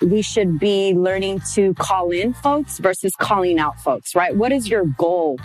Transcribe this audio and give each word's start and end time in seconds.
we 0.00 0.22
should 0.22 0.58
be 0.58 0.94
learning 0.94 1.40
to 1.54 1.74
call 1.74 2.10
in 2.10 2.34
folks 2.34 2.78
versus 2.78 3.14
calling 3.16 3.58
out 3.58 3.78
folks, 3.80 4.14
right? 4.14 4.34
What 4.36 4.52
is 4.52 4.68
your 4.68 4.84
goal 4.84 5.38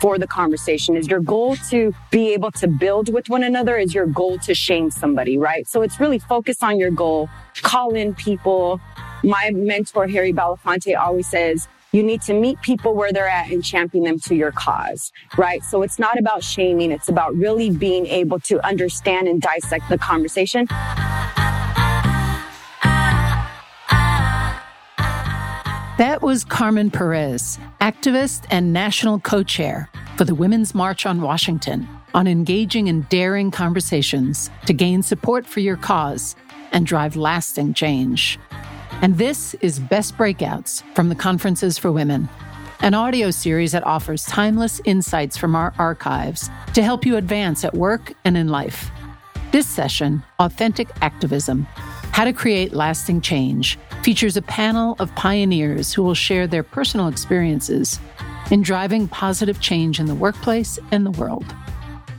for 0.00 0.18
the 0.18 0.26
conversation? 0.26 0.96
Is 0.96 1.08
your 1.08 1.20
goal 1.20 1.56
to 1.68 1.94
be 2.10 2.32
able 2.32 2.50
to 2.52 2.66
build 2.66 3.12
with 3.12 3.28
one 3.28 3.42
another? 3.42 3.76
Is 3.76 3.94
your 3.94 4.06
goal 4.06 4.38
to 4.38 4.54
shame 4.54 4.90
somebody, 4.90 5.36
right? 5.36 5.68
So 5.68 5.82
it's 5.82 6.00
really 6.00 6.18
focus 6.18 6.62
on 6.62 6.78
your 6.78 6.90
goal, 6.90 7.28
call 7.62 7.94
in 7.94 8.14
people. 8.14 8.80
My 9.22 9.50
mentor, 9.52 10.08
Harry 10.08 10.32
Belafonte, 10.32 10.98
always 10.98 11.26
says, 11.26 11.68
you 11.92 12.02
need 12.02 12.22
to 12.22 12.34
meet 12.34 12.60
people 12.62 12.94
where 12.94 13.12
they're 13.12 13.28
at 13.28 13.50
and 13.50 13.64
champion 13.64 14.04
them 14.04 14.20
to 14.20 14.34
your 14.34 14.52
cause, 14.52 15.12
right? 15.36 15.62
So 15.64 15.82
it's 15.82 15.98
not 15.98 16.18
about 16.18 16.44
shaming. 16.44 16.92
It's 16.92 17.08
about 17.08 17.34
really 17.34 17.68
being 17.70 18.06
able 18.06 18.38
to 18.40 18.64
understand 18.64 19.28
and 19.28 19.42
dissect 19.42 19.88
the 19.88 19.98
conversation. 19.98 20.68
That 26.00 26.22
was 26.22 26.44
Carmen 26.44 26.90
Perez, 26.90 27.58
activist 27.82 28.46
and 28.48 28.72
national 28.72 29.20
co 29.20 29.42
chair 29.42 29.90
for 30.16 30.24
the 30.24 30.34
Women's 30.34 30.74
March 30.74 31.04
on 31.04 31.20
Washington, 31.20 31.86
on 32.14 32.26
engaging 32.26 32.86
in 32.86 33.02
daring 33.10 33.50
conversations 33.50 34.48
to 34.64 34.72
gain 34.72 35.02
support 35.02 35.44
for 35.44 35.60
your 35.60 35.76
cause 35.76 36.36
and 36.72 36.86
drive 36.86 37.16
lasting 37.16 37.74
change. 37.74 38.38
And 39.02 39.18
this 39.18 39.52
is 39.60 39.78
Best 39.78 40.16
Breakouts 40.16 40.82
from 40.94 41.10
the 41.10 41.14
Conferences 41.14 41.76
for 41.76 41.92
Women, 41.92 42.30
an 42.80 42.94
audio 42.94 43.30
series 43.30 43.72
that 43.72 43.86
offers 43.86 44.24
timeless 44.24 44.80
insights 44.86 45.36
from 45.36 45.54
our 45.54 45.74
archives 45.78 46.48
to 46.72 46.82
help 46.82 47.04
you 47.04 47.18
advance 47.18 47.62
at 47.62 47.74
work 47.74 48.14
and 48.24 48.38
in 48.38 48.48
life. 48.48 48.90
This 49.52 49.68
session, 49.68 50.22
Authentic 50.38 50.88
Activism 51.02 51.64
How 52.12 52.24
to 52.24 52.32
Create 52.32 52.72
Lasting 52.72 53.20
Change, 53.20 53.78
features 54.02 54.36
a 54.36 54.42
panel 54.42 54.96
of 54.98 55.14
pioneers 55.14 55.92
who 55.92 56.02
will 56.02 56.14
share 56.14 56.46
their 56.46 56.62
personal 56.62 57.08
experiences 57.08 58.00
in 58.50 58.62
driving 58.62 59.06
positive 59.06 59.60
change 59.60 60.00
in 60.00 60.06
the 60.06 60.14
workplace 60.14 60.78
and 60.90 61.04
the 61.04 61.10
world. 61.12 61.44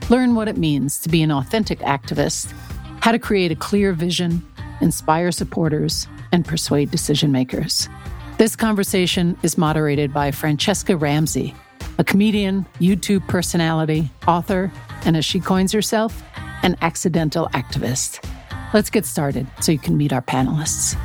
Learn 0.10 0.36
what 0.36 0.48
it 0.48 0.58
means 0.58 1.00
to 1.00 1.10
be 1.10 1.22
an 1.22 1.32
authentic 1.32 1.80
activist, 1.80 2.54
how 3.02 3.12
to 3.12 3.20
create 3.20 3.52
a 3.52 3.56
clear 3.56 3.94
vision, 3.94 4.46
inspire 4.80 5.32
supporters, 5.32 6.08
and 6.32 6.46
persuade 6.46 6.92
decision 6.92 7.32
makers. 7.32 7.90
This 8.38 8.56
conversation 8.56 9.38
is 9.44 9.58
moderated 9.58 10.14
by 10.14 10.32
Franchesca 10.32 11.00
Ramsey, 11.00 11.56
a 11.98 12.04
comedian, 12.04 12.66
YouTube 12.80 13.28
personality, 13.28 14.10
author, 14.28 14.72
and 15.06 15.18
as 15.18 15.26
she 15.26 15.40
coins 15.40 15.72
herself, 15.72 16.24
an 16.64 16.76
accidental 16.82 17.48
activist. 17.54 18.24
Let's 18.74 18.90
get 18.90 19.06
started 19.06 19.48
so 19.60 19.72
you 19.72 19.80
can 19.80 19.98
meet 19.98 20.14
our 20.14 20.22
panelists. 20.22 20.96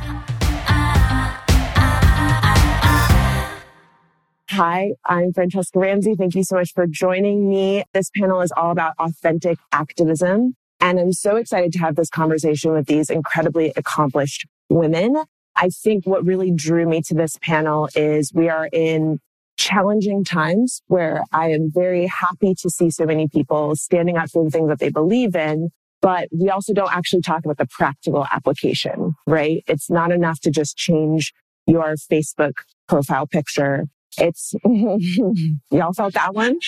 Hi, 4.57 4.93
I'm 5.05 5.33
Franchesca 5.33 5.75
Ramsey. 5.75 6.15
Thank 6.15 6.33
you 6.33 6.43
so 6.43 6.55
much 6.55 6.73
for 6.73 6.87
joining 6.87 7.47
me. 7.47 7.83
This 7.93 8.09
panel 8.09 8.41
is 8.41 8.51
all 8.57 8.71
about 8.71 8.95
authentic 8.97 9.59
activism. 9.71 10.55
And 10.79 10.99
I'm 10.99 11.13
so 11.13 11.35
excited 11.35 11.73
to 11.73 11.77
have 11.77 11.95
this 11.95 12.09
conversation 12.09 12.73
with 12.73 12.87
these 12.87 13.11
incredibly 13.11 13.71
accomplished 13.75 14.47
women. 14.67 15.15
I 15.55 15.69
think 15.69 16.07
what 16.07 16.25
really 16.25 16.49
drew 16.49 16.87
me 16.87 17.03
to 17.03 17.13
this 17.13 17.37
panel 17.39 17.87
is 17.93 18.33
we 18.33 18.49
are 18.49 18.67
in 18.73 19.19
challenging 19.57 20.23
times 20.23 20.81
where 20.87 21.23
I 21.31 21.51
am 21.51 21.69
very 21.71 22.07
happy 22.07 22.55
to 22.55 22.69
see 22.71 22.89
so 22.89 23.05
many 23.05 23.27
people 23.27 23.75
standing 23.75 24.17
up 24.17 24.31
for 24.31 24.43
the 24.43 24.49
things 24.49 24.69
that 24.69 24.79
they 24.79 24.89
believe 24.89 25.35
in. 25.35 25.69
But 26.01 26.29
we 26.31 26.49
also 26.49 26.73
don't 26.73 26.91
actually 26.91 27.21
talk 27.21 27.45
about 27.45 27.59
the 27.59 27.67
practical 27.67 28.25
application, 28.31 29.13
right? 29.27 29.63
It's 29.67 29.91
not 29.91 30.11
enough 30.11 30.39
to 30.39 30.49
just 30.49 30.77
change 30.77 31.31
your 31.67 31.93
Facebook 32.11 32.53
profile 32.87 33.27
picture. 33.27 33.85
It's, 34.17 34.53
y'all 35.71 35.93
felt 35.93 36.13
that 36.13 36.33
one? 36.33 36.59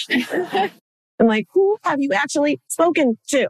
I'm 1.20 1.28
like, 1.28 1.48
who 1.54 1.78
have 1.84 2.00
you 2.00 2.14
actually 2.14 2.62
spoken 2.70 3.18
to? 3.30 3.50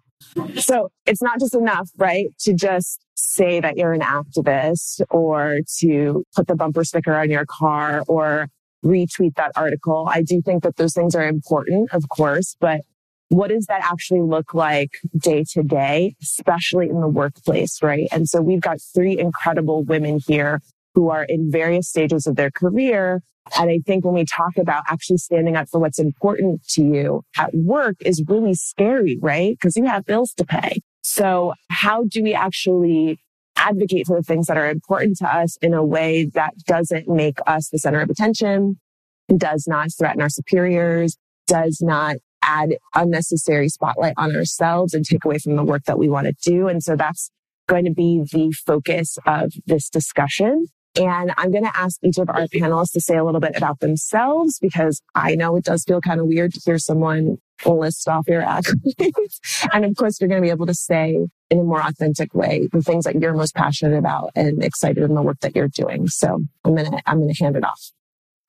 So 0.57 0.89
it's 1.05 1.21
not 1.21 1.39
just 1.39 1.55
enough, 1.55 1.89
right? 1.97 2.27
To 2.41 2.53
just 2.53 2.99
say 3.15 3.59
that 3.59 3.77
you're 3.77 3.93
an 3.93 4.01
activist 4.01 5.01
or 5.09 5.59
to 5.79 6.23
put 6.35 6.47
the 6.47 6.55
bumper 6.55 6.83
sticker 6.83 7.15
on 7.15 7.29
your 7.29 7.45
car 7.47 8.03
or 8.07 8.47
retweet 8.83 9.35
that 9.35 9.51
article. 9.55 10.07
I 10.11 10.23
do 10.23 10.41
think 10.41 10.63
that 10.63 10.77
those 10.77 10.93
things 10.93 11.15
are 11.15 11.27
important, 11.27 11.93
of 11.93 12.09
course, 12.09 12.55
but 12.59 12.81
what 13.29 13.49
does 13.49 13.67
that 13.67 13.81
actually 13.83 14.21
look 14.21 14.53
like 14.55 14.89
day 15.15 15.43
to 15.51 15.61
day, 15.61 16.15
especially 16.21 16.89
in 16.89 16.99
the 16.99 17.07
workplace, 17.07 17.83
right? 17.83 18.07
And 18.11 18.27
so 18.27 18.41
we've 18.41 18.61
got 18.61 18.79
three 18.81 19.19
incredible 19.19 19.83
women 19.83 20.19
here 20.25 20.61
who 20.99 21.09
are 21.09 21.23
in 21.23 21.49
various 21.49 21.87
stages 21.87 22.27
of 22.27 22.35
their 22.35 22.51
career. 22.51 23.21
And 23.57 23.69
I 23.69 23.79
think 23.85 24.03
when 24.03 24.15
we 24.15 24.25
talk 24.25 24.57
about 24.57 24.83
actually 24.89 25.17
standing 25.17 25.55
up 25.55 25.69
for 25.69 25.79
what's 25.79 25.97
important 25.97 26.67
to 26.71 26.83
you 26.83 27.21
at 27.37 27.53
work 27.53 27.95
is 28.01 28.21
really 28.27 28.53
scary, 28.53 29.17
right? 29.21 29.53
Because 29.53 29.77
you 29.77 29.85
have 29.85 30.05
bills 30.05 30.33
to 30.33 30.45
pay. 30.45 30.81
So 31.01 31.53
how 31.69 32.03
do 32.03 32.21
we 32.21 32.33
actually 32.33 33.17
advocate 33.55 34.07
for 34.07 34.17
the 34.17 34.23
things 34.23 34.47
that 34.47 34.57
are 34.57 34.69
important 34.69 35.17
to 35.19 35.33
us 35.33 35.55
in 35.61 35.73
a 35.73 35.85
way 35.85 36.29
that 36.33 36.53
doesn't 36.67 37.07
make 37.07 37.37
us 37.47 37.69
the 37.69 37.79
center 37.79 38.01
of 38.01 38.09
attention, 38.09 38.77
does 39.37 39.67
not 39.69 39.87
threaten 39.97 40.21
our 40.21 40.29
superiors, 40.29 41.15
does 41.47 41.79
not 41.81 42.17
add 42.43 42.75
unnecessary 42.93 43.69
spotlight 43.69 44.15
on 44.17 44.35
ourselves 44.35 44.93
and 44.93 45.05
take 45.05 45.23
away 45.23 45.37
from 45.37 45.55
the 45.55 45.63
work 45.63 45.83
that 45.85 45.97
we 45.97 46.09
want 46.09 46.27
to 46.27 46.33
do. 46.43 46.67
And 46.67 46.83
so 46.83 46.97
that's 46.97 47.31
going 47.69 47.85
to 47.85 47.91
be 47.91 48.21
the 48.33 48.51
focus 48.51 49.17
of 49.25 49.53
this 49.65 49.89
discussion. 49.89 50.65
And 50.95 51.31
I'm 51.37 51.51
going 51.51 51.63
to 51.63 51.77
ask 51.77 51.99
each 52.03 52.17
of 52.17 52.29
our 52.29 52.47
panelists 52.47 52.93
to 52.93 53.01
say 53.01 53.15
a 53.15 53.23
little 53.23 53.39
bit 53.39 53.55
about 53.55 53.79
themselves 53.79 54.57
because 54.59 55.01
I 55.15 55.35
know 55.35 55.55
it 55.55 55.65
does 55.65 55.83
feel 55.83 56.01
kind 56.01 56.19
of 56.19 56.27
weird 56.27 56.53
to 56.53 56.61
hear 56.65 56.79
someone 56.79 57.37
list 57.65 58.07
off 58.07 58.27
your 58.27 58.41
accolades. 58.41 59.67
and 59.73 59.85
of 59.85 59.95
course, 59.95 60.19
you're 60.19 60.29
going 60.29 60.41
to 60.41 60.45
be 60.45 60.51
able 60.51 60.65
to 60.65 60.73
say 60.73 61.27
in 61.49 61.59
a 61.59 61.63
more 61.63 61.81
authentic 61.81 62.33
way 62.33 62.67
the 62.71 62.81
things 62.81 63.05
that 63.05 63.19
you're 63.19 63.33
most 63.33 63.55
passionate 63.55 63.97
about 63.97 64.31
and 64.35 64.63
excited 64.63 65.03
in 65.03 65.13
the 65.13 65.21
work 65.21 65.39
that 65.41 65.55
you're 65.55 65.67
doing. 65.67 66.07
So 66.07 66.39
I'm 66.63 66.75
going 66.75 66.91
to, 66.91 67.01
I'm 67.05 67.19
going 67.19 67.33
to 67.33 67.43
hand 67.43 67.55
it 67.55 67.63
off. 67.63 67.91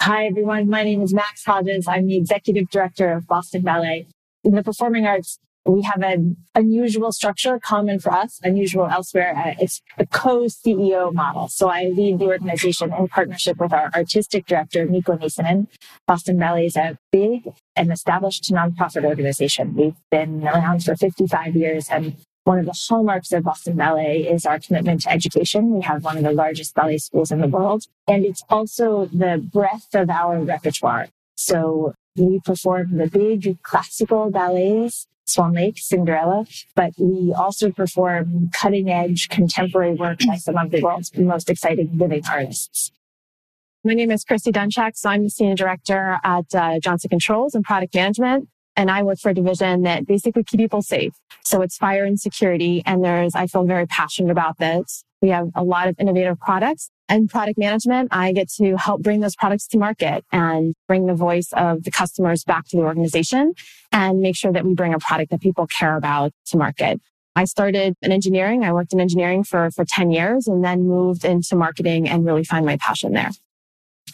Hi, 0.02 0.26
everyone. 0.26 0.68
My 0.70 0.82
name 0.82 1.02
is 1.02 1.12
Max 1.12 1.44
Hodges. 1.44 1.86
I'm 1.86 2.06
the 2.06 2.16
executive 2.16 2.70
director 2.70 3.12
of 3.12 3.26
Boston 3.26 3.62
Ballet. 3.62 4.06
In 4.44 4.54
the 4.54 4.62
performing 4.62 5.06
arts, 5.06 5.38
we 5.66 5.82
have 5.82 6.02
an 6.02 6.36
unusual 6.54 7.12
structure 7.12 7.58
common 7.58 7.98
for 7.98 8.12
us, 8.12 8.40
unusual 8.42 8.86
elsewhere. 8.86 9.34
Uh, 9.36 9.54
it's 9.60 9.82
a 9.98 10.06
co-CEO 10.06 11.12
model. 11.12 11.48
So 11.48 11.68
I 11.68 11.84
lead 11.84 12.18
the 12.18 12.26
organization 12.26 12.92
in 12.92 13.08
partnership 13.08 13.58
with 13.58 13.72
our 13.72 13.90
artistic 13.94 14.46
director, 14.46 14.86
Mikko 14.86 15.18
Nissinen. 15.18 15.66
Boston 16.06 16.38
Ballet 16.38 16.66
is 16.66 16.76
a 16.76 16.98
big 17.12 17.48
and 17.76 17.92
established 17.92 18.50
nonprofit 18.50 19.04
organization. 19.04 19.74
We've 19.74 19.96
been 20.10 20.46
around 20.46 20.84
for 20.84 20.96
55 20.96 21.54
years 21.54 21.88
and 21.90 22.16
one 22.44 22.58
of 22.58 22.64
the 22.64 22.72
hallmarks 22.88 23.32
of 23.32 23.44
Boston 23.44 23.76
Ballet 23.76 24.22
is 24.22 24.46
our 24.46 24.58
commitment 24.58 25.02
to 25.02 25.12
education. 25.12 25.72
We 25.72 25.82
have 25.82 26.04
one 26.04 26.16
of 26.16 26.24
the 26.24 26.32
largest 26.32 26.74
ballet 26.74 26.98
schools 26.98 27.30
in 27.30 27.40
the 27.40 27.46
world. 27.46 27.84
And 28.08 28.24
it's 28.24 28.42
also 28.48 29.06
the 29.12 29.46
breadth 29.52 29.94
of 29.94 30.08
our 30.08 30.40
repertoire. 30.40 31.08
So 31.36 31.94
we 32.16 32.40
perform 32.44 32.96
the 32.96 33.06
big 33.08 33.62
classical 33.62 34.30
ballets 34.30 35.06
Swan 35.30 35.52
Lake, 35.52 35.78
Cinderella, 35.78 36.46
but 36.74 36.92
we 36.98 37.32
also 37.32 37.70
perform 37.70 38.50
cutting 38.52 38.90
edge 38.90 39.28
contemporary 39.28 39.94
work 39.94 40.18
by 40.26 40.36
some 40.36 40.56
of 40.56 40.70
the 40.70 40.82
world's 40.82 41.16
most 41.16 41.48
exciting 41.48 41.90
living 41.96 42.22
artists. 42.30 42.90
My 43.82 43.94
name 43.94 44.10
is 44.10 44.24
Christy 44.24 44.52
Dunchak. 44.52 44.96
So 44.96 45.08
I'm 45.08 45.22
the 45.24 45.30
senior 45.30 45.54
director 45.54 46.18
at 46.22 46.54
uh, 46.54 46.78
Johnson 46.80 47.08
Controls 47.08 47.54
and 47.54 47.64
product 47.64 47.94
management. 47.94 48.48
And 48.76 48.90
I 48.90 49.02
work 49.02 49.18
for 49.18 49.30
a 49.30 49.34
division 49.34 49.82
that 49.82 50.06
basically 50.06 50.44
keep 50.44 50.60
people 50.60 50.82
safe. 50.82 51.14
So 51.44 51.62
it's 51.62 51.78
fire 51.78 52.04
and 52.04 52.20
security. 52.20 52.82
And 52.84 53.02
there's, 53.02 53.34
I 53.34 53.46
feel 53.46 53.64
very 53.64 53.86
passionate 53.86 54.30
about 54.30 54.58
this. 54.58 55.02
We 55.22 55.28
have 55.30 55.48
a 55.54 55.62
lot 55.62 55.88
of 55.88 55.96
innovative 55.98 56.38
products 56.38 56.90
and 57.08 57.28
product 57.28 57.58
management. 57.58 58.08
I 58.10 58.32
get 58.32 58.48
to 58.52 58.76
help 58.76 59.02
bring 59.02 59.20
those 59.20 59.36
products 59.36 59.66
to 59.68 59.78
market 59.78 60.24
and 60.32 60.74
bring 60.88 61.06
the 61.06 61.14
voice 61.14 61.52
of 61.52 61.84
the 61.84 61.90
customers 61.90 62.44
back 62.44 62.66
to 62.68 62.76
the 62.76 62.82
organization 62.84 63.52
and 63.92 64.20
make 64.20 64.36
sure 64.36 64.52
that 64.52 64.64
we 64.64 64.74
bring 64.74 64.94
a 64.94 64.98
product 64.98 65.30
that 65.30 65.40
people 65.40 65.66
care 65.66 65.96
about 65.96 66.32
to 66.46 66.56
market. 66.56 67.00
I 67.36 67.44
started 67.44 67.94
in 68.02 68.12
engineering. 68.12 68.64
I 68.64 68.72
worked 68.72 68.92
in 68.92 69.00
engineering 69.00 69.44
for, 69.44 69.70
for 69.70 69.84
10 69.86 70.10
years 70.10 70.46
and 70.46 70.64
then 70.64 70.84
moved 70.86 71.24
into 71.24 71.54
marketing 71.54 72.08
and 72.08 72.24
really 72.24 72.44
find 72.44 72.64
my 72.64 72.76
passion 72.76 73.12
there. 73.12 73.30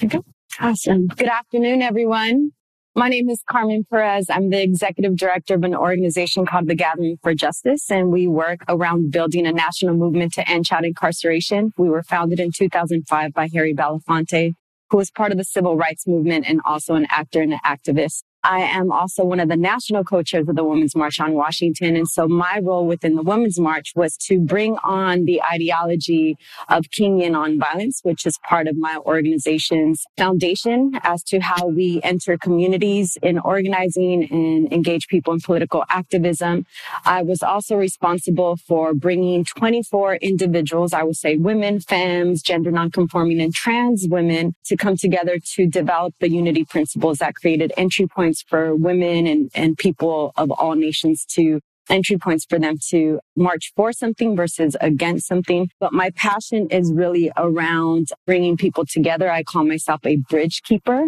Okay. 0.03 0.21
Awesome. 0.61 1.07
Good 1.09 1.29
afternoon, 1.29 1.83
everyone. 1.83 2.53
My 2.99 3.11
name 3.11 3.29
is 3.29 3.43
Carmen 3.47 3.85
Perez. 3.85 4.31
I'm 4.31 4.49
the 4.49 4.63
executive 4.63 5.19
director 5.19 5.53
of 5.53 5.65
an 5.65 5.75
organization 5.75 6.47
called 6.47 6.67
the 6.67 6.75
Gathering 6.75 7.19
for 7.23 7.35
Justice, 7.35 7.91
and 7.91 8.11
we 8.11 8.27
work 8.27 8.61
around 8.71 9.13
building 9.13 9.47
a 9.47 9.53
national 9.53 9.95
movement 9.95 10.33
to 10.33 10.49
end 10.49 10.65
child 10.65 10.87
incarceration. 10.87 11.75
We 11.77 11.91
were 11.91 12.03
founded 12.03 12.41
in 12.41 12.53
2005 12.53 13.35
by 13.35 13.51
Harry 13.53 13.75
Belafonte, 13.75 14.55
who 14.89 14.97
was 14.97 15.11
part 15.11 15.31
of 15.31 15.37
the 15.37 15.45
civil 15.45 15.77
rights 15.77 16.07
movement 16.07 16.47
and 16.49 16.63
also 16.65 16.95
an 16.95 17.07
actor 17.11 17.43
and 17.43 17.53
an 17.53 17.61
activist. 17.67 18.23
I 18.43 18.61
am 18.61 18.93
also 18.93 19.25
one 19.25 19.41
of 19.41 19.49
the 19.49 19.57
national 19.57 20.05
co-chairs 20.05 20.49
of 20.49 20.55
the 20.55 20.63
Women's 20.63 20.95
March 20.95 21.19
on 21.19 21.35
Washington. 21.35 21.97
And 21.97 22.07
so 22.07 22.29
my 22.29 22.61
role 22.63 22.87
within 22.87 23.17
the 23.17 23.23
Women's 23.23 23.59
March 23.59 23.93
was 23.97 24.17
to 24.29 24.39
bring 24.39 24.77
on 24.85 25.25
the 25.25 25.43
ideology 25.43 26.37
of 26.69 26.85
Kingian 26.85 27.33
nonviolence, 27.33 28.05
which 28.05 28.25
is 28.25 28.39
part 28.49 28.69
of 28.69 28.77
my 28.77 28.99
organization's 29.05 30.05
foundation 30.17 30.93
as 31.03 31.25
to 31.25 31.41
how 31.41 31.67
we 31.67 32.01
enter 32.05 32.39
communities 32.39 33.19
in 33.23 33.39
organizing 33.41 34.29
and 34.31 34.73
engage 34.73 35.09
people 35.09 35.33
in 35.33 35.41
political 35.41 35.85
activism. 35.91 36.67
I 37.05 37.23
was 37.23 37.43
also 37.43 37.77
responsible 37.77 38.57
for 38.57 38.95
bringing 38.95 39.45
24 39.45 40.17
individuals, 40.17 40.93
I 40.93 41.03
would 41.03 41.17
say 41.17 41.37
women, 41.37 41.81
femmes, 41.81 42.43
gender 42.43 42.71
nonconforming 42.71 43.41
and 43.41 43.53
trans 43.53 44.07
women 44.09 44.55
to 44.67 44.77
come 44.77 44.97
together 44.97 45.39
to 45.55 45.67
develop 45.67 46.15
the 46.21 46.31
unity 46.31 46.65
principles 46.65 47.19
that 47.19 47.35
created 47.35 47.73
entry 47.77 48.07
points 48.07 48.36
points 48.37 48.45
for 48.49 48.75
women 48.75 49.27
and, 49.27 49.51
and 49.55 49.77
people 49.77 50.33
of 50.37 50.51
all 50.51 50.75
nations 50.75 51.25
to 51.25 51.61
entry 51.89 52.19
points 52.19 52.45
for 52.49 52.59
them 52.59 52.77
to 52.91 53.21
march 53.37 53.73
for 53.77 53.93
something 53.93 54.37
versus 54.37 54.77
against 54.81 55.29
something. 55.29 55.71
But 55.79 55.93
my 55.93 56.11
passion 56.11 56.69
is 56.71 56.93
really 56.93 57.31
around 57.37 58.09
bringing 58.27 58.57
people 58.57 58.85
together. 58.85 59.31
I 59.31 59.45
call 59.45 59.65
myself 59.65 60.01
a 60.05 60.17
bridge 60.17 60.63
keeper 60.63 61.07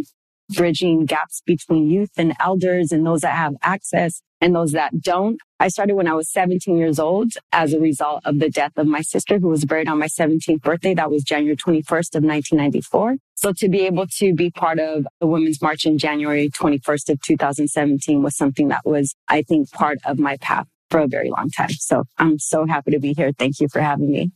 bridging 0.51 1.05
gaps 1.05 1.43
between 1.45 1.91
youth 1.91 2.13
and 2.17 2.33
elders 2.41 2.91
and 2.91 3.05
those 3.05 3.21
that 3.21 3.35
have 3.35 3.55
access 3.61 4.23
and 4.41 4.55
those 4.55 4.73
that 4.73 5.01
don't. 5.01 5.41
I 5.61 5.69
started 5.69 5.95
when 5.95 6.07
I 6.07 6.15
was 6.15 6.31
17 6.31 6.77
years 6.77 6.99
old 6.99 7.33
as 7.53 7.73
a 7.73 7.81
result 7.81 8.23
of 8.25 8.39
the 8.39 8.49
death 8.49 8.73
of 8.77 8.87
my 8.87 9.01
sister 9.01 9.39
who 9.39 9.49
was 9.49 9.65
buried 9.65 9.89
on 9.89 9.99
my 9.99 10.07
17th 10.07 10.63
birthday. 10.63 10.95
That 10.95 11.11
was 11.11 11.25
January 11.25 11.57
21st 11.57 12.15
of 12.15 12.23
1994. 12.25 13.17
So 13.35 13.53
to 13.53 13.69
be 13.69 13.81
able 13.87 14.07
to 14.19 14.35
be 14.35 14.51
part 14.51 14.79
of 14.79 15.07
the 15.21 15.27
Women's 15.27 15.61
March 15.61 15.85
in 15.85 15.99
January 15.99 16.49
21st 16.51 17.11
of 17.11 17.23
2017 17.23 18.23
was 18.23 18.37
something 18.37 18.69
that 18.69 18.83
was, 18.85 19.15
I 19.29 19.43
think, 19.43 19.71
part 19.73 19.99
of 20.05 20.19
my 20.19 20.37
path 20.37 20.67
for 20.91 21.01
a 21.01 21.09
very 21.09 21.31
long 21.31 21.51
time. 21.51 21.71
So 21.71 22.05
I'm 22.19 22.39
so 22.39 22.67
happy 22.67 22.93
to 22.93 23.01
be 23.01 23.15
here. 23.15 23.33
Thank 23.37 23.61
you 23.61 23.69
for 23.69 23.81
having 23.81 24.11
me. 24.11 24.33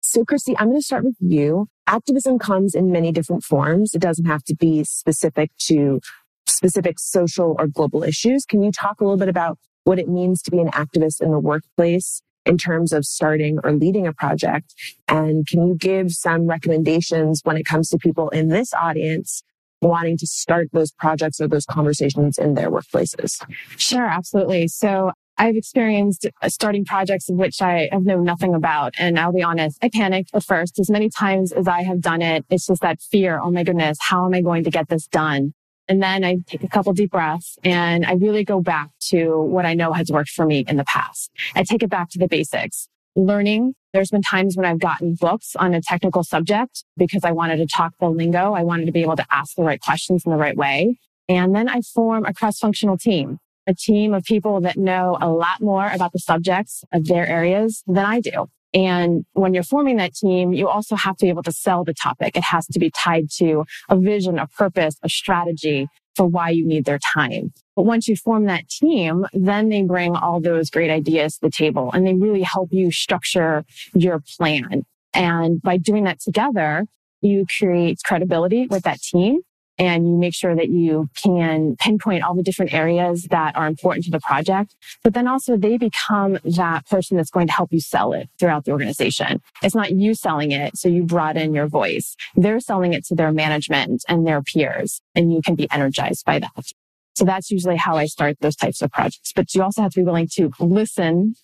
So, 0.00 0.24
Christy, 0.24 0.54
I'm 0.58 0.68
going 0.68 0.78
to 0.78 0.84
start 0.84 1.04
with 1.04 1.16
you. 1.18 1.66
Activism 1.86 2.38
comes 2.38 2.74
in 2.74 2.92
many 2.92 3.10
different 3.10 3.42
forms. 3.42 3.94
It 3.94 4.00
doesn't 4.00 4.26
have 4.26 4.44
to 4.44 4.54
be 4.54 4.84
specific 4.84 5.50
to 5.66 6.00
specific 6.46 6.98
social 6.98 7.56
or 7.58 7.66
global 7.66 8.02
issues. 8.02 8.44
Can 8.44 8.62
you 8.62 8.72
talk 8.72 9.00
a 9.00 9.04
little 9.04 9.18
bit 9.18 9.28
about 9.28 9.58
what 9.84 9.98
it 9.98 10.08
means 10.08 10.42
to 10.42 10.50
be 10.50 10.58
an 10.58 10.70
activist 10.70 11.20
in 11.20 11.30
the 11.30 11.38
workplace 11.38 12.22
in 12.46 12.58
terms 12.58 12.92
of 12.92 13.04
starting 13.04 13.58
or 13.64 13.72
leading 13.72 14.06
a 14.06 14.12
project? 14.12 14.74
And 15.08 15.46
can 15.46 15.66
you 15.66 15.74
give 15.74 16.12
some 16.12 16.46
recommendations 16.46 17.40
when 17.44 17.56
it 17.56 17.64
comes 17.64 17.88
to 17.90 17.98
people 17.98 18.28
in 18.30 18.48
this 18.48 18.72
audience 18.74 19.42
wanting 19.80 20.16
to 20.16 20.26
start 20.26 20.68
those 20.72 20.92
projects 20.92 21.40
or 21.40 21.48
those 21.48 21.66
conversations 21.66 22.38
in 22.38 22.54
their 22.54 22.70
workplaces? 22.70 23.44
Sure, 23.76 24.06
absolutely. 24.06 24.68
So 24.68 25.12
I've 25.36 25.56
experienced 25.56 26.26
uh, 26.42 26.48
starting 26.48 26.84
projects 26.84 27.28
of 27.28 27.36
which 27.36 27.60
I 27.60 27.88
have 27.92 28.04
known 28.04 28.24
nothing 28.24 28.54
about. 28.54 28.94
And 28.98 29.18
I'll 29.18 29.32
be 29.32 29.42
honest, 29.42 29.78
I 29.82 29.88
panicked 29.88 30.30
at 30.32 30.44
first 30.44 30.78
as 30.78 30.90
many 30.90 31.10
times 31.10 31.52
as 31.52 31.66
I 31.66 31.82
have 31.82 32.00
done 32.00 32.22
it. 32.22 32.44
It's 32.50 32.66
just 32.66 32.82
that 32.82 33.00
fear. 33.00 33.40
Oh 33.42 33.50
my 33.50 33.64
goodness. 33.64 33.98
How 34.00 34.26
am 34.26 34.34
I 34.34 34.40
going 34.40 34.64
to 34.64 34.70
get 34.70 34.88
this 34.88 35.06
done? 35.06 35.54
And 35.88 36.02
then 36.02 36.24
I 36.24 36.38
take 36.46 36.62
a 36.62 36.68
couple 36.68 36.92
deep 36.92 37.10
breaths 37.10 37.58
and 37.62 38.06
I 38.06 38.14
really 38.14 38.44
go 38.44 38.60
back 38.60 38.90
to 39.10 39.40
what 39.42 39.66
I 39.66 39.74
know 39.74 39.92
has 39.92 40.10
worked 40.10 40.30
for 40.30 40.46
me 40.46 40.64
in 40.66 40.76
the 40.76 40.84
past. 40.84 41.30
I 41.54 41.62
take 41.62 41.82
it 41.82 41.90
back 41.90 42.10
to 42.10 42.18
the 42.18 42.28
basics. 42.28 42.88
Learning. 43.16 43.74
There's 43.92 44.10
been 44.10 44.22
times 44.22 44.56
when 44.56 44.66
I've 44.66 44.80
gotten 44.80 45.14
books 45.14 45.54
on 45.54 45.72
a 45.72 45.80
technical 45.80 46.24
subject 46.24 46.84
because 46.96 47.22
I 47.22 47.30
wanted 47.30 47.58
to 47.58 47.66
talk 47.66 47.92
the 48.00 48.08
lingo. 48.08 48.54
I 48.54 48.62
wanted 48.62 48.86
to 48.86 48.92
be 48.92 49.02
able 49.02 49.16
to 49.16 49.26
ask 49.30 49.54
the 49.54 49.62
right 49.62 49.80
questions 49.80 50.24
in 50.24 50.32
the 50.32 50.38
right 50.38 50.56
way. 50.56 50.98
And 51.28 51.54
then 51.54 51.68
I 51.68 51.80
form 51.80 52.24
a 52.24 52.34
cross 52.34 52.58
functional 52.58 52.98
team 52.98 53.38
a 53.66 53.74
team 53.74 54.12
of 54.14 54.24
people 54.24 54.60
that 54.60 54.76
know 54.76 55.16
a 55.20 55.28
lot 55.28 55.60
more 55.60 55.88
about 55.88 56.12
the 56.12 56.18
subjects 56.18 56.84
of 56.92 57.06
their 57.06 57.26
areas 57.26 57.82
than 57.86 58.04
I 58.04 58.20
do. 58.20 58.48
And 58.74 59.24
when 59.34 59.54
you're 59.54 59.62
forming 59.62 59.96
that 59.98 60.14
team, 60.14 60.52
you 60.52 60.68
also 60.68 60.96
have 60.96 61.16
to 61.18 61.26
be 61.26 61.30
able 61.30 61.44
to 61.44 61.52
sell 61.52 61.84
the 61.84 61.94
topic. 61.94 62.36
It 62.36 62.42
has 62.42 62.66
to 62.66 62.80
be 62.80 62.90
tied 62.90 63.30
to 63.36 63.64
a 63.88 63.96
vision, 63.96 64.38
a 64.38 64.48
purpose, 64.48 64.96
a 65.02 65.08
strategy 65.08 65.86
for 66.16 66.26
why 66.26 66.50
you 66.50 66.66
need 66.66 66.84
their 66.84 66.98
time. 66.98 67.52
But 67.76 67.84
once 67.84 68.08
you 68.08 68.16
form 68.16 68.46
that 68.46 68.68
team, 68.68 69.26
then 69.32 69.68
they 69.68 69.82
bring 69.82 70.16
all 70.16 70.40
those 70.40 70.70
great 70.70 70.90
ideas 70.90 71.34
to 71.34 71.42
the 71.42 71.50
table 71.50 71.90
and 71.92 72.06
they 72.06 72.14
really 72.14 72.42
help 72.42 72.68
you 72.72 72.90
structure 72.90 73.64
your 73.94 74.20
plan. 74.36 74.82
And 75.12 75.62
by 75.62 75.76
doing 75.76 76.04
that 76.04 76.20
together, 76.20 76.84
you 77.20 77.46
create 77.58 77.98
credibility 78.04 78.66
with 78.66 78.82
that 78.82 79.00
team 79.00 79.40
and 79.78 80.06
you 80.06 80.16
make 80.16 80.34
sure 80.34 80.54
that 80.54 80.68
you 80.68 81.08
can 81.14 81.76
pinpoint 81.76 82.22
all 82.22 82.34
the 82.34 82.42
different 82.42 82.72
areas 82.72 83.24
that 83.30 83.56
are 83.56 83.66
important 83.66 84.04
to 84.04 84.10
the 84.10 84.20
project. 84.20 84.74
But 85.02 85.14
then 85.14 85.26
also 85.26 85.56
they 85.56 85.76
become 85.76 86.38
that 86.44 86.86
person 86.88 87.16
that's 87.16 87.30
going 87.30 87.46
to 87.48 87.52
help 87.52 87.72
you 87.72 87.80
sell 87.80 88.12
it 88.12 88.28
throughout 88.38 88.64
the 88.64 88.72
organization. 88.72 89.40
It's 89.62 89.74
not 89.74 89.92
you 89.92 90.14
selling 90.14 90.52
it. 90.52 90.76
So 90.76 90.88
you 90.88 91.02
brought 91.02 91.36
in 91.36 91.54
your 91.54 91.66
voice. 91.66 92.16
They're 92.36 92.60
selling 92.60 92.92
it 92.92 93.04
to 93.06 93.14
their 93.14 93.32
management 93.32 94.04
and 94.08 94.26
their 94.26 94.42
peers 94.42 95.00
and 95.14 95.32
you 95.32 95.42
can 95.42 95.54
be 95.54 95.70
energized 95.70 96.24
by 96.24 96.38
that. 96.38 96.72
So 97.14 97.24
that's 97.24 97.50
usually 97.50 97.76
how 97.76 97.96
I 97.96 98.06
start 98.06 98.38
those 98.40 98.56
types 98.56 98.82
of 98.82 98.90
projects. 98.90 99.32
But 99.34 99.54
you 99.54 99.62
also 99.62 99.82
have 99.82 99.92
to 99.92 100.00
be 100.00 100.04
willing 100.04 100.28
to 100.34 100.50
listen 100.58 101.36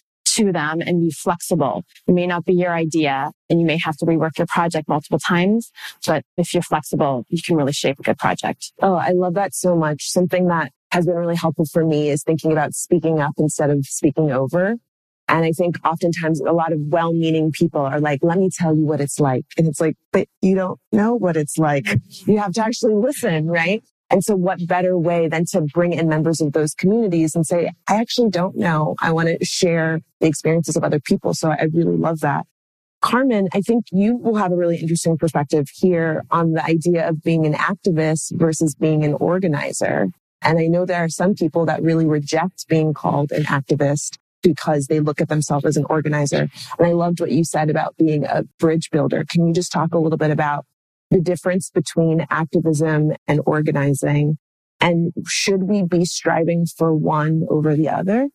to 0.45 0.53
them 0.53 0.81
and 0.81 1.01
be 1.01 1.11
flexible. 1.11 1.85
It 2.07 2.13
may 2.13 2.27
not 2.27 2.45
be 2.45 2.55
your 2.55 2.75
idea 2.75 3.31
and 3.49 3.61
you 3.61 3.67
may 3.67 3.79
have 3.85 3.97
to 3.99 4.07
rework 4.07 4.39
your 4.39 4.47
project 4.47 4.89
multiple 4.89 5.19
times, 5.19 5.71
but 6.07 6.25
if 6.37 6.55
you're 6.55 6.63
flexible, 6.63 7.25
you 7.29 7.41
can 7.45 7.57
really 7.57 7.73
shape 7.73 7.99
a 7.99 8.03
good 8.03 8.19
project. 8.19 8.73
Oh, 8.81 8.95
I 8.95 9.11
love 9.11 9.35
that 9.35 9.55
so 9.55 9.77
much. 9.77 10.11
Something 10.11 10.49
that 10.49 10.73
has 10.93 11.07
been 11.07 11.15
really 11.15 11.37
helpful 11.37 11.67
for 11.67 11.85
me 11.85 12.11
is 12.11 12.23
thinking 12.23 12.53
about 12.53 12.75
speaking 12.75 13.21
up 13.21 13.35
instead 13.39 13.71
of 13.71 13.85
speaking 13.87 14.33
over. 14.33 14.77
And 15.29 15.45
I 15.45 15.53
think 15.53 15.77
oftentimes 15.87 16.41
a 16.41 16.51
lot 16.51 16.73
of 16.73 16.81
well-meaning 16.89 17.53
people 17.53 17.83
are 17.83 18.01
like, 18.01 18.19
let 18.23 18.37
me 18.39 18.51
tell 18.53 18.75
you 18.75 18.85
what 18.85 19.01
it's 19.01 19.21
like. 19.21 19.45
And 19.57 19.69
it's 19.69 19.81
like, 19.81 19.95
but 20.13 20.27
you 20.43 20.57
don't 20.57 20.81
know 20.91 21.15
what 21.15 21.37
it's 21.37 21.57
like. 21.57 21.85
Mm-hmm. 21.85 22.33
You 22.33 22.39
have 22.39 22.53
to 22.55 22.65
actually 22.65 22.95
listen, 22.95 23.47
right? 23.47 23.81
And 24.11 24.25
so 24.25 24.35
what 24.35 24.67
better 24.67 24.99
way 24.99 25.29
than 25.29 25.45
to 25.53 25.61
bring 25.61 25.93
in 25.93 26.09
members 26.09 26.41
of 26.41 26.53
those 26.53 26.75
communities 26.75 27.35
and 27.35 27.47
say, 27.47 27.71
I 27.89 27.97
actually 27.97 28.31
don't 28.31 28.57
know. 28.57 28.97
I 29.01 29.13
want 29.13 29.29
to 29.29 29.45
share 29.45 30.01
the 30.21 30.27
experiences 30.27 30.77
of 30.77 30.83
other 30.83 31.01
people. 31.01 31.33
So 31.33 31.51
I 31.51 31.69
really 31.73 31.97
love 31.97 32.21
that. 32.21 32.47
Carmen, 33.01 33.49
I 33.55 33.63
think 33.63 33.87
you 33.93 34.17
will 34.17 34.35
have 34.35 34.53
a 34.53 34.57
really 34.57 34.79
interesting 34.79 35.17
perspective 35.17 35.69
here 35.73 36.25
on 36.31 36.53
the 36.53 36.65
idea 36.65 37.09
of 37.09 37.23
being 37.23 37.47
an 37.47 37.55
activist 37.55 38.33
versus 38.33 38.75
being 38.75 39.05
an 39.05 39.15
organizer. 39.15 40.09
And 40.43 40.59
I 40.59 40.67
know 40.67 40.85
there 40.85 41.03
are 41.03 41.09
some 41.09 41.35
people 41.35 41.65
that 41.67 41.83
really 41.83 42.07
reject 42.07 42.67
being 42.69 42.93
called 42.93 43.33
an 43.33 43.45
activist 43.45 44.19
because 44.43 44.87
they 44.87 45.01
look 45.01 45.21
at 45.21 45.29
themselves 45.29 45.65
as 45.65 45.77
an 45.77 45.85
organizer. 45.89 46.49
And 46.79 46.87
I 46.87 46.93
loved 46.93 47.21
what 47.21 47.31
you 47.31 47.45
said 47.45 47.71
about 47.71 47.97
being 47.97 48.25
a 48.25 48.45
bridge 48.59 48.91
builder. 48.91 49.25
Can 49.29 49.47
you 49.47 49.53
just 49.53 49.73
talk 49.73 49.95
a 49.95 49.99
little 49.99 50.19
bit 50.19 50.31
about 50.31 50.67
the 51.11 51.21
difference 51.21 51.71
between 51.71 52.27
activism 52.31 53.13
and 53.27 53.41
organizing? 53.47 54.39
And 54.81 55.13
should 55.27 55.65
we 55.65 55.83
be 55.83 56.05
striving 56.05 56.67
for 56.67 56.95
one 56.95 57.47
over 57.51 57.77
the 57.77 57.89
other? 57.89 58.29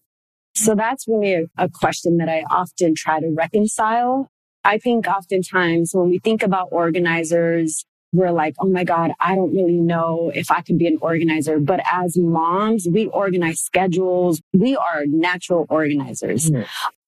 So 0.53 0.75
that's 0.75 1.07
really 1.07 1.33
a, 1.33 1.45
a, 1.57 1.69
question 1.69 2.17
that 2.17 2.29
I 2.29 2.43
often 2.49 2.93
try 2.95 3.19
to 3.19 3.27
reconcile. 3.27 4.29
I 4.63 4.77
think 4.77 5.05
oftentimes 5.05 5.91
when 5.93 6.09
we 6.09 6.19
think 6.19 6.43
about 6.43 6.69
organizers, 6.71 7.83
we're 8.13 8.31
like, 8.31 8.55
oh 8.59 8.69
my 8.69 8.85
God, 8.85 9.11
I 9.19 9.35
don't 9.35 9.53
really 9.53 9.77
know 9.77 10.31
if 10.33 10.49
I 10.49 10.61
could 10.61 10.77
be 10.77 10.87
an 10.87 10.97
organizer. 11.01 11.59
But 11.59 11.81
as 11.91 12.17
moms, 12.17 12.87
we 12.89 13.07
organize 13.07 13.59
schedules. 13.59 14.41
We 14.53 14.77
are 14.77 15.03
natural 15.05 15.65
organizers. 15.69 16.49
Mm-hmm. 16.49 16.63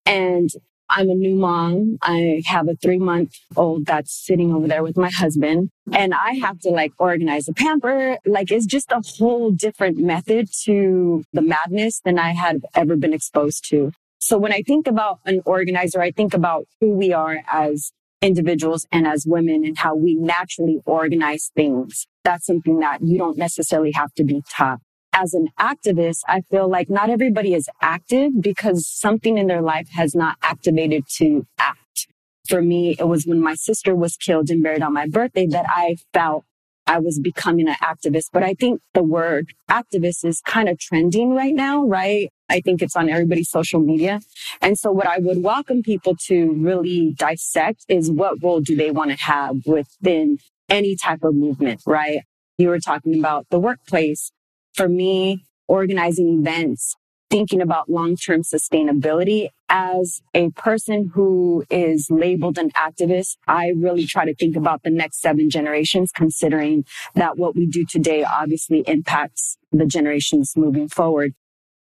And 0.06 0.50
I'm 0.90 1.10
a 1.10 1.16
new 1.16 1.36
mom. 1.36 1.98
I 2.02 2.42
have 2.46 2.68
a 2.68 2.76
three 2.76 3.00
month 3.00 3.36
old 3.56 3.86
that's 3.86 4.14
sitting 4.14 4.54
over 4.54 4.68
there 4.68 4.84
with 4.84 4.98
my 4.98 5.10
husband 5.10 5.70
and 5.92 6.14
I 6.14 6.34
have 6.36 6.60
to 6.62 6.70
like 6.70 6.94
organize 6.98 7.48
a 7.48 7.54
pamper. 7.54 8.18
Like 8.26 8.52
it's 8.52 8.66
just 8.66 8.92
a 8.92 9.02
whole 9.18 9.52
different 9.52 9.98
method 9.98 10.50
to 10.66 11.24
the 11.34 11.42
madness 11.42 12.02
than 12.04 12.18
I 12.18 12.34
had 12.34 12.62
ever 12.74 12.96
been 12.96 13.14
exposed 13.14 13.68
to. 13.70 13.92
So 14.20 14.38
when 14.38 14.54
I 14.54 14.62
think 14.66 14.88
about 14.88 15.20
an 15.26 15.42
organizer, 15.46 16.02
I 16.02 16.12
think 16.12 16.34
about 16.34 16.66
who 16.80 16.92
we 16.92 17.14
are 17.14 17.40
as 17.52 17.92
individuals 18.22 18.88
and 18.92 19.08
as 19.08 19.26
women 19.28 19.64
and 19.64 19.78
how 19.78 19.96
we 19.96 20.16
naturally 20.16 20.80
organize 20.86 21.52
things. 21.56 22.08
That's 22.24 22.46
something 22.46 22.80
that 22.80 23.02
you 23.02 23.18
don't 23.18 23.38
necessarily 23.38 23.92
have 23.92 24.14
to 24.16 24.24
be 24.24 24.42
taught 24.50 24.80
as 25.18 25.34
an 25.34 25.48
activist, 25.60 26.20
I 26.28 26.42
feel 26.42 26.70
like 26.70 26.90
not 26.92 27.10
everybody 27.10 27.56
is 27.56 27.68
active 27.82 28.40
because 28.40 28.88
something 28.88 29.38
in 29.38 29.48
their 29.48 29.64
life 29.64 29.90
has 29.94 30.14
not 30.14 30.38
activated 30.44 31.06
to 31.18 31.48
act. 31.58 32.08
For 32.48 32.62
me, 32.62 32.96
it 33.00 33.08
was 33.08 33.26
when 33.26 33.42
my 33.42 33.56
sister 33.56 33.96
was 33.96 34.16
killed 34.16 34.52
and 34.52 34.62
buried 34.62 34.84
on 34.84 34.94
my 34.94 35.08
birthday 35.08 35.48
that 35.48 35.66
I 35.68 35.98
felt 36.14 36.46
I 36.86 37.00
was 37.00 37.20
becoming 37.20 37.68
an 37.68 37.76
activist. 37.82 38.26
But 38.32 38.44
I 38.44 38.54
think 38.54 38.80
the 38.94 39.04
word 39.04 39.48
activist 39.70 40.24
is 40.24 40.40
kind 40.42 40.70
of 40.70 40.78
trending 40.80 41.34
right 41.34 41.54
now, 41.54 41.84
right? 41.86 42.30
I 42.48 42.62
think 42.62 42.82
it's 42.84 42.96
on 42.96 43.10
everybody's 43.10 43.50
social 43.50 43.82
media. 43.82 44.22
And 44.62 44.78
so 44.78 44.92
what 44.92 45.08
I 45.08 45.18
would 45.18 45.42
welcome 45.44 45.82
people 45.82 46.16
to 46.28 46.54
really 46.54 47.16
dissect 47.18 47.86
is 47.90 48.12
what 48.12 48.42
role 48.42 48.62
do 48.62 48.76
they 48.76 48.92
want 48.92 49.12
to 49.12 49.18
have 49.18 49.66
within 49.66 50.38
any 50.70 50.96
type 50.96 51.24
of 51.24 51.34
movement, 51.34 51.82
right? 51.88 52.22
You 52.58 52.70
were 52.70 52.80
talking 52.80 53.20
about 53.20 53.48
the 53.50 53.60
workplace 53.60 54.32
for 54.78 54.88
me, 54.88 55.44
organizing 55.68 56.40
events, 56.40 56.96
thinking 57.30 57.62
about 57.62 57.90
long-term 57.90 58.44
sustainability 58.44 59.50
as 59.68 60.22
a 60.34 60.50
person 60.52 61.12
who 61.14 61.66
is 61.70 62.08
labeled 62.10 62.58
an 62.58 62.70
activist, 62.72 63.36
I 63.48 63.74
really 63.76 64.06
try 64.06 64.24
to 64.26 64.36
think 64.36 64.56
about 64.56 64.84
the 64.84 64.92
next 64.92 65.20
seven 65.20 65.50
generations, 65.50 66.12
considering 66.14 66.86
that 67.16 67.38
what 67.38 67.56
we 67.56 67.66
do 67.66 67.84
today 67.84 68.24
obviously 68.24 68.80
impacts 68.88 69.58
the 69.72 69.86
generations 69.86 70.54
moving 70.56 70.88
forward. 70.88 71.34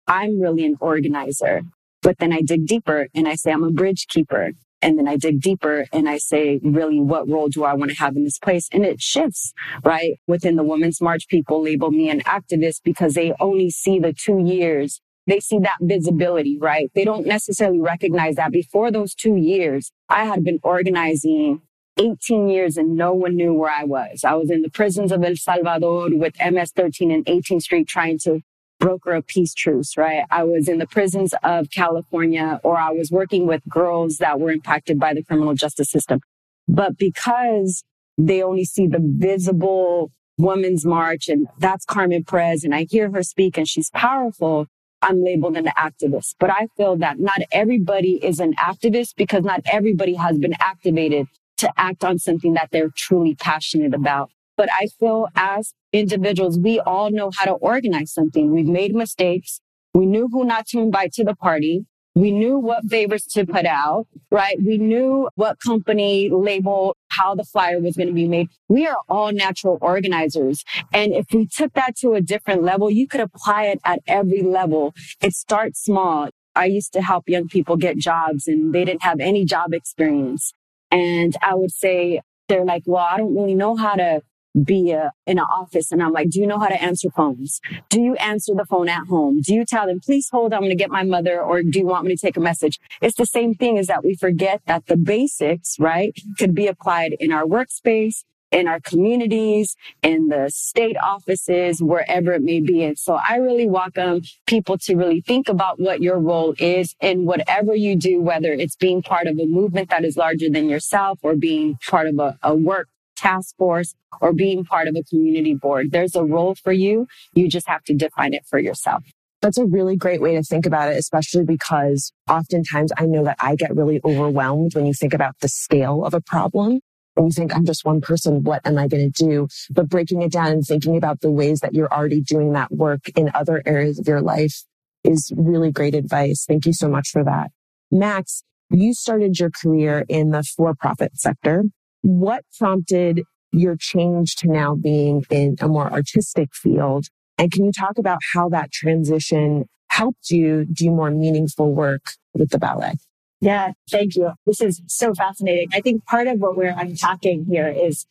I'm 0.08 0.40
really 0.40 0.66
an 0.66 0.78
organizer, 0.80 1.62
but 2.02 2.18
then 2.18 2.34
I 2.34 2.42
dig 2.42 2.66
deeper 2.66 3.08
and 3.14 3.28
I 3.28 3.36
say 3.36 3.52
I'm 3.52 3.64
a 3.64 3.70
bridge 3.70 4.08
keeper. 4.08 4.54
And 4.82 4.98
then 4.98 5.08
I 5.08 5.18
dig 5.18 5.42
deeper 5.42 5.88
and 5.92 6.08
I 6.08 6.18
say, 6.18 6.60
really, 6.64 7.00
what 7.00 7.28
role 7.28 7.50
do 7.50 7.64
I 7.64 7.74
want 7.74 7.92
to 7.92 7.98
have 7.98 8.16
in 8.16 8.24
this 8.24 8.38
place? 8.38 8.70
And 8.72 8.86
it 8.86 9.02
shifts, 9.02 9.54
right? 9.84 10.20
Within 10.28 10.56
the 10.56 10.64
Women's 10.64 11.02
March, 11.02 11.28
people 11.28 11.64
label 11.64 11.92
me 11.92 12.10
an 12.10 12.22
activist 12.22 12.82
because 12.84 13.16
they 13.16 13.34
only 13.40 13.70
see 13.70 14.00
the 14.00 14.14
two 14.14 14.40
years. 14.46 15.02
They 15.26 15.40
see 15.40 15.60
that 15.60 15.78
visibility, 15.82 16.58
right? 16.60 16.92
They 16.96 17.04
don't 17.04 17.26
necessarily 17.26 17.82
recognize 17.82 18.36
that 18.36 18.52
before 18.52 18.92
those 18.92 19.14
two 19.14 19.36
years, 19.36 19.92
I 20.10 20.26
had 20.26 20.44
been 20.44 20.60
organizing 20.64 21.62
18 21.98 22.48
years 22.48 22.78
and 22.78 22.96
no 22.96 23.14
one 23.14 23.36
knew 23.36 23.54
where 23.54 23.72
I 23.72 23.84
was. 23.84 24.24
I 24.24 24.36
was 24.36 24.52
in 24.52 24.62
the 24.62 24.70
prisons 24.70 25.12
of 25.12 25.24
El 25.24 25.36
Salvador 25.36 26.10
with 26.12 26.36
MS 26.40 26.72
13 26.72 27.12
and 27.12 27.26
18th 27.26 27.64
Street 27.64 27.88
trying 27.88 28.20
to 28.20 28.42
broker 28.80 29.14
a 29.14 29.22
peace 29.22 29.54
truce, 29.54 29.98
right? 29.98 30.24
I 30.30 30.44
was 30.44 30.68
in 30.68 30.78
the 30.78 30.88
prisons 30.88 31.34
of 31.44 31.70
California 31.72 32.60
or 32.64 32.78
I 32.78 32.92
was 32.92 33.12
working 33.12 33.48
with 33.48 33.62
girls 33.70 34.18
that 34.18 34.40
were 34.40 34.52
impacted 34.52 35.00
by 35.00 35.14
the 35.14 35.24
criminal 35.24 35.54
justice 35.54 35.90
system. 35.90 36.22
But 36.68 36.98
because 36.98 37.84
they 38.18 38.42
only 38.44 38.66
see 38.66 38.88
the 38.88 39.02
visible 39.02 40.12
women's 40.38 40.86
march 40.86 41.28
and 41.28 41.48
that's 41.60 41.86
Carmen 41.86 42.24
Perez 42.24 42.64
and 42.64 42.76
I 42.76 42.86
hear 42.90 43.12
her 43.12 43.24
speak 43.24 43.58
and 43.58 43.68
she's 43.68 43.90
powerful, 43.92 44.68
I'm 45.02 45.24
labeled 45.24 45.58
an 45.58 45.70
activist. 45.78 46.36
But 46.40 46.50
I 46.52 46.68
feel 46.76 46.98
that 46.98 47.20
not 47.20 47.42
everybody 47.52 48.24
is 48.24 48.40
an 48.40 48.54
activist 48.56 49.16
because 49.16 49.44
not 49.44 49.62
everybody 49.66 50.16
has 50.16 50.38
been 50.38 50.56
activated 50.60 51.28
to 51.58 51.72
act 51.78 52.04
on 52.04 52.20
something 52.20 52.54
that 52.54 52.70
they're 52.72 52.92
truly 52.96 53.36
passionate 53.36 53.94
about. 53.94 54.30
But 54.58 54.70
I 54.72 54.88
feel 55.00 55.28
as 55.36 55.74
individuals, 55.94 56.58
we 56.60 56.80
all 56.80 57.12
know 57.12 57.32
how 57.38 57.46
to 57.46 57.54
organize 57.54 58.12
something. 58.12 58.52
We've 58.52 58.68
made 58.68 58.94
mistakes. 58.96 59.62
We 59.94 60.06
knew 60.06 60.28
who 60.32 60.44
not 60.44 60.68
to 60.70 60.80
invite 60.80 61.14
to 61.14 61.24
the 61.24 61.36
party. 61.36 61.86
We 62.16 62.32
knew 62.32 62.58
what 62.58 62.84
favors 62.90 63.26
to 63.34 63.46
put 63.46 63.68
out, 63.68 64.08
right? 64.32 64.58
We 64.66 64.80
knew 64.80 65.30
what 65.36 65.60
company 65.60 66.30
label, 66.32 66.98
how 67.10 67.36
the 67.36 67.44
flyer 67.44 67.80
was 67.80 67.96
going 67.96 68.08
to 68.08 68.14
be 68.14 68.28
made. 68.28 68.48
We 68.68 68.88
are 68.88 68.98
all 69.08 69.32
natural 69.32 69.78
organizers. 69.82 70.64
And 70.92 71.14
if 71.14 71.28
we 71.32 71.46
took 71.46 71.74
that 71.74 71.96
to 71.98 72.16
a 72.16 72.22
different 72.22 72.64
level, 72.64 72.90
you 72.90 73.08
could 73.08 73.22
apply 73.22 73.66
it 73.66 73.80
at 73.86 74.00
every 74.08 74.42
level. 74.42 74.96
It 75.22 75.34
starts 75.34 75.84
small. 75.84 76.30
I 76.56 76.66
used 76.66 76.92
to 76.94 77.04
help 77.04 77.30
young 77.30 77.48
people 77.48 77.78
get 77.78 77.98
jobs 77.98 78.48
and 78.48 78.74
they 78.74 78.84
didn't 78.84 79.04
have 79.04 79.20
any 79.20 79.46
job 79.46 79.72
experience. 79.74 80.54
And 80.90 81.36
I 81.44 81.54
would 81.54 81.72
say, 81.72 82.22
they're 82.48 82.66
like, 82.66 82.84
well, 82.86 83.06
I 83.06 83.18
don't 83.18 83.36
really 83.36 83.56
know 83.56 83.76
how 83.76 83.96
to 83.96 84.22
be 84.64 84.92
a, 84.92 85.12
in 85.26 85.38
an 85.38 85.46
office 85.46 85.92
and 85.92 86.02
I'm 86.02 86.12
like, 86.12 86.30
do 86.30 86.40
you 86.40 86.48
know 86.48 86.60
how 86.60 86.68
to 86.68 86.82
answer 86.82 87.10
phones? 87.10 87.60
Do 87.90 88.02
you 88.02 88.16
answer 88.16 88.54
the 88.56 88.66
phone 88.66 88.90
at 88.90 89.08
home? 89.08 89.42
Do 89.42 89.54
you 89.54 89.66
tell 89.66 89.88
them, 89.88 90.00
please 90.00 90.30
hold, 90.32 90.54
I'm 90.54 90.62
going 90.62 90.72
to 90.72 90.76
get 90.76 90.90
my 90.90 91.04
mother 91.04 91.42
or 91.42 91.64
do 91.64 91.80
you 91.80 91.86
want 91.86 92.06
me 92.06 92.16
to 92.16 92.20
take 92.20 92.38
a 92.38 92.42
message? 92.42 92.80
It's 93.02 93.18
the 93.18 93.26
same 93.26 93.54
thing 93.54 93.78
is 93.78 93.88
that 93.88 94.04
we 94.04 94.16
forget 94.16 94.62
that 94.66 94.88
the 94.88 94.98
basics, 94.98 95.76
right, 95.80 96.14
could 96.38 96.54
be 96.54 96.68
applied 96.68 97.16
in 97.20 97.32
our 97.32 97.44
workspace, 97.44 98.24
in 98.52 98.68
our 98.68 98.80
communities, 98.80 99.76
in 100.02 100.30
the 100.30 100.50
state 100.50 100.96
offices, 100.98 101.82
wherever 101.82 102.34
it 102.34 102.42
may 102.42 102.62
be. 102.62 102.84
And 102.84 102.98
so 102.98 103.20
I 103.28 103.38
really 103.38 103.68
welcome 103.68 104.22
people 104.46 104.78
to 104.80 104.96
really 104.96 105.22
think 105.22 105.50
about 105.50 105.80
what 105.80 106.02
your 106.02 106.20
role 106.20 106.56
is 106.58 106.96
in 107.02 107.26
whatever 107.26 107.76
you 107.76 107.96
do, 107.96 108.22
whether 108.22 108.52
it's 108.54 108.76
being 108.76 109.02
part 109.02 109.28
of 109.28 109.38
a 109.38 109.46
movement 109.46 109.90
that 109.90 110.06
is 110.06 110.18
larger 110.18 110.50
than 110.50 110.70
yourself 110.70 111.20
or 111.24 111.36
being 111.36 111.78
part 111.90 112.08
of 112.08 112.20
a, 112.20 112.38
a 112.42 112.56
work 112.56 112.88
task 113.18 113.56
force 113.58 113.94
or 114.22 114.34
being 114.34 114.64
part 114.64 114.88
of 114.88 114.96
a 114.96 115.04
community 115.04 115.54
board. 115.56 115.92
There's 115.92 116.16
a 116.16 116.24
role 116.24 116.56
for 116.56 116.72
you. 116.72 117.08
You 117.34 117.50
just 117.50 117.68
have 117.68 117.84
to 117.86 117.94
define 117.94 118.34
it 118.34 118.46
for 118.50 118.60
yourself. 118.60 119.04
That's 119.42 119.58
a 119.58 119.66
really 119.66 119.96
great 119.96 120.22
way 120.22 120.36
to 120.36 120.44
think 120.44 120.66
about 120.66 120.92
it, 120.92 120.98
especially 120.98 121.46
because 121.46 122.12
oftentimes 122.30 122.92
I 122.98 123.06
know 123.06 123.24
that 123.26 123.38
I 123.40 123.56
get 123.56 123.76
really 123.76 124.02
overwhelmed 124.04 124.74
when 124.74 124.86
you 124.86 124.94
think 124.94 125.14
about 125.14 125.36
the 125.42 125.50
scale 125.50 126.06
of 126.06 126.14
a 126.14 126.22
problem. 126.22 126.80
And 127.16 127.26
you 127.26 127.32
think, 127.32 127.56
I'm 127.56 127.66
just 127.66 127.84
one 127.84 128.00
person. 128.00 128.44
What 128.44 128.62
am 128.66 128.78
I 128.78 128.88
going 128.88 129.12
to 129.12 129.26
do? 129.26 129.48
But 129.72 129.90
breaking 129.90 130.22
it 130.22 130.32
down 130.32 130.48
and 130.48 130.64
thinking 130.64 130.96
about 130.96 131.22
the 131.22 131.32
ways 131.32 131.62
that 131.62 131.74
you're 131.74 131.92
already 131.92 132.22
doing 132.22 132.54
that 132.54 132.72
work 132.72 133.10
in 133.16 133.32
other 133.34 133.64
areas 133.66 134.00
of 134.00 134.08
your 134.08 134.22
life 134.22 134.64
is 135.04 135.32
really 135.36 135.72
great 135.72 135.96
advice. 135.96 136.46
Thank 136.48 136.66
you 136.66 136.74
so 136.74 136.88
much 136.88 137.10
for 137.10 137.24
that. 137.24 137.50
Max, 137.92 138.44
you 138.70 138.94
started 138.94 139.40
your 139.40 139.50
career 139.50 140.06
in 140.10 140.32
the 140.32 140.44
for 140.44 140.76
profit 140.76 141.18
sector 141.18 141.64
what 142.08 142.46
prompted 142.58 143.24
your 143.52 143.76
change 143.78 144.38
to 144.38 144.48
now 144.48 144.76
being 144.76 145.26
in 145.30 145.58
a 145.60 145.68
more 145.68 145.92
artistic 145.92 146.56
field? 146.56 147.08
And 147.38 147.52
can 147.52 147.66
you 147.66 147.74
talk 147.74 147.98
about 147.98 148.20
how 148.34 148.48
that 148.50 148.72
transition 148.72 149.66
helped 149.90 150.32
you 150.32 150.66
do 150.66 150.90
more 150.90 151.12
meaningful 151.12 151.74
work 151.74 152.14
with 152.34 152.50
the 152.50 152.58
ballet? 152.58 152.94
Yeah, 153.42 153.74
thank 153.92 154.16
you. 154.16 154.32
This 154.46 154.62
is 154.62 154.82
so 154.88 155.14
fascinating. 155.14 155.68
I 155.74 155.82
think 155.82 156.06
part 156.06 156.28
of 156.28 156.40
what 156.40 156.56
we're 156.56 156.74
unpacking 156.76 157.46
here 157.46 157.68
is 157.68 158.06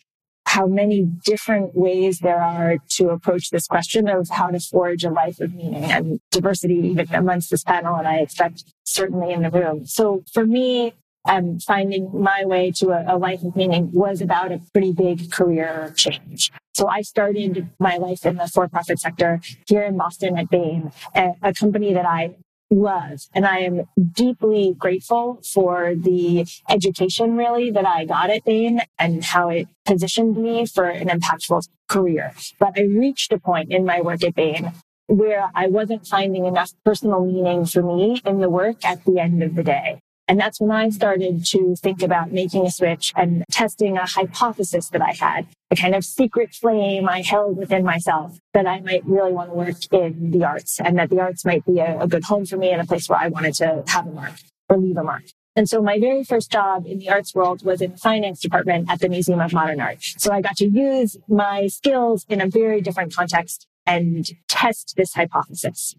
how 0.44 0.66
many 0.66 1.02
different 1.02 1.74
ways 1.74 2.18
there 2.18 2.40
are 2.40 2.76
to 2.88 3.08
approach 3.08 3.48
this 3.48 3.66
question 3.66 4.08
of 4.08 4.28
how 4.28 4.48
to 4.48 4.60
forge 4.60 5.04
a 5.04 5.10
life 5.10 5.40
of 5.40 5.54
meaning 5.54 5.84
and 5.84 6.20
diversity 6.30 6.74
even 6.74 7.12
amongst 7.14 7.50
this 7.50 7.64
panel. 7.64 7.96
And 7.96 8.06
I 8.06 8.16
expect 8.18 8.62
certainly 8.84 9.32
in 9.32 9.42
the 9.42 9.50
room. 9.50 9.86
So 9.86 10.22
for 10.32 10.46
me, 10.46 10.92
um, 11.26 11.58
finding 11.58 12.10
my 12.12 12.44
way 12.44 12.70
to 12.76 12.90
a, 12.90 13.14
a 13.14 13.16
life 13.16 13.42
of 13.42 13.56
meaning 13.56 13.90
was 13.92 14.20
about 14.20 14.52
a 14.52 14.60
pretty 14.72 14.92
big 14.92 15.30
career 15.30 15.92
change. 15.96 16.52
So 16.74 16.88
I 16.88 17.02
started 17.02 17.70
my 17.78 17.96
life 17.96 18.26
in 18.26 18.36
the 18.36 18.48
for-profit 18.48 18.98
sector 18.98 19.40
here 19.66 19.82
in 19.82 19.96
Boston 19.96 20.36
at 20.38 20.50
Bain, 20.50 20.92
a, 21.14 21.32
a 21.42 21.54
company 21.54 21.94
that 21.94 22.04
I 22.04 22.36
love. 22.70 23.20
And 23.34 23.46
I 23.46 23.58
am 23.60 23.82
deeply 24.12 24.74
grateful 24.76 25.40
for 25.42 25.94
the 25.94 26.46
education 26.68 27.36
really 27.36 27.70
that 27.70 27.86
I 27.86 28.04
got 28.04 28.28
at 28.30 28.44
Bain 28.44 28.82
and 28.98 29.24
how 29.24 29.48
it 29.48 29.68
positioned 29.84 30.36
me 30.36 30.66
for 30.66 30.84
an 30.88 31.08
impactful 31.08 31.68
career. 31.88 32.34
But 32.58 32.78
I 32.78 32.82
reached 32.82 33.32
a 33.32 33.38
point 33.38 33.70
in 33.70 33.84
my 33.84 34.00
work 34.00 34.22
at 34.24 34.34
Bain 34.34 34.72
where 35.06 35.50
I 35.54 35.68
wasn't 35.68 36.06
finding 36.06 36.46
enough 36.46 36.72
personal 36.84 37.24
meaning 37.24 37.64
for 37.64 37.82
me 37.82 38.20
in 38.24 38.40
the 38.40 38.50
work 38.50 38.84
at 38.84 39.04
the 39.04 39.20
end 39.20 39.42
of 39.42 39.54
the 39.54 39.62
day. 39.62 40.00
And 40.28 40.40
that's 40.40 40.60
when 40.60 40.72
I 40.72 40.90
started 40.90 41.44
to 41.46 41.76
think 41.76 42.02
about 42.02 42.32
making 42.32 42.66
a 42.66 42.70
switch 42.70 43.12
and 43.16 43.44
testing 43.50 43.96
a 43.96 44.06
hypothesis 44.06 44.88
that 44.90 45.00
I 45.00 45.12
had, 45.12 45.46
a 45.70 45.76
kind 45.76 45.94
of 45.94 46.04
secret 46.04 46.52
flame 46.52 47.08
I 47.08 47.22
held 47.22 47.56
within 47.56 47.84
myself 47.84 48.38
that 48.52 48.66
I 48.66 48.80
might 48.80 49.06
really 49.06 49.32
want 49.32 49.50
to 49.50 49.54
work 49.54 49.76
in 49.92 50.32
the 50.32 50.44
arts 50.44 50.80
and 50.80 50.98
that 50.98 51.10
the 51.10 51.20
arts 51.20 51.44
might 51.44 51.64
be 51.64 51.78
a, 51.78 52.00
a 52.00 52.08
good 52.08 52.24
home 52.24 52.44
for 52.44 52.56
me 52.56 52.70
and 52.70 52.82
a 52.82 52.86
place 52.86 53.08
where 53.08 53.18
I 53.18 53.28
wanted 53.28 53.54
to 53.54 53.84
have 53.86 54.06
a 54.06 54.10
mark 54.10 54.34
or 54.68 54.78
leave 54.78 54.96
a 54.96 55.04
mark. 55.04 55.24
And 55.54 55.68
so 55.68 55.80
my 55.80 55.98
very 55.98 56.22
first 56.22 56.50
job 56.50 56.86
in 56.86 56.98
the 56.98 57.08
arts 57.08 57.34
world 57.34 57.64
was 57.64 57.80
in 57.80 57.92
the 57.92 57.96
finance 57.96 58.40
department 58.40 58.90
at 58.90 59.00
the 59.00 59.08
Museum 59.08 59.40
of 59.40 59.52
Modern 59.54 59.80
Art. 59.80 60.02
So 60.18 60.32
I 60.32 60.42
got 60.42 60.56
to 60.56 60.68
use 60.68 61.16
my 61.28 61.68
skills 61.68 62.26
in 62.28 62.42
a 62.42 62.46
very 62.46 62.82
different 62.82 63.14
context 63.14 63.66
and 63.86 64.28
test 64.48 64.94
this 64.96 65.14
hypothesis. 65.14 65.94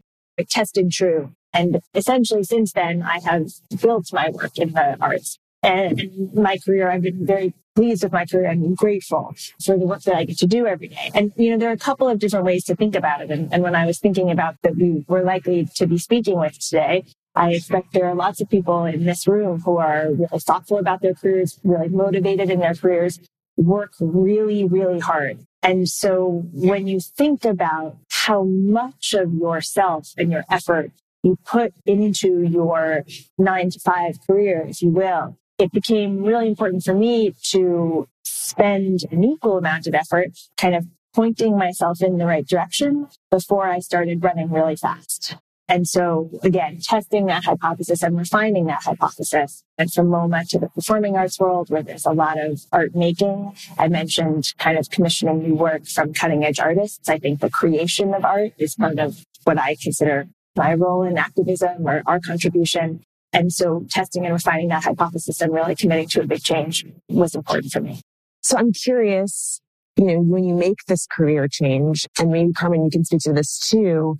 Tested 0.49 0.91
true 0.91 1.31
and 1.57 1.81
essentially 1.95 2.43
since 2.43 2.73
then, 2.73 3.01
I 3.01 3.19
have 3.19 3.49
built 3.81 4.13
my 4.13 4.29
work 4.29 4.57
in 4.57 4.73
the 4.73 4.97
arts 5.01 5.39
and 5.63 6.31
my 6.33 6.57
career. 6.63 6.91
I've 6.91 7.01
been 7.01 7.25
very 7.25 7.53
pleased 7.75 8.03
with 8.03 8.11
my 8.11 8.25
career 8.25 8.45
and 8.49 8.77
grateful 8.77 9.33
for 9.63 9.77
the 9.77 9.85
work 9.85 10.01
that 10.03 10.15
I 10.15 10.25
get 10.25 10.37
to 10.39 10.47
do 10.47 10.67
every 10.67 10.89
day. 10.89 11.11
And, 11.13 11.31
you 11.35 11.51
know, 11.51 11.57
there 11.57 11.69
are 11.69 11.73
a 11.73 11.77
couple 11.77 12.07
of 12.07 12.19
different 12.19 12.45
ways 12.45 12.63
to 12.65 12.75
think 12.75 12.95
about 12.95 13.21
it. 13.21 13.31
And, 13.31 13.51
and 13.51 13.63
when 13.63 13.75
I 13.75 13.85
was 13.85 13.99
thinking 13.99 14.29
about 14.29 14.55
that 14.63 14.75
we 14.75 15.03
were 15.07 15.23
likely 15.23 15.67
to 15.75 15.87
be 15.87 15.97
speaking 15.97 16.39
with 16.39 16.59
today, 16.59 17.05
I 17.35 17.53
expect 17.53 17.93
there 17.93 18.07
are 18.07 18.15
lots 18.15 18.41
of 18.41 18.49
people 18.49 18.85
in 18.85 19.05
this 19.05 19.27
room 19.27 19.61
who 19.61 19.77
are 19.77 20.09
really 20.11 20.39
thoughtful 20.39 20.77
about 20.77 21.01
their 21.01 21.13
careers, 21.13 21.59
really 21.63 21.89
motivated 21.89 22.49
in 22.49 22.59
their 22.59 22.73
careers, 22.73 23.19
work 23.57 23.93
really, 23.99 24.65
really 24.65 24.99
hard. 24.99 25.39
And 25.67 25.89
so 25.89 26.45
when 26.53 26.87
you 26.87 27.01
think 27.01 27.43
about 27.43 27.97
how 28.09 28.43
much 28.45 29.13
of 29.13 29.33
yourself 29.33 30.13
and 30.17 30.31
your 30.31 30.45
effort 30.49 30.93
you 31.23 31.37
put 31.43 31.73
into 31.85 32.41
your 32.43 33.03
nine 33.37 33.71
to 33.71 33.79
five 33.81 34.17
career, 34.25 34.65
if 34.65 34.81
you 34.81 34.91
will, 34.91 35.37
it 35.59 35.73
became 35.73 36.23
really 36.23 36.47
important 36.47 36.83
for 36.83 36.93
me 36.93 37.33
to 37.51 38.07
spend 38.23 39.01
an 39.11 39.25
equal 39.25 39.57
amount 39.57 39.87
of 39.87 39.93
effort 39.93 40.29
kind 40.55 40.73
of 40.73 40.85
pointing 41.13 41.57
myself 41.57 42.01
in 42.01 42.17
the 42.17 42.25
right 42.25 42.47
direction 42.47 43.09
before 43.29 43.67
I 43.67 43.79
started 43.79 44.23
running 44.23 44.49
really 44.49 44.77
fast. 44.77 45.35
And 45.69 45.87
so 45.87 46.29
again, 46.43 46.79
testing 46.81 47.25
that 47.25 47.43
hypothesis 47.43 48.01
and 48.01 48.17
refining 48.17 48.65
that 48.67 48.83
hypothesis. 48.83 49.63
And 49.77 49.91
from 49.91 50.07
MoMA 50.07 50.47
to 50.49 50.59
the 50.59 50.69
performing 50.69 51.17
arts 51.17 51.39
world, 51.39 51.69
where 51.69 51.83
there's 51.83 52.05
a 52.05 52.11
lot 52.11 52.39
of 52.39 52.61
art 52.71 52.95
making, 52.95 53.53
I 53.77 53.87
mentioned 53.89 54.53
kind 54.57 54.77
of 54.77 54.89
commissioning 54.89 55.43
new 55.43 55.55
work 55.55 55.85
from 55.85 56.13
cutting 56.13 56.45
edge 56.45 56.59
artists. 56.59 57.09
I 57.09 57.19
think 57.19 57.41
the 57.41 57.49
creation 57.49 58.13
of 58.13 58.23
art 58.23 58.53
is 58.57 58.75
part 58.75 58.97
of 58.97 59.23
what 59.43 59.59
I 59.59 59.75
consider 59.81 60.27
my 60.55 60.73
role 60.73 61.03
in 61.03 61.17
activism 61.17 61.87
or 61.87 62.01
our 62.05 62.19
contribution. 62.19 63.03
And 63.33 63.51
so 63.51 63.85
testing 63.89 64.25
and 64.25 64.33
refining 64.33 64.69
that 64.69 64.85
hypothesis 64.85 65.41
and 65.41 65.53
really 65.53 65.75
committing 65.75 66.07
to 66.09 66.21
a 66.21 66.27
big 66.27 66.43
change 66.43 66.85
was 67.09 67.35
important 67.35 67.71
for 67.71 67.81
me. 67.81 68.01
So 68.41 68.57
I'm 68.57 68.71
curious, 68.71 69.59
you 69.97 70.05
know, 70.05 70.19
when 70.21 70.45
you 70.45 70.55
make 70.55 70.77
this 70.87 71.05
career 71.05 71.47
change, 71.49 72.07
and 72.17 72.31
maybe 72.31 72.53
Carmen, 72.53 72.85
you 72.85 72.89
can 72.89 73.03
speak 73.03 73.19
to 73.21 73.33
this 73.33 73.59
too, 73.59 74.17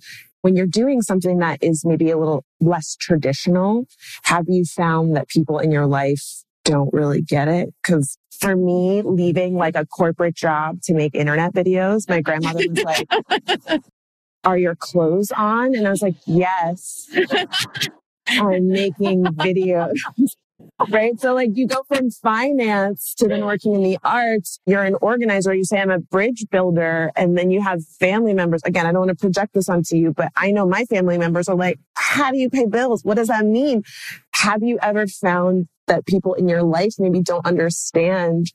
when 0.48 0.56
you're 0.56 0.66
doing 0.66 1.02
something 1.02 1.40
that 1.40 1.62
is 1.62 1.84
maybe 1.84 2.08
a 2.08 2.16
little 2.16 2.42
less 2.58 2.96
traditional, 2.98 3.84
have 4.22 4.46
you 4.48 4.64
found 4.64 5.14
that 5.14 5.28
people 5.28 5.58
in 5.58 5.70
your 5.70 5.86
life 5.86 6.22
don't 6.64 6.88
really 6.90 7.20
get 7.20 7.48
it? 7.48 7.68
Because 7.82 8.16
for 8.40 8.56
me, 8.56 9.02
leaving 9.02 9.56
like 9.56 9.76
a 9.76 9.84
corporate 9.84 10.34
job 10.34 10.80
to 10.84 10.94
make 10.94 11.14
internet 11.14 11.52
videos, 11.52 12.08
my 12.08 12.22
grandmother 12.22 12.64
was 12.66 12.82
like, 12.82 13.82
Are 14.42 14.56
your 14.56 14.74
clothes 14.74 15.30
on? 15.32 15.74
And 15.74 15.86
I 15.86 15.90
was 15.90 16.00
like, 16.00 16.16
Yes. 16.24 17.06
I'm 18.28 18.68
making 18.68 19.24
videos. 19.24 19.98
Right? 20.90 21.18
So 21.20 21.34
like 21.34 21.50
you 21.54 21.66
go 21.66 21.82
from 21.88 22.10
finance 22.10 23.14
to 23.18 23.28
then 23.28 23.44
working 23.44 23.74
in 23.74 23.82
the 23.82 23.98
arts, 24.04 24.60
you're 24.66 24.82
an 24.82 24.96
organizer, 25.00 25.54
you 25.54 25.64
say 25.64 25.80
I'm 25.80 25.90
a 25.90 25.98
bridge 25.98 26.46
builder, 26.50 27.10
and 27.16 27.36
then 27.36 27.50
you 27.50 27.62
have 27.62 27.84
family 28.00 28.34
members. 28.34 28.62
Again, 28.64 28.86
I 28.86 28.92
don't 28.92 29.06
want 29.06 29.10
to 29.10 29.16
project 29.16 29.54
this 29.54 29.68
onto 29.68 29.96
you, 29.96 30.12
but 30.12 30.30
I 30.36 30.50
know 30.50 30.66
my 30.66 30.84
family 30.84 31.18
members 31.18 31.48
are 31.48 31.56
like, 31.56 31.78
how 31.94 32.30
do 32.30 32.38
you 32.38 32.50
pay 32.50 32.66
bills? 32.66 33.04
What 33.04 33.16
does 33.16 33.28
that 33.28 33.44
mean? 33.44 33.82
Have 34.34 34.62
you 34.62 34.78
ever 34.82 35.06
found 35.06 35.68
that 35.86 36.06
people 36.06 36.34
in 36.34 36.48
your 36.48 36.62
life 36.62 36.94
maybe 36.98 37.22
don't 37.22 37.46
understand 37.46 38.52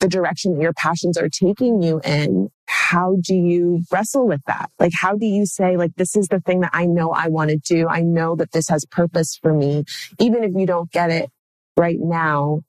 the 0.00 0.08
direction 0.08 0.54
that 0.54 0.62
your 0.62 0.72
passions 0.72 1.18
are 1.18 1.28
taking 1.28 1.82
you 1.82 2.00
in? 2.04 2.50
How 2.66 3.16
do 3.20 3.34
you 3.34 3.82
wrestle 3.90 4.26
with 4.26 4.40
that? 4.46 4.70
Like, 4.78 4.92
how 4.94 5.16
do 5.16 5.26
you 5.26 5.44
say, 5.44 5.76
like, 5.76 5.94
this 5.96 6.14
is 6.14 6.28
the 6.28 6.40
thing 6.40 6.60
that 6.60 6.70
I 6.72 6.86
know 6.86 7.10
I 7.10 7.28
want 7.28 7.50
to 7.50 7.56
do. 7.56 7.88
I 7.88 8.02
know 8.02 8.36
that 8.36 8.52
this 8.52 8.68
has 8.68 8.84
purpose 8.84 9.38
for 9.40 9.52
me. 9.52 9.84
Even 10.20 10.44
if 10.44 10.52
you 10.54 10.66
don't 10.66 10.90
get 10.92 11.10
it 11.10 11.30
right 11.78 11.98
now, 11.98 12.62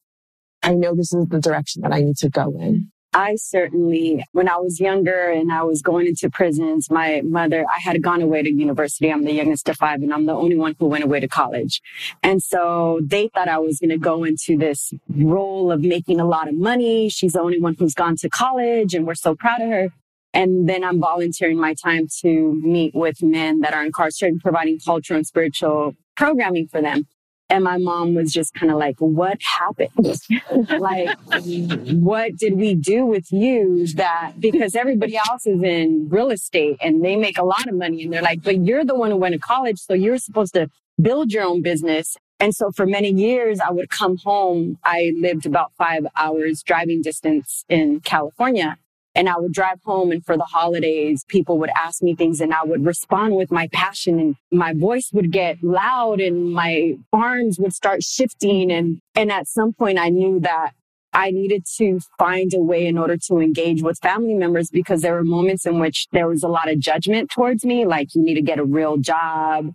I 0.63 0.73
know 0.73 0.95
this 0.95 1.13
is 1.13 1.27
the 1.27 1.39
direction 1.39 1.81
that 1.81 1.91
I 1.91 2.01
need 2.01 2.17
to 2.17 2.29
go 2.29 2.51
in. 2.59 2.91
I 3.11 3.37
certainly, 3.37 4.23
when 4.33 4.47
I 4.47 4.57
was 4.57 4.79
younger 4.79 5.31
and 5.31 5.51
I 5.51 5.63
was 5.63 5.81
going 5.81 6.05
into 6.05 6.29
prisons, 6.29 6.91
my 6.91 7.21
mother, 7.25 7.65
I 7.67 7.79
had 7.79 8.03
gone 8.03 8.21
away 8.21 8.43
to 8.43 8.51
university. 8.51 9.11
I'm 9.11 9.23
the 9.23 9.33
youngest 9.33 9.67
of 9.67 9.77
five 9.77 10.03
and 10.03 10.13
I'm 10.13 10.27
the 10.27 10.33
only 10.33 10.55
one 10.55 10.75
who 10.77 10.85
went 10.85 11.03
away 11.03 11.19
to 11.19 11.27
college. 11.27 11.81
And 12.21 12.43
so 12.43 12.99
they 13.03 13.29
thought 13.29 13.47
I 13.47 13.57
was 13.57 13.79
going 13.79 13.89
to 13.89 13.97
go 13.97 14.23
into 14.23 14.57
this 14.57 14.93
role 15.09 15.71
of 15.71 15.81
making 15.81 16.19
a 16.19 16.25
lot 16.25 16.47
of 16.47 16.55
money. 16.55 17.09
She's 17.09 17.33
the 17.33 17.41
only 17.41 17.59
one 17.59 17.75
who's 17.79 17.95
gone 17.95 18.15
to 18.17 18.29
college 18.29 18.93
and 18.93 19.07
we're 19.07 19.15
so 19.15 19.33
proud 19.33 19.61
of 19.61 19.69
her. 19.69 19.89
And 20.31 20.69
then 20.69 20.83
I'm 20.83 20.99
volunteering 20.99 21.59
my 21.59 21.73
time 21.73 22.07
to 22.21 22.61
meet 22.61 22.93
with 22.93 23.23
men 23.23 23.61
that 23.61 23.73
are 23.73 23.83
incarcerated, 23.83 24.41
providing 24.41 24.77
cultural 24.85 25.17
and 25.17 25.25
spiritual 25.25 25.95
programming 26.15 26.67
for 26.67 26.79
them. 26.79 27.07
And 27.49 27.63
my 27.63 27.77
mom 27.77 28.13
was 28.13 28.31
just 28.31 28.53
kind 28.53 28.71
of 28.71 28.77
like, 28.77 28.97
what 28.99 29.39
happened? 29.41 29.91
like, 30.79 31.17
what 31.19 32.37
did 32.37 32.57
we 32.57 32.75
do 32.75 33.05
with 33.05 33.31
you 33.31 33.87
that, 33.95 34.33
because 34.39 34.75
everybody 34.75 35.17
else 35.17 35.47
is 35.47 35.63
in 35.63 36.07
real 36.09 36.29
estate 36.29 36.77
and 36.81 37.03
they 37.03 37.15
make 37.15 37.39
a 37.39 37.43
lot 37.43 37.67
of 37.67 37.73
money. 37.73 38.03
And 38.03 38.13
they're 38.13 38.21
like, 38.21 38.43
but 38.43 38.63
you're 38.63 38.85
the 38.85 38.95
one 38.95 39.09
who 39.09 39.17
went 39.17 39.33
to 39.33 39.39
college. 39.39 39.79
So 39.79 39.93
you're 39.93 40.19
supposed 40.19 40.53
to 40.53 40.69
build 41.01 41.31
your 41.31 41.43
own 41.43 41.61
business. 41.61 42.15
And 42.39 42.53
so 42.53 42.71
for 42.71 42.85
many 42.85 43.09
years, 43.09 43.59
I 43.59 43.71
would 43.71 43.89
come 43.89 44.17
home. 44.17 44.77
I 44.85 45.13
lived 45.17 45.45
about 45.45 45.71
five 45.77 46.05
hours 46.15 46.63
driving 46.63 47.01
distance 47.01 47.65
in 47.67 47.99
California. 48.01 48.77
And 49.15 49.27
I 49.27 49.37
would 49.37 49.51
drive 49.51 49.79
home 49.83 50.11
and 50.11 50.23
for 50.23 50.37
the 50.37 50.45
holidays, 50.45 51.25
people 51.27 51.57
would 51.59 51.71
ask 51.75 52.01
me 52.01 52.15
things 52.15 52.39
and 52.39 52.53
I 52.53 52.63
would 52.63 52.85
respond 52.85 53.35
with 53.35 53.51
my 53.51 53.67
passion 53.73 54.19
and 54.19 54.35
my 54.51 54.73
voice 54.73 55.09
would 55.13 55.31
get 55.31 55.63
loud 55.63 56.21
and 56.21 56.53
my 56.53 56.95
arms 57.11 57.59
would 57.59 57.73
start 57.73 58.03
shifting. 58.03 58.71
And, 58.71 58.99
and 59.15 59.31
at 59.31 59.47
some 59.47 59.73
point 59.73 59.97
I 59.97 60.09
knew 60.09 60.39
that 60.41 60.71
I 61.11 61.31
needed 61.31 61.65
to 61.77 61.99
find 62.17 62.53
a 62.53 62.59
way 62.59 62.85
in 62.85 62.97
order 62.97 63.17
to 63.27 63.39
engage 63.39 63.81
with 63.81 63.97
family 63.99 64.35
members 64.35 64.69
because 64.69 65.01
there 65.01 65.13
were 65.13 65.23
moments 65.23 65.65
in 65.65 65.79
which 65.79 66.07
there 66.11 66.27
was 66.27 66.43
a 66.43 66.47
lot 66.47 66.69
of 66.69 66.79
judgment 66.79 67.31
towards 67.31 67.65
me, 67.65 67.85
like 67.85 68.13
you 68.13 68.21
need 68.21 68.35
to 68.35 68.41
get 68.41 68.59
a 68.59 68.65
real 68.65 68.97
job. 68.97 69.73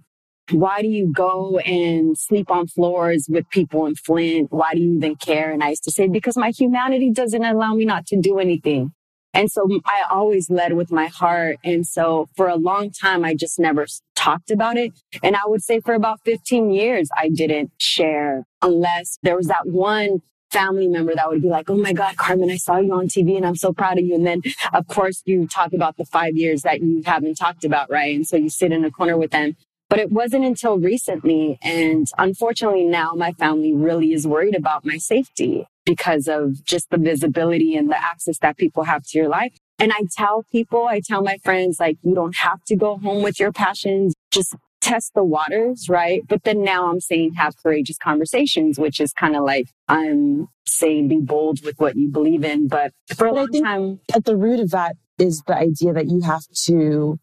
Why 0.50 0.82
do 0.82 0.88
you 0.88 1.10
go 1.12 1.58
and 1.58 2.16
sleep 2.16 2.50
on 2.50 2.66
floors 2.68 3.26
with 3.28 3.48
people 3.48 3.86
in 3.86 3.94
Flint? 3.94 4.52
Why 4.52 4.74
do 4.74 4.80
you 4.80 4.96
even 4.96 5.16
care? 5.16 5.50
And 5.50 5.64
I 5.64 5.70
used 5.70 5.84
to 5.84 5.90
say, 5.90 6.06
because 6.06 6.36
my 6.36 6.50
humanity 6.50 7.10
doesn't 7.10 7.44
allow 7.44 7.74
me 7.74 7.84
not 7.84 8.06
to 8.08 8.20
do 8.20 8.38
anything. 8.38 8.92
And 9.34 9.50
so 9.50 9.68
I 9.84 10.04
always 10.10 10.48
led 10.48 10.74
with 10.74 10.92
my 10.92 11.08
heart. 11.08 11.58
And 11.64 11.86
so 11.86 12.28
for 12.36 12.48
a 12.48 12.56
long 12.56 12.90
time, 12.90 13.24
I 13.24 13.34
just 13.34 13.58
never 13.58 13.86
talked 14.16 14.50
about 14.50 14.76
it. 14.76 14.92
And 15.22 15.36
I 15.36 15.42
would 15.46 15.62
say 15.62 15.80
for 15.80 15.94
about 15.94 16.20
15 16.24 16.70
years, 16.70 17.10
I 17.16 17.28
didn't 17.30 17.72
share 17.78 18.44
unless 18.62 19.18
there 19.22 19.36
was 19.36 19.48
that 19.48 19.66
one 19.66 20.22
family 20.50 20.88
member 20.88 21.14
that 21.14 21.28
would 21.28 21.42
be 21.42 21.48
like, 21.48 21.68
Oh 21.68 21.76
my 21.76 21.92
God, 21.92 22.16
Carmen, 22.16 22.50
I 22.50 22.56
saw 22.56 22.78
you 22.78 22.92
on 22.94 23.08
TV 23.08 23.36
and 23.36 23.44
I'm 23.44 23.56
so 23.56 23.72
proud 23.72 23.98
of 23.98 24.04
you. 24.04 24.14
And 24.14 24.26
then 24.26 24.42
of 24.72 24.86
course 24.86 25.22
you 25.26 25.48
talk 25.48 25.72
about 25.72 25.96
the 25.96 26.04
five 26.04 26.36
years 26.36 26.62
that 26.62 26.80
you 26.80 27.02
haven't 27.04 27.34
talked 27.34 27.64
about, 27.64 27.90
right? 27.90 28.14
And 28.14 28.26
so 28.26 28.36
you 28.36 28.48
sit 28.48 28.72
in 28.72 28.84
a 28.84 28.90
corner 28.90 29.18
with 29.18 29.32
them. 29.32 29.56
But 29.90 29.98
it 29.98 30.12
wasn't 30.12 30.44
until 30.44 30.78
recently. 30.78 31.58
And 31.62 32.06
unfortunately 32.18 32.84
now 32.84 33.14
my 33.14 33.32
family 33.32 33.74
really 33.74 34.12
is 34.12 34.26
worried 34.26 34.56
about 34.56 34.84
my 34.84 34.98
safety 34.98 35.66
because 35.84 36.28
of 36.28 36.64
just 36.64 36.90
the 36.90 36.98
visibility 36.98 37.76
and 37.76 37.90
the 37.90 38.02
access 38.02 38.38
that 38.38 38.56
people 38.56 38.84
have 38.84 39.02
to 39.04 39.18
your 39.18 39.28
life. 39.28 39.56
And 39.78 39.92
I 39.92 40.02
tell 40.16 40.44
people, 40.50 40.86
I 40.86 41.00
tell 41.00 41.22
my 41.22 41.38
friends, 41.42 41.78
like, 41.80 41.98
you 42.02 42.14
don't 42.14 42.36
have 42.36 42.62
to 42.66 42.76
go 42.76 42.96
home 42.98 43.22
with 43.22 43.40
your 43.40 43.52
passions. 43.52 44.14
Just 44.30 44.54
test 44.80 45.12
the 45.14 45.24
waters, 45.24 45.88
right? 45.88 46.22
But 46.28 46.44
then 46.44 46.62
now 46.62 46.90
I'm 46.90 47.00
saying 47.00 47.34
have 47.34 47.54
courageous 47.62 47.96
conversations, 47.98 48.78
which 48.78 49.00
is 49.00 49.12
kind 49.12 49.34
of 49.34 49.42
like 49.42 49.66
I'm 49.88 50.48
saying 50.66 51.08
be 51.08 51.20
bold 51.20 51.64
with 51.64 51.76
what 51.78 51.96
you 51.96 52.08
believe 52.08 52.44
in. 52.44 52.68
But 52.68 52.92
for 53.16 53.26
a 53.26 53.32
long 53.32 53.48
time, 53.48 54.00
at 54.14 54.24
the 54.24 54.36
root 54.36 54.60
of 54.60 54.70
that 54.70 54.96
is 55.18 55.42
the 55.46 55.56
idea 55.56 55.92
that 55.92 56.08
you 56.08 56.20
have 56.20 56.44
to 56.66 57.18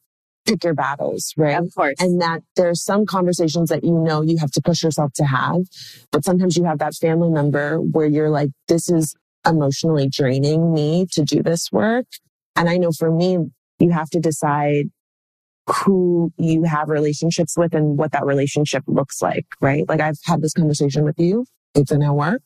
pick 0.46 0.64
your 0.64 0.74
battles, 0.74 1.34
right? 1.38 1.58
Of 1.58 1.74
course. 1.76 1.96
And 2.00 2.22
that 2.22 2.42
there's 2.56 2.84
some 2.84 3.06
conversations 3.06 3.70
that 3.70 3.84
you 3.84 3.94
know 3.94 4.22
you 4.22 4.38
have 4.38 4.52
to 4.52 4.62
push 4.62 4.84
yourself 4.84 5.14
to 5.14 5.26
have, 5.26 5.62
but 6.12 6.26
sometimes 6.26 6.58
you 6.58 6.64
have 6.66 6.80
that 6.80 6.96
family 6.96 7.30
member 7.30 7.78
where 7.78 8.08
you're 8.08 8.30
like, 8.30 8.50
this 8.68 8.90
is 8.90 9.16
emotionally 9.48 10.08
draining 10.10 10.74
me 10.74 11.06
to 11.12 11.24
do 11.24 11.42
this 11.42 11.72
work. 11.72 12.06
And 12.56 12.70
I 12.70 12.78
know 12.78 12.92
for 12.92 13.12
me, 13.12 13.38
you 13.80 13.92
have 13.92 14.10
to 14.12 14.20
decide 14.20 14.86
who 15.68 16.32
you 16.38 16.64
have 16.64 16.90
relationships 16.90 17.58
with 17.58 17.74
and 17.74 17.98
what 17.98 18.12
that 18.12 18.26
relationship 18.26 18.84
looks 18.88 19.22
like, 19.22 19.46
right? 19.62 19.88
Like 19.88 20.02
I've 20.02 20.20
had 20.26 20.42
this 20.42 20.54
conversation 20.54 21.04
with 21.04 21.18
you. 21.18 21.46
It's 21.76 21.92
in 21.92 22.04
our 22.04 22.14
work 22.14 22.42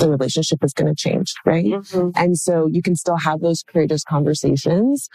the 0.00 0.10
relationship 0.10 0.64
is 0.64 0.72
going 0.72 0.92
to 0.92 0.94
change, 0.94 1.34
right? 1.44 1.64
Mm-hmm. 1.64 2.10
And 2.16 2.36
so 2.36 2.66
you 2.66 2.82
can 2.82 2.96
still 2.96 3.18
have 3.18 3.40
those 3.40 3.62
courageous 3.62 4.02
conversations, 4.02 5.08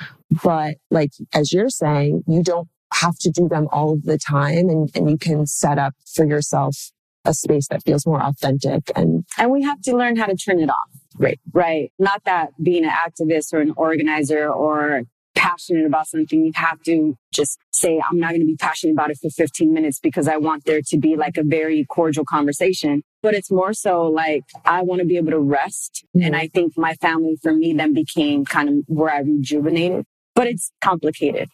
but 0.43 0.75
like, 0.89 1.11
as 1.33 1.51
you're 1.51 1.69
saying, 1.69 2.23
you 2.27 2.43
don't 2.43 2.69
have 2.93 3.17
to 3.19 3.29
do 3.29 3.49
them 3.49 3.67
all 3.71 3.93
of 3.93 4.03
the 4.03 4.17
time 4.17 4.69
and, 4.69 4.89
and 4.95 5.09
you 5.09 5.17
can 5.17 5.45
set 5.45 5.77
up 5.77 5.93
for 6.13 6.25
yourself 6.25 6.91
a 7.25 7.33
space 7.33 7.67
that 7.69 7.83
feels 7.83 8.05
more 8.05 8.21
authentic 8.21 8.91
and 8.95 9.25
and 9.39 9.51
we 9.51 9.63
have 9.63 9.81
to 9.81 9.95
learn 9.95 10.15
how 10.15 10.27
to 10.27 10.35
turn 10.35 10.59
it 10.59 10.69
off 10.69 10.89
right 11.17 11.39
right 11.53 11.91
not 11.97 12.23
that 12.25 12.49
being 12.61 12.85
an 12.85 12.91
activist 12.91 13.51
or 13.51 13.61
an 13.61 13.73
organizer 13.77 14.47
or 14.47 15.01
passionate 15.45 15.85
about 15.85 16.07
something, 16.07 16.43
you 16.43 16.51
have 16.55 16.81
to 16.83 17.15
just 17.31 17.59
say, 17.71 18.01
I'm 18.09 18.19
not 18.19 18.29
going 18.29 18.41
to 18.41 18.47
be 18.47 18.55
passionate 18.55 18.93
about 18.93 19.11
it 19.11 19.19
for 19.21 19.29
15 19.29 19.71
minutes 19.71 19.99
because 19.99 20.27
I 20.27 20.37
want 20.37 20.65
there 20.65 20.81
to 20.87 20.97
be 20.97 21.15
like 21.15 21.37
a 21.37 21.43
very 21.43 21.85
cordial 21.85 22.25
conversation. 22.25 23.03
But 23.21 23.35
it's 23.35 23.51
more 23.51 23.73
so 23.73 24.03
like, 24.03 24.43
I 24.65 24.81
want 24.81 25.01
to 25.01 25.05
be 25.05 25.17
able 25.17 25.31
to 25.31 25.39
rest. 25.39 26.03
Mm-hmm. 26.15 26.25
And 26.25 26.35
I 26.35 26.47
think 26.47 26.77
my 26.77 26.95
family 26.95 27.37
for 27.41 27.53
me 27.53 27.73
then 27.73 27.93
became 27.93 28.43
kind 28.45 28.69
of 28.69 28.75
where 28.87 29.13
I 29.13 29.19
rejuvenated, 29.19 30.05
but 30.33 30.47
it's 30.47 30.71
complicated. 30.81 31.49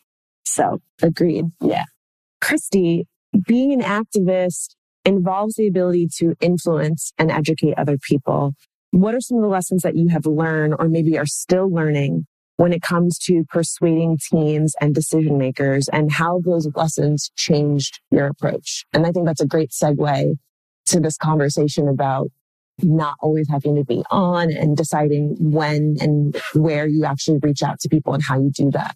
So 0.45 0.79
agreed. 1.01 1.45
Yeah. 1.59 1.85
Christy, 2.39 3.07
being 3.45 3.73
an 3.73 3.81
activist 3.81 4.75
involves 5.03 5.55
the 5.55 5.67
ability 5.67 6.07
to 6.19 6.35
influence 6.39 7.11
and 7.17 7.29
educate 7.29 7.73
other 7.77 7.97
people. 7.97 8.53
What 8.91 9.15
are 9.15 9.21
some 9.21 9.37
of 9.37 9.43
the 9.43 9.49
lessons 9.49 9.83
that 9.83 9.95
you 9.95 10.09
have 10.09 10.25
learned 10.25 10.75
or 10.79 10.87
maybe 10.87 11.17
are 11.17 11.25
still 11.25 11.69
learning 11.69 12.25
when 12.57 12.73
it 12.73 12.81
comes 12.81 13.17
to 13.17 13.43
persuading 13.49 14.19
teams 14.31 14.75
and 14.79 14.93
decision 14.93 15.37
makers 15.37 15.87
and 15.91 16.11
how 16.11 16.41
those 16.45 16.67
lessons 16.75 17.31
changed 17.35 17.99
your 18.11 18.27
approach. 18.27 18.85
And 18.93 19.05
I 19.05 19.11
think 19.11 19.25
that's 19.25 19.41
a 19.41 19.47
great 19.47 19.71
segue 19.71 20.35
to 20.87 20.99
this 20.99 21.17
conversation 21.17 21.87
about 21.87 22.29
not 22.83 23.15
always 23.19 23.47
having 23.49 23.75
to 23.75 23.83
be 23.83 24.03
on 24.09 24.51
and 24.51 24.75
deciding 24.75 25.35
when 25.39 25.97
and 25.99 26.35
where 26.53 26.87
you 26.87 27.05
actually 27.05 27.39
reach 27.41 27.61
out 27.63 27.79
to 27.79 27.89
people 27.89 28.13
and 28.13 28.23
how 28.23 28.39
you 28.39 28.51
do 28.51 28.71
that. 28.71 28.95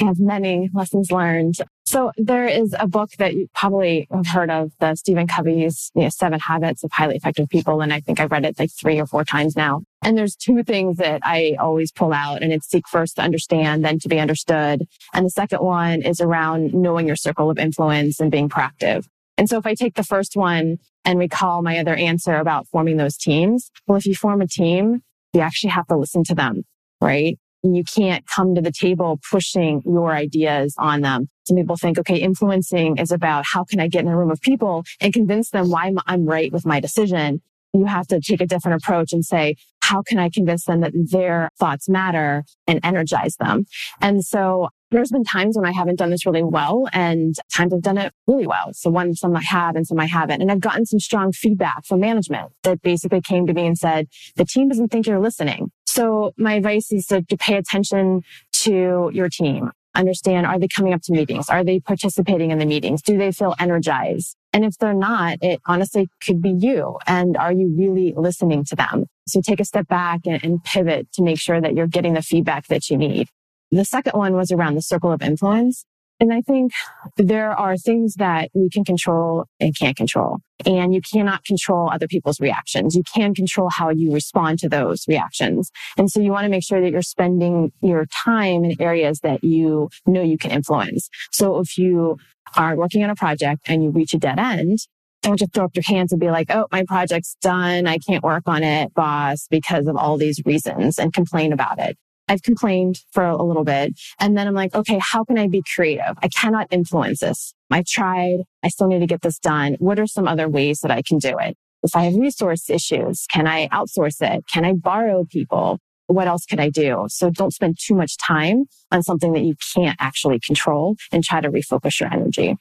Have 0.00 0.18
many 0.18 0.70
lessons 0.74 1.12
learned. 1.12 1.54
So 1.84 2.10
there 2.16 2.46
is 2.46 2.74
a 2.78 2.88
book 2.88 3.10
that 3.18 3.34
you 3.34 3.46
probably 3.54 4.08
have 4.10 4.26
heard 4.26 4.50
of, 4.50 4.72
the 4.80 4.96
Stephen 4.96 5.28
Covey's 5.28 5.92
you 5.94 6.02
know, 6.02 6.08
Seven 6.08 6.40
Habits 6.40 6.82
of 6.82 6.90
Highly 6.92 7.14
Effective 7.14 7.48
People. 7.48 7.80
And 7.80 7.92
I 7.92 8.00
think 8.00 8.18
I've 8.18 8.32
read 8.32 8.44
it 8.44 8.58
like 8.58 8.70
three 8.72 8.98
or 8.98 9.06
four 9.06 9.24
times 9.24 9.54
now. 9.54 9.82
And 10.02 10.18
there's 10.18 10.34
two 10.34 10.64
things 10.64 10.96
that 10.96 11.20
I 11.22 11.56
always 11.60 11.92
pull 11.92 12.12
out 12.12 12.42
and 12.42 12.52
it's 12.52 12.68
seek 12.68 12.88
first 12.88 13.16
to 13.16 13.22
understand, 13.22 13.84
then 13.84 14.00
to 14.00 14.08
be 14.08 14.18
understood. 14.18 14.88
And 15.12 15.26
the 15.26 15.30
second 15.30 15.60
one 15.60 16.02
is 16.02 16.20
around 16.20 16.74
knowing 16.74 17.06
your 17.06 17.16
circle 17.16 17.48
of 17.48 17.58
influence 17.58 18.18
and 18.18 18.32
being 18.32 18.48
proactive. 18.48 19.06
And 19.36 19.48
so 19.48 19.58
if 19.58 19.66
I 19.66 19.74
take 19.74 19.94
the 19.94 20.04
first 20.04 20.36
one 20.36 20.78
and 21.04 21.18
recall 21.18 21.62
my 21.62 21.78
other 21.78 21.94
answer 21.94 22.36
about 22.36 22.66
forming 22.68 22.96
those 22.96 23.16
teams, 23.16 23.70
well, 23.86 23.98
if 23.98 24.06
you 24.06 24.14
form 24.14 24.40
a 24.40 24.48
team, 24.48 25.02
you 25.32 25.40
actually 25.40 25.70
have 25.70 25.86
to 25.88 25.96
listen 25.96 26.24
to 26.24 26.34
them, 26.34 26.64
right? 27.00 27.38
You 27.64 27.84
can't 27.84 28.26
come 28.26 28.54
to 28.54 28.60
the 28.60 28.72
table 28.72 29.20
pushing 29.30 29.82
your 29.84 30.12
ideas 30.12 30.74
on 30.78 31.00
them. 31.00 31.28
Some 31.46 31.56
people 31.56 31.76
think, 31.76 31.98
okay, 31.98 32.16
influencing 32.16 32.98
is 32.98 33.10
about 33.10 33.44
how 33.46 33.64
can 33.64 33.80
I 33.80 33.88
get 33.88 34.04
in 34.04 34.08
a 34.08 34.16
room 34.16 34.30
of 34.30 34.40
people 34.40 34.84
and 35.00 35.12
convince 35.12 35.50
them 35.50 35.70
why 35.70 35.92
I'm 36.06 36.26
right 36.26 36.52
with 36.52 36.66
my 36.66 36.80
decision. 36.80 37.40
You 37.72 37.86
have 37.86 38.06
to 38.08 38.20
take 38.20 38.40
a 38.40 38.46
different 38.46 38.82
approach 38.82 39.12
and 39.12 39.24
say, 39.24 39.56
how 39.82 40.02
can 40.02 40.18
I 40.18 40.30
convince 40.30 40.64
them 40.64 40.80
that 40.80 40.92
their 40.94 41.50
thoughts 41.58 41.88
matter 41.88 42.44
and 42.66 42.80
energize 42.82 43.36
them? 43.36 43.66
And 44.00 44.24
so 44.24 44.68
there's 44.90 45.10
been 45.10 45.24
times 45.24 45.56
when 45.56 45.66
I 45.66 45.72
haven't 45.72 45.98
done 45.98 46.10
this 46.10 46.24
really 46.24 46.42
well 46.42 46.88
and 46.92 47.34
times 47.52 47.74
I've 47.74 47.82
done 47.82 47.98
it 47.98 48.12
really 48.26 48.46
well. 48.46 48.72
So 48.72 48.90
one, 48.90 49.14
some 49.14 49.36
I 49.36 49.42
have 49.42 49.74
and 49.76 49.86
some 49.86 49.98
I 49.98 50.06
haven't. 50.06 50.40
And 50.40 50.52
I've 50.52 50.60
gotten 50.60 50.86
some 50.86 51.00
strong 51.00 51.32
feedback 51.32 51.84
from 51.84 52.00
management 52.00 52.52
that 52.62 52.80
basically 52.80 53.20
came 53.20 53.46
to 53.46 53.52
me 53.52 53.66
and 53.66 53.76
said, 53.76 54.06
the 54.36 54.44
team 54.44 54.68
doesn't 54.68 54.88
think 54.88 55.06
you're 55.06 55.20
listening. 55.20 55.72
So 55.94 56.34
my 56.36 56.54
advice 56.54 56.90
is 56.90 57.06
to, 57.06 57.22
to 57.22 57.36
pay 57.36 57.54
attention 57.54 58.24
to 58.64 59.12
your 59.14 59.28
team. 59.28 59.70
Understand, 59.94 60.44
are 60.44 60.58
they 60.58 60.66
coming 60.66 60.92
up 60.92 61.02
to 61.02 61.12
meetings? 61.12 61.48
Are 61.48 61.62
they 61.62 61.78
participating 61.78 62.50
in 62.50 62.58
the 62.58 62.66
meetings? 62.66 63.00
Do 63.00 63.16
they 63.16 63.30
feel 63.30 63.54
energized? 63.60 64.34
And 64.52 64.64
if 64.64 64.76
they're 64.78 64.92
not, 64.92 65.38
it 65.40 65.60
honestly 65.66 66.08
could 66.20 66.42
be 66.42 66.50
you. 66.50 66.98
And 67.06 67.36
are 67.36 67.52
you 67.52 67.72
really 67.78 68.12
listening 68.16 68.64
to 68.64 68.74
them? 68.74 69.06
So 69.28 69.40
take 69.40 69.60
a 69.60 69.64
step 69.64 69.86
back 69.86 70.22
and, 70.26 70.42
and 70.42 70.64
pivot 70.64 71.12
to 71.12 71.22
make 71.22 71.38
sure 71.38 71.60
that 71.60 71.76
you're 71.76 71.86
getting 71.86 72.14
the 72.14 72.22
feedback 72.22 72.66
that 72.66 72.90
you 72.90 72.96
need. 72.96 73.28
The 73.70 73.84
second 73.84 74.18
one 74.18 74.34
was 74.34 74.50
around 74.50 74.74
the 74.74 74.82
circle 74.82 75.12
of 75.12 75.22
influence. 75.22 75.84
And 76.20 76.32
I 76.32 76.40
think 76.40 76.72
there 77.16 77.50
are 77.50 77.76
things 77.76 78.14
that 78.14 78.50
we 78.54 78.70
can 78.70 78.84
control 78.84 79.46
and 79.58 79.76
can't 79.76 79.96
control. 79.96 80.38
And 80.64 80.94
you 80.94 81.00
cannot 81.00 81.44
control 81.44 81.90
other 81.90 82.06
people's 82.06 82.40
reactions. 82.40 82.94
You 82.94 83.02
can 83.02 83.34
control 83.34 83.68
how 83.68 83.90
you 83.90 84.12
respond 84.12 84.60
to 84.60 84.68
those 84.68 85.06
reactions. 85.08 85.70
And 85.98 86.10
so 86.10 86.20
you 86.20 86.30
want 86.30 86.44
to 86.44 86.50
make 86.50 86.64
sure 86.64 86.80
that 86.80 86.90
you're 86.90 87.02
spending 87.02 87.72
your 87.82 88.06
time 88.06 88.64
in 88.64 88.80
areas 88.80 89.20
that 89.20 89.42
you 89.42 89.90
know 90.06 90.22
you 90.22 90.38
can 90.38 90.52
influence. 90.52 91.10
So 91.32 91.58
if 91.58 91.76
you 91.76 92.18
are 92.56 92.76
working 92.76 93.02
on 93.02 93.10
a 93.10 93.16
project 93.16 93.62
and 93.66 93.82
you 93.82 93.90
reach 93.90 94.14
a 94.14 94.18
dead 94.18 94.38
end, 94.38 94.78
don't 95.22 95.38
just 95.38 95.52
throw 95.52 95.64
up 95.64 95.74
your 95.74 95.84
hands 95.86 96.12
and 96.12 96.20
be 96.20 96.30
like, 96.30 96.50
oh, 96.50 96.66
my 96.70 96.84
project's 96.84 97.36
done. 97.40 97.86
I 97.86 97.98
can't 97.98 98.22
work 98.22 98.44
on 98.46 98.62
it, 98.62 98.94
boss, 98.94 99.46
because 99.50 99.86
of 99.86 99.96
all 99.96 100.16
these 100.18 100.40
reasons 100.44 100.98
and 100.98 101.12
complain 101.12 101.52
about 101.52 101.78
it. 101.78 101.96
I've 102.28 102.42
complained 102.42 103.00
for 103.12 103.24
a 103.24 103.42
little 103.42 103.64
bit. 103.64 103.98
And 104.18 104.36
then 104.36 104.46
I'm 104.46 104.54
like, 104.54 104.74
okay, 104.74 104.98
how 105.00 105.24
can 105.24 105.38
I 105.38 105.46
be 105.46 105.62
creative? 105.74 106.16
I 106.22 106.28
cannot 106.28 106.68
influence 106.70 107.20
this. 107.20 107.54
I've 107.70 107.86
tried. 107.86 108.44
I 108.62 108.68
still 108.68 108.86
need 108.86 109.00
to 109.00 109.06
get 109.06 109.22
this 109.22 109.38
done. 109.38 109.76
What 109.78 109.98
are 109.98 110.06
some 110.06 110.26
other 110.26 110.48
ways 110.48 110.80
that 110.80 110.90
I 110.90 111.02
can 111.02 111.18
do 111.18 111.36
it? 111.38 111.56
If 111.82 111.94
I 111.94 112.04
have 112.04 112.14
resource 112.14 112.70
issues, 112.70 113.26
can 113.30 113.46
I 113.46 113.68
outsource 113.68 114.22
it? 114.22 114.44
Can 114.50 114.64
I 114.64 114.72
borrow 114.72 115.24
people? 115.30 115.78
What 116.06 116.28
else 116.28 116.46
could 116.46 116.60
I 116.60 116.70
do? 116.70 117.06
So 117.08 117.30
don't 117.30 117.52
spend 117.52 117.76
too 117.78 117.94
much 117.94 118.16
time 118.16 118.64
on 118.90 119.02
something 119.02 119.32
that 119.32 119.42
you 119.42 119.54
can't 119.74 119.96
actually 120.00 120.40
control 120.40 120.96
and 121.12 121.22
try 121.22 121.40
to 121.40 121.50
refocus 121.50 122.00
your 122.00 122.12
energy. 122.12 122.56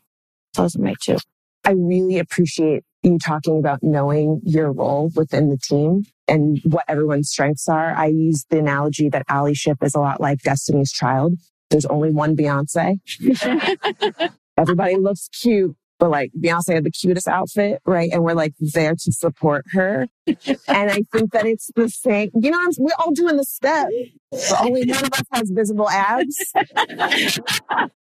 Those 0.56 0.76
are 0.76 0.82
my 0.82 0.96
two. 1.02 1.18
I 1.64 1.72
really 1.72 2.20
appreciate 2.20 2.84
you 3.02 3.18
talking 3.18 3.60
about 3.60 3.80
knowing 3.82 4.42
your 4.44 4.72
role 4.72 5.12
within 5.16 5.50
the 5.50 5.58
team 5.58 6.06
and 6.28 6.60
what 6.66 6.86
everyone's 6.88 7.30
strengths 7.30 7.68
are. 7.68 7.94
I 7.96 8.08
use 8.08 8.46
the 8.50 8.60
analogy 8.60 9.10
that 9.10 9.28
allyship 9.28 9.84
is 9.84 9.96
a 9.96 10.00
lot 10.00 10.22
like 10.22 10.42
Destiny's 10.42 10.92
Child. 10.92 11.36
There's 11.70 11.86
only 11.86 12.12
one 12.12 12.36
Beyonce. 12.36 13.00
Everybody 14.58 14.96
looks 14.96 15.30
cute, 15.30 15.76
but 16.00 16.12
like 16.12 16.32
Beyonce 16.40 16.76
had 16.76 16.84
the 16.84 16.92
cutest 16.92 17.28
outfit, 17.28 17.82
right? 17.86 18.12
And 18.12 18.24
we're 18.24 18.36
like 18.36 18.54
there 18.60 18.94
to 18.94 19.12
support 19.12 19.66
her. 19.72 20.08
and 20.28 20.92
I 20.92 21.02
think 21.12 21.32
that 21.32 21.46
it's 21.46 21.72
the 21.76 21.90
same. 21.90 22.30
You 22.36 22.52
know, 22.52 22.60
we're 22.78 22.92
all 23.00 23.12
doing 23.12 23.38
the 23.38 23.46
step. 23.46 23.88
But 24.32 24.62
only 24.62 24.86
one 24.86 25.04
of 25.04 25.14
us 25.14 25.24
has 25.32 25.50
visible 25.50 25.90
abs. 25.90 26.54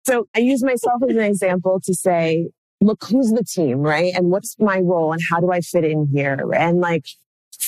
so 0.05 0.27
I 0.35 0.39
use 0.39 0.63
myself 0.63 1.01
as 1.07 1.15
an 1.15 1.21
example 1.21 1.79
to 1.83 1.93
say, 1.93 2.49
look, 2.81 3.03
who's 3.09 3.31
the 3.31 3.43
team, 3.43 3.79
right? 3.79 4.13
And 4.15 4.31
what's 4.31 4.55
my 4.59 4.79
role 4.79 5.11
and 5.11 5.21
how 5.29 5.39
do 5.39 5.51
I 5.51 5.61
fit 5.61 5.83
in 5.83 6.07
here? 6.13 6.39
And 6.55 6.79
like, 6.79 7.05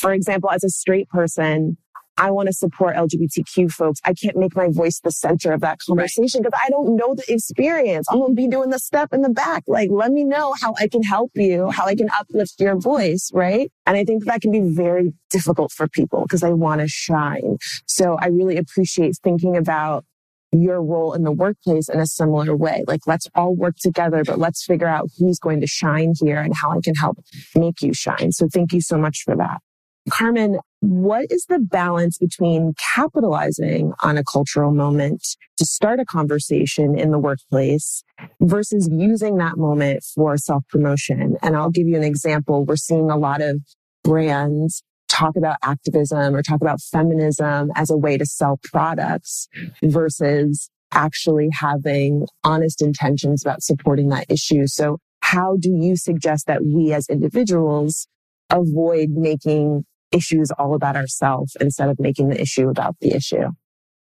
for 0.02 0.14
example, 0.14 0.50
as 0.50 0.64
a 0.64 0.70
straight 0.70 1.08
person, 1.10 1.78
I 2.18 2.32
want 2.32 2.48
to 2.48 2.54
support 2.54 2.96
LGBTQ 2.96 3.72
folks. 3.72 4.00
I 4.04 4.14
can't 4.14 4.36
make 4.36 4.56
my 4.56 4.68
voice 4.68 5.00
the 5.00 5.12
center 5.12 5.54
of 5.54 5.62
that 5.62 5.78
conversation 5.80 6.42
because 6.42 6.54
right. 6.54 6.66
I 6.66 6.70
don't 6.70 6.96
know 6.96 7.14
the 7.16 7.24
experience. 7.32 8.08
I'm 8.10 8.18
going 8.18 8.36
to 8.36 8.36
be 8.36 8.48
doing 8.48 8.72
the 8.72 8.80
step 8.80 9.14
in 9.14 9.22
the 9.22 9.30
back. 9.30 9.64
Like, 9.68 9.90
let 9.92 10.12
me 10.12 10.24
know 10.24 10.56
how 10.60 10.74
I 10.80 10.88
can 10.88 11.04
help 11.04 11.32
you, 11.36 11.70
how 11.70 11.86
I 11.86 11.96
can 11.96 12.10
uplift 12.20 12.60
your 12.60 12.76
voice, 12.78 13.30
right? 13.32 13.72
And 13.86 13.96
I 13.96 14.04
think 14.04 14.26
that 14.26 14.42
can 14.42 14.52
be 14.52 14.60
very 14.62 15.14
difficult 15.30 15.72
for 15.72 15.88
people 15.88 16.24
because 16.24 16.42
they 16.42 16.54
want 16.54 16.82
to 16.82 16.88
shine. 16.88 17.58
So 17.86 18.18
I 18.20 18.28
really 18.28 18.58
appreciate 18.58 19.18
thinking 19.24 19.56
about 19.56 20.04
your 20.52 20.84
role 20.84 21.14
in 21.14 21.24
the 21.24 21.32
workplace 21.32 21.90
in 21.90 22.00
a 22.00 22.08
similar 22.08 22.56
way. 22.56 22.84
Like, 22.88 23.02
let's 23.06 23.28
all 23.36 23.56
work 23.56 23.76
together, 23.78 24.24
but 24.26 24.40
let's 24.40 24.66
figure 24.66 24.88
out 24.88 25.10
who's 25.18 25.40
going 25.40 25.62
to 25.62 25.68
shine 25.68 26.14
here 26.20 26.40
and 26.40 26.56
how 26.56 26.72
I 26.72 26.82
can 26.84 26.96
help 26.96 27.20
make 27.56 27.82
you 27.82 27.94
shine. 27.94 28.32
So 28.32 28.48
thank 28.52 28.74
you 28.74 28.82
so 28.82 28.98
much 28.98 29.22
for 29.24 29.36
that. 29.38 29.62
Carmen, 30.10 30.60
what 30.80 31.28
is 31.30 31.46
the 31.48 31.60
balance 31.60 32.18
between 32.18 32.74
capitalizing 32.96 33.94
on 34.02 34.18
a 34.18 34.24
cultural 34.24 34.72
moment 34.72 35.38
to 35.58 35.66
start 35.66 36.00
a 36.00 36.06
conversation 36.06 36.98
in 36.98 37.12
the 37.12 37.20
workplace 37.20 38.04
versus 38.42 38.90
using 38.92 39.38
that 39.38 39.58
moment 39.58 40.04
for 40.16 40.38
self 40.38 40.64
promotion? 40.70 41.38
And 41.44 41.56
I'll 41.56 41.70
give 41.70 41.88
you 41.88 41.98
an 41.98 42.04
example. 42.04 42.66
We're 42.66 42.78
seeing 42.78 43.12
a 43.12 43.18
lot 43.18 43.42
of 43.42 43.62
brands 44.04 44.82
talk 45.08 45.36
about 45.36 45.58
activism 45.62 46.36
or 46.36 46.42
talk 46.42 46.62
about 46.62 46.82
feminism 46.82 47.72
as 47.76 47.90
a 47.92 47.98
way 47.98 48.18
to 48.18 48.26
sell 48.26 48.60
products 48.64 49.48
versus 49.84 50.70
actually 50.94 51.50
having 51.54 52.26
honest 52.44 52.82
intentions 52.82 53.44
about 53.46 53.62
supporting 53.62 54.10
that 54.10 54.26
issue. 54.30 54.66
So 54.68 54.98
how 55.22 55.58
do 55.60 55.70
you 55.70 55.96
suggest 55.96 56.48
that 56.48 56.66
we 56.66 56.92
as 56.92 57.08
individuals 57.08 58.08
avoid 58.50 59.12
making 59.12 59.86
issues 60.12 60.52
all 60.58 60.76
about 60.76 60.96
ourselves 60.96 61.56
instead 61.60 61.90
of 61.90 62.00
making 62.00 62.30
the 62.30 62.42
issue 62.42 62.70
about 62.70 62.96
the 63.00 63.14
issue? 63.14 63.50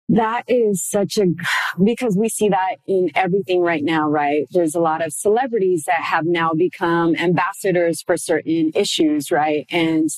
That 0.10 0.44
is 0.48 0.84
such 0.84 1.18
a, 1.18 1.26
because 1.82 2.18
we 2.18 2.28
see 2.28 2.50
that 2.50 2.76
in 2.88 3.10
everything 3.16 3.62
right 3.62 3.84
now, 3.84 4.10
right? 4.10 4.46
There's 4.52 4.76
a 4.76 4.82
lot 4.82 5.04
of 5.04 5.14
celebrities 5.14 5.86
that 5.88 6.02
have 6.02 6.26
now 6.26 6.52
become 6.52 7.16
ambassadors 7.16 8.02
for 8.02 8.18
certain 8.18 8.72
issues, 8.76 9.32
right? 9.32 9.66
And 9.72 10.10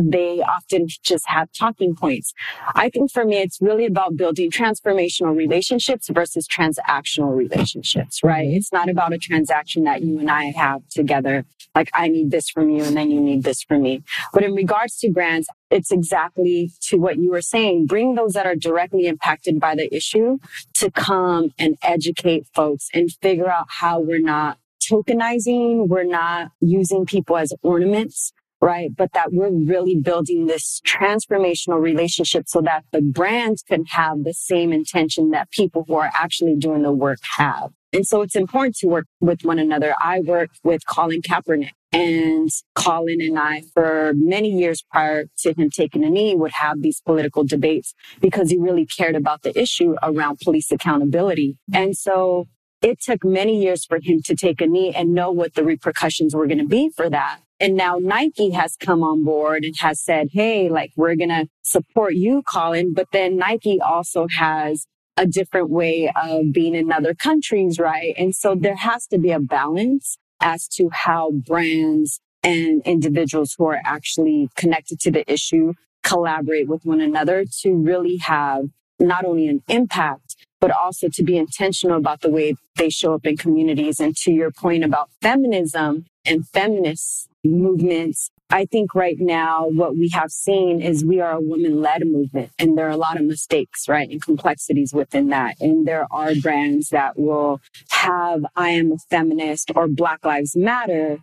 they 0.00 0.40
often 0.40 0.86
just 1.02 1.26
have 1.28 1.48
talking 1.52 1.94
points. 1.94 2.32
I 2.74 2.88
think 2.88 3.10
for 3.10 3.24
me, 3.24 3.36
it's 3.36 3.60
really 3.60 3.86
about 3.86 4.16
building 4.16 4.50
transformational 4.50 5.36
relationships 5.36 6.08
versus 6.10 6.46
transactional 6.48 7.34
relationships, 7.34 8.22
right? 8.22 8.46
Mm-hmm. 8.46 8.56
It's 8.56 8.72
not 8.72 8.88
about 8.88 9.12
a 9.12 9.18
transaction 9.18 9.84
that 9.84 10.02
you 10.02 10.18
and 10.18 10.30
I 10.30 10.44
have 10.56 10.86
together. 10.88 11.44
Like 11.74 11.90
I 11.92 12.08
need 12.08 12.30
this 12.30 12.48
from 12.48 12.70
you 12.70 12.84
and 12.84 12.96
then 12.96 13.10
you 13.10 13.20
need 13.20 13.42
this 13.42 13.62
from 13.62 13.82
me. 13.82 14.02
But 14.32 14.44
in 14.44 14.54
regards 14.54 14.98
to 14.98 15.10
brands, 15.10 15.48
it's 15.70 15.90
exactly 15.90 16.70
to 16.82 16.98
what 16.98 17.18
you 17.18 17.30
were 17.30 17.42
saying. 17.42 17.86
Bring 17.86 18.14
those 18.14 18.34
that 18.34 18.46
are 18.46 18.54
directly 18.54 19.06
impacted 19.06 19.58
by 19.58 19.74
the 19.74 19.92
issue 19.94 20.38
to 20.74 20.90
come 20.90 21.52
and 21.58 21.76
educate 21.82 22.46
folks 22.54 22.88
and 22.94 23.10
figure 23.22 23.50
out 23.50 23.66
how 23.68 23.98
we're 23.98 24.20
not 24.20 24.58
tokenizing. 24.88 25.88
We're 25.88 26.04
not 26.04 26.50
using 26.60 27.06
people 27.06 27.36
as 27.36 27.52
ornaments 27.62 28.32
right? 28.64 28.96
But 28.96 29.12
that 29.12 29.30
we're 29.30 29.50
really 29.50 29.94
building 29.94 30.46
this 30.46 30.80
transformational 30.86 31.82
relationship 31.82 32.44
so 32.48 32.62
that 32.62 32.84
the 32.92 33.02
brands 33.02 33.62
can 33.62 33.84
have 33.90 34.24
the 34.24 34.32
same 34.32 34.72
intention 34.72 35.32
that 35.32 35.50
people 35.50 35.84
who 35.86 35.96
are 35.96 36.10
actually 36.14 36.56
doing 36.56 36.82
the 36.82 36.90
work 36.90 37.18
have. 37.36 37.72
And 37.92 38.06
so 38.06 38.22
it's 38.22 38.34
important 38.34 38.76
to 38.76 38.86
work 38.86 39.06
with 39.20 39.44
one 39.44 39.58
another. 39.58 39.94
I 40.00 40.20
worked 40.20 40.60
with 40.64 40.86
Colin 40.86 41.20
Kaepernick 41.20 41.72
and 41.92 42.48
Colin 42.74 43.20
and 43.20 43.38
I 43.38 43.64
for 43.74 44.14
many 44.16 44.48
years 44.48 44.82
prior 44.90 45.26
to 45.40 45.52
him 45.52 45.68
taking 45.68 46.02
a 46.02 46.08
knee 46.08 46.34
would 46.34 46.52
have 46.52 46.80
these 46.80 47.02
political 47.02 47.44
debates 47.44 47.92
because 48.22 48.50
he 48.50 48.56
really 48.56 48.86
cared 48.86 49.14
about 49.14 49.42
the 49.42 49.56
issue 49.60 49.94
around 50.02 50.40
police 50.40 50.72
accountability. 50.72 51.58
And 51.74 51.94
so 51.94 52.46
it 52.84 53.00
took 53.00 53.24
many 53.24 53.62
years 53.62 53.86
for 53.86 53.98
him 54.00 54.20
to 54.26 54.36
take 54.36 54.60
a 54.60 54.66
knee 54.66 54.92
and 54.94 55.14
know 55.14 55.30
what 55.30 55.54
the 55.54 55.64
repercussions 55.64 56.34
were 56.34 56.46
going 56.46 56.58
to 56.58 56.66
be 56.66 56.90
for 56.90 57.08
that. 57.08 57.40
And 57.58 57.76
now 57.76 57.96
Nike 57.98 58.50
has 58.50 58.76
come 58.76 59.02
on 59.02 59.24
board 59.24 59.64
and 59.64 59.74
has 59.78 60.02
said, 60.02 60.28
Hey, 60.32 60.68
like 60.68 60.92
we're 60.94 61.16
going 61.16 61.30
to 61.30 61.48
support 61.62 62.14
you, 62.14 62.42
Colin. 62.42 62.92
But 62.92 63.08
then 63.10 63.38
Nike 63.38 63.80
also 63.80 64.26
has 64.36 64.86
a 65.16 65.26
different 65.26 65.70
way 65.70 66.12
of 66.14 66.52
being 66.52 66.74
in 66.74 66.92
other 66.92 67.14
countries, 67.14 67.78
right? 67.78 68.14
And 68.18 68.34
so 68.34 68.54
there 68.54 68.76
has 68.76 69.06
to 69.06 69.18
be 69.18 69.30
a 69.30 69.40
balance 69.40 70.18
as 70.42 70.68
to 70.76 70.90
how 70.92 71.30
brands 71.30 72.20
and 72.42 72.82
individuals 72.84 73.54
who 73.56 73.64
are 73.66 73.80
actually 73.82 74.50
connected 74.56 75.00
to 75.00 75.10
the 75.10 75.32
issue 75.32 75.72
collaborate 76.02 76.68
with 76.68 76.84
one 76.84 77.00
another 77.00 77.46
to 77.62 77.72
really 77.72 78.18
have 78.18 78.66
not 79.00 79.24
only 79.24 79.48
an 79.48 79.62
impact, 79.68 80.23
but 80.64 80.70
also 80.70 81.10
to 81.12 81.22
be 81.22 81.36
intentional 81.36 81.98
about 81.98 82.22
the 82.22 82.30
way 82.30 82.54
they 82.76 82.88
show 82.88 83.12
up 83.12 83.26
in 83.26 83.36
communities. 83.36 84.00
And 84.00 84.16
to 84.16 84.32
your 84.32 84.50
point 84.50 84.82
about 84.82 85.10
feminism 85.20 86.06
and 86.24 86.48
feminist 86.48 87.28
movements, 87.44 88.30
I 88.48 88.64
think 88.64 88.94
right 88.94 89.18
now 89.20 89.66
what 89.66 89.94
we 89.94 90.08
have 90.14 90.30
seen 90.30 90.80
is 90.80 91.04
we 91.04 91.20
are 91.20 91.32
a 91.32 91.40
woman 91.40 91.82
led 91.82 92.06
movement 92.06 92.50
and 92.58 92.78
there 92.78 92.86
are 92.86 92.92
a 92.92 92.96
lot 92.96 93.18
of 93.18 93.24
mistakes, 93.24 93.90
right? 93.90 94.08
And 94.08 94.22
complexities 94.22 94.94
within 94.94 95.28
that. 95.28 95.60
And 95.60 95.86
there 95.86 96.06
are 96.10 96.34
brands 96.34 96.88
that 96.88 97.18
will 97.18 97.60
have, 97.90 98.46
I 98.56 98.70
am 98.70 98.92
a 98.92 98.96
feminist 99.10 99.70
or 99.76 99.86
Black 99.86 100.24
Lives 100.24 100.56
Matter, 100.56 101.18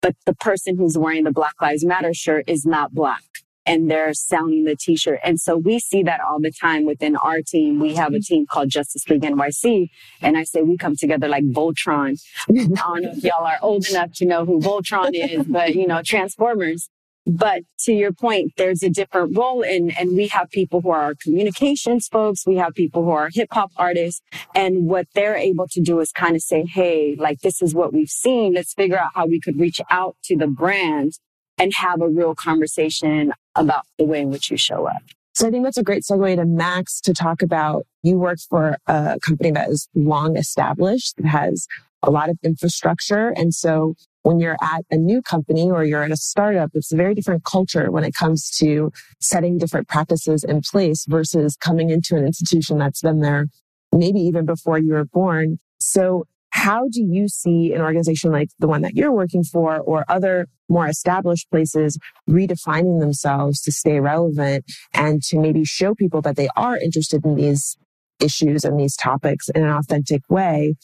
but 0.00 0.16
the 0.24 0.34
person 0.34 0.78
who's 0.78 0.96
wearing 0.96 1.24
the 1.24 1.32
Black 1.32 1.60
Lives 1.60 1.84
Matter 1.84 2.14
shirt 2.14 2.44
is 2.46 2.64
not 2.64 2.94
Black 2.94 3.24
and 3.66 3.90
they're 3.90 4.14
selling 4.14 4.64
the 4.64 4.76
t-shirt. 4.76 5.18
And 5.24 5.40
so 5.40 5.56
we 5.56 5.78
see 5.80 6.02
that 6.04 6.20
all 6.20 6.40
the 6.40 6.52
time 6.52 6.86
within 6.86 7.16
our 7.16 7.42
team. 7.42 7.80
We 7.80 7.94
have 7.94 8.12
a 8.12 8.16
mm-hmm. 8.16 8.34
team 8.34 8.46
called 8.46 8.70
Justice 8.70 9.08
League 9.08 9.22
NYC. 9.22 9.90
And 10.22 10.38
I 10.38 10.44
say 10.44 10.62
we 10.62 10.76
come 10.76 10.96
together 10.96 11.28
like 11.28 11.44
Voltron. 11.44 12.20
I 12.48 12.52
don't 12.54 13.02
know 13.02 13.10
if 13.10 13.24
y'all 13.24 13.44
are 13.44 13.58
old 13.60 13.88
enough 13.88 14.12
to 14.14 14.24
know 14.24 14.44
who 14.44 14.60
Voltron 14.60 15.10
is, 15.12 15.46
but 15.46 15.74
you 15.74 15.86
know, 15.86 16.00
Transformers. 16.02 16.88
But 17.28 17.62
to 17.80 17.92
your 17.92 18.12
point, 18.12 18.52
there's 18.56 18.84
a 18.84 18.88
different 18.88 19.36
role 19.36 19.64
and, 19.64 19.92
and 19.98 20.16
we 20.16 20.28
have 20.28 20.48
people 20.50 20.80
who 20.80 20.90
are 20.90 21.16
communications 21.20 22.06
folks. 22.06 22.46
We 22.46 22.54
have 22.56 22.74
people 22.74 23.02
who 23.02 23.10
are 23.10 23.30
hip 23.32 23.48
hop 23.50 23.72
artists. 23.76 24.22
And 24.54 24.86
what 24.86 25.08
they're 25.12 25.36
able 25.36 25.66
to 25.72 25.80
do 25.80 25.98
is 25.98 26.12
kind 26.12 26.36
of 26.36 26.42
say, 26.42 26.64
Hey, 26.64 27.16
like 27.18 27.40
this 27.40 27.60
is 27.60 27.74
what 27.74 27.92
we've 27.92 28.08
seen. 28.08 28.54
Let's 28.54 28.74
figure 28.74 28.98
out 28.98 29.10
how 29.14 29.26
we 29.26 29.40
could 29.40 29.58
reach 29.58 29.80
out 29.90 30.16
to 30.24 30.36
the 30.36 30.46
brand 30.46 31.14
and 31.58 31.74
have 31.74 32.00
a 32.00 32.08
real 32.08 32.34
conversation 32.34 33.32
about 33.56 33.84
the 33.98 34.04
way 34.04 34.20
in 34.20 34.30
which 34.30 34.50
you 34.50 34.56
show 34.56 34.86
up. 34.86 35.02
So 35.34 35.46
I 35.46 35.50
think 35.50 35.64
that's 35.64 35.76
a 35.76 35.82
great 35.82 36.02
segue 36.02 36.36
to 36.36 36.46
Max 36.46 37.00
to 37.02 37.12
talk 37.12 37.42
about 37.42 37.84
you 38.02 38.18
work 38.18 38.38
for 38.48 38.78
a 38.86 39.18
company 39.20 39.50
that 39.50 39.68
is 39.68 39.88
long 39.94 40.36
established, 40.36 41.16
that 41.18 41.26
has 41.26 41.66
a 42.02 42.10
lot 42.10 42.30
of 42.30 42.38
infrastructure. 42.42 43.34
And 43.36 43.52
so 43.52 43.94
when 44.22 44.40
you're 44.40 44.56
at 44.62 44.84
a 44.90 44.96
new 44.96 45.20
company 45.20 45.70
or 45.70 45.84
you're 45.84 46.02
at 46.02 46.10
a 46.10 46.16
startup, 46.16 46.70
it's 46.74 46.92
a 46.92 46.96
very 46.96 47.14
different 47.14 47.44
culture 47.44 47.90
when 47.90 48.02
it 48.02 48.14
comes 48.14 48.50
to 48.58 48.90
setting 49.20 49.58
different 49.58 49.88
practices 49.88 50.42
in 50.42 50.62
place 50.62 51.04
versus 51.06 51.56
coming 51.56 51.90
into 51.90 52.16
an 52.16 52.24
institution 52.24 52.78
that's 52.78 53.02
been 53.02 53.20
there 53.20 53.46
maybe 53.92 54.20
even 54.20 54.46
before 54.46 54.78
you 54.78 54.92
were 54.92 55.04
born. 55.04 55.58
So 55.78 56.26
how 56.56 56.88
do 56.90 57.02
you 57.02 57.28
see 57.28 57.74
an 57.74 57.82
organization 57.82 58.32
like 58.32 58.48
the 58.58 58.66
one 58.66 58.80
that 58.80 58.94
you're 58.94 59.12
working 59.12 59.44
for 59.44 59.78
or 59.78 60.06
other 60.08 60.46
more 60.70 60.88
established 60.88 61.50
places 61.50 61.98
redefining 62.28 62.98
themselves 62.98 63.60
to 63.60 63.70
stay 63.70 64.00
relevant 64.00 64.64
and 64.94 65.22
to 65.22 65.38
maybe 65.38 65.64
show 65.64 65.94
people 65.94 66.22
that 66.22 66.36
they 66.36 66.48
are 66.56 66.78
interested 66.78 67.24
in 67.26 67.34
these 67.34 67.76
issues 68.20 68.64
and 68.64 68.80
these 68.80 68.96
topics 68.96 69.50
in 69.50 69.62
an 69.62 69.70
authentic 69.70 70.22
way 70.30 70.74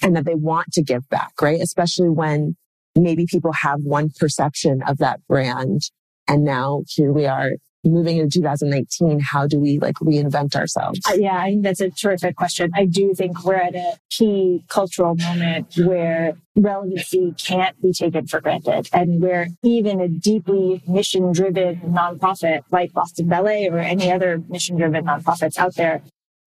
and 0.00 0.14
that 0.14 0.24
they 0.24 0.36
want 0.36 0.72
to 0.72 0.82
give 0.82 1.08
back, 1.08 1.32
right? 1.42 1.60
Especially 1.60 2.08
when 2.08 2.56
maybe 2.94 3.26
people 3.26 3.52
have 3.52 3.80
one 3.82 4.10
perception 4.18 4.80
of 4.86 4.98
that 4.98 5.18
brand. 5.26 5.90
And 6.28 6.44
now 6.44 6.84
here 6.88 7.12
we 7.12 7.26
are 7.26 7.50
moving 7.84 8.18
into 8.18 8.40
2019, 8.40 9.20
how 9.20 9.46
do 9.46 9.58
we 9.58 9.78
like 9.78 9.96
reinvent 9.96 10.56
ourselves? 10.56 11.00
Uh, 11.08 11.14
yeah, 11.14 11.38
I 11.38 11.50
think 11.50 11.62
that's 11.62 11.80
a 11.80 11.90
terrific 11.90 12.36
question. 12.36 12.70
I 12.74 12.86
do 12.86 13.14
think 13.14 13.44
we're 13.44 13.54
at 13.54 13.74
a 13.74 13.98
key 14.10 14.64
cultural 14.68 15.14
moment 15.16 15.74
where 15.78 16.34
relevancy 16.56 17.34
can't 17.36 17.80
be 17.82 17.92
taken 17.92 18.26
for 18.26 18.40
granted 18.40 18.88
and 18.92 19.20
where 19.20 19.48
even 19.62 20.00
a 20.00 20.08
deeply 20.08 20.82
mission 20.86 21.32
driven 21.32 21.80
nonprofit 21.80 22.62
like 22.70 22.92
Boston 22.92 23.28
Ballet 23.28 23.68
or 23.68 23.78
any 23.78 24.10
other 24.10 24.42
mission 24.48 24.76
driven 24.76 25.04
nonprofits 25.04 25.58
out 25.58 25.74
there 25.74 26.02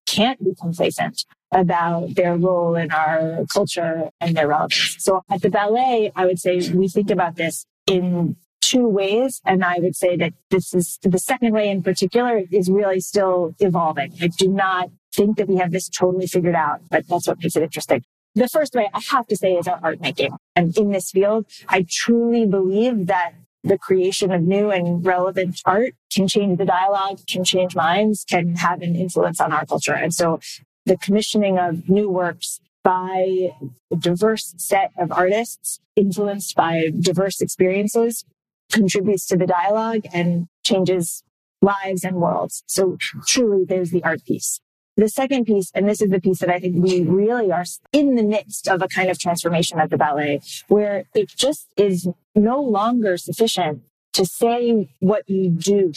can't 0.05 0.41
be 0.43 0.55
complacent 0.59 1.25
about 1.53 2.15
their 2.15 2.35
role 2.35 2.75
in 2.75 2.91
our 2.91 3.45
culture 3.53 4.09
and 4.19 4.35
their 4.35 4.47
relevance. 4.47 4.95
So 4.99 5.23
at 5.29 5.41
the 5.41 5.49
ballet, 5.49 6.11
I 6.15 6.25
would 6.25 6.39
say 6.39 6.71
we 6.71 6.87
think 6.87 7.11
about 7.11 7.35
this 7.35 7.65
in 7.85 8.35
two 8.67 8.87
ways. 8.87 9.41
And 9.45 9.63
I 9.63 9.75
would 9.79 9.95
say 9.95 10.17
that 10.17 10.33
this 10.49 10.73
is 10.73 10.99
the 11.01 11.19
second 11.19 11.53
way 11.53 11.69
in 11.69 11.81
particular 11.81 12.43
is 12.51 12.69
really 12.69 12.99
still 12.99 13.55
evolving. 13.59 14.13
I 14.21 14.27
do 14.27 14.49
not 14.49 14.89
think 15.13 15.37
that 15.37 15.47
we 15.47 15.55
have 15.57 15.71
this 15.71 15.87
totally 15.89 16.27
figured 16.27 16.55
out, 16.55 16.81
but 16.91 17.07
that's 17.07 17.27
what 17.27 17.39
makes 17.41 17.55
it 17.55 17.63
interesting. 17.63 18.03
The 18.35 18.47
first 18.47 18.75
way 18.75 18.89
I 18.93 19.01
have 19.11 19.25
to 19.27 19.35
say 19.35 19.53
is 19.53 19.67
our 19.67 19.79
art 19.81 20.01
making. 20.01 20.33
And 20.55 20.77
in 20.77 20.91
this 20.91 21.11
field, 21.11 21.45
I 21.69 21.85
truly 21.89 22.45
believe 22.45 23.07
that 23.07 23.31
the 23.63 23.77
creation 23.77 24.31
of 24.31 24.41
new 24.43 24.69
and 24.69 25.03
relevant 25.05 25.61
art 25.65 25.93
can 26.13 26.27
change 26.27 26.57
the 26.57 26.65
dialogue, 26.65 27.19
can 27.27 27.43
change 27.43 27.75
minds, 27.75 28.25
can 28.29 28.55
have 28.55 28.81
an 28.81 28.95
influence 28.95 29.41
on 29.41 29.51
our 29.51 29.65
culture. 29.65 29.93
And 29.93 30.13
so 30.13 30.39
the 30.85 30.97
commissioning 30.97 31.57
of 31.57 31.89
new 31.89 32.09
works 32.09 32.59
by 32.83 33.51
a 33.91 33.95
diverse 33.97 34.53
set 34.57 34.91
of 34.97 35.11
artists 35.11 35.79
influenced 35.95 36.55
by 36.55 36.91
diverse 36.99 37.41
experiences 37.41 38.23
contributes 38.71 39.25
to 39.27 39.37
the 39.37 39.47
dialogue 39.47 40.01
and 40.13 40.47
changes 40.63 41.23
lives 41.61 42.03
and 42.03 42.17
worlds. 42.17 42.63
So 42.67 42.97
truly 43.25 43.65
there's 43.65 43.91
the 43.91 44.03
art 44.03 44.23
piece. 44.25 44.59
The 44.95 45.09
second 45.09 45.45
piece, 45.45 45.71
and 45.75 45.87
this 45.87 46.01
is 46.01 46.09
the 46.09 46.19
piece 46.19 46.39
that 46.39 46.49
I 46.49 46.59
think 46.59 46.83
we 46.83 47.01
really 47.03 47.51
are 47.51 47.65
in 47.93 48.15
the 48.15 48.23
midst 48.23 48.67
of 48.67 48.81
a 48.81 48.87
kind 48.87 49.09
of 49.09 49.19
transformation 49.19 49.79
of 49.79 49.91
the 49.91 49.97
ballet, 49.97 50.41
where 50.69 51.05
it 51.13 51.29
just 51.29 51.67
is 51.77 52.07
no 52.33 52.59
longer 52.61 53.15
sufficient 53.17 53.83
to 54.13 54.25
say 54.25 54.89
what 54.99 55.29
you 55.29 55.51
do. 55.51 55.91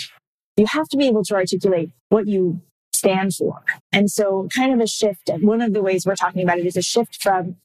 You 0.59 0.67
have 0.67 0.89
to 0.91 0.99
be 0.99 1.07
able 1.09 1.25
to 1.25 1.35
articulate 1.35 1.93
what 2.11 2.27
you 2.27 2.61
stand 2.93 3.35
for. 3.35 3.63
And 3.91 4.11
so 4.11 4.49
kind 4.55 4.75
of 4.75 4.81
a 4.81 4.87
shift, 4.87 5.31
one 5.41 5.63
of 5.63 5.73
the 5.73 5.81
ways 5.81 6.05
we're 6.05 6.17
talking 6.17 6.43
about 6.43 6.59
it 6.59 6.67
is 6.67 6.77
a 6.77 6.83
shift 6.83 7.23
from 7.23 7.57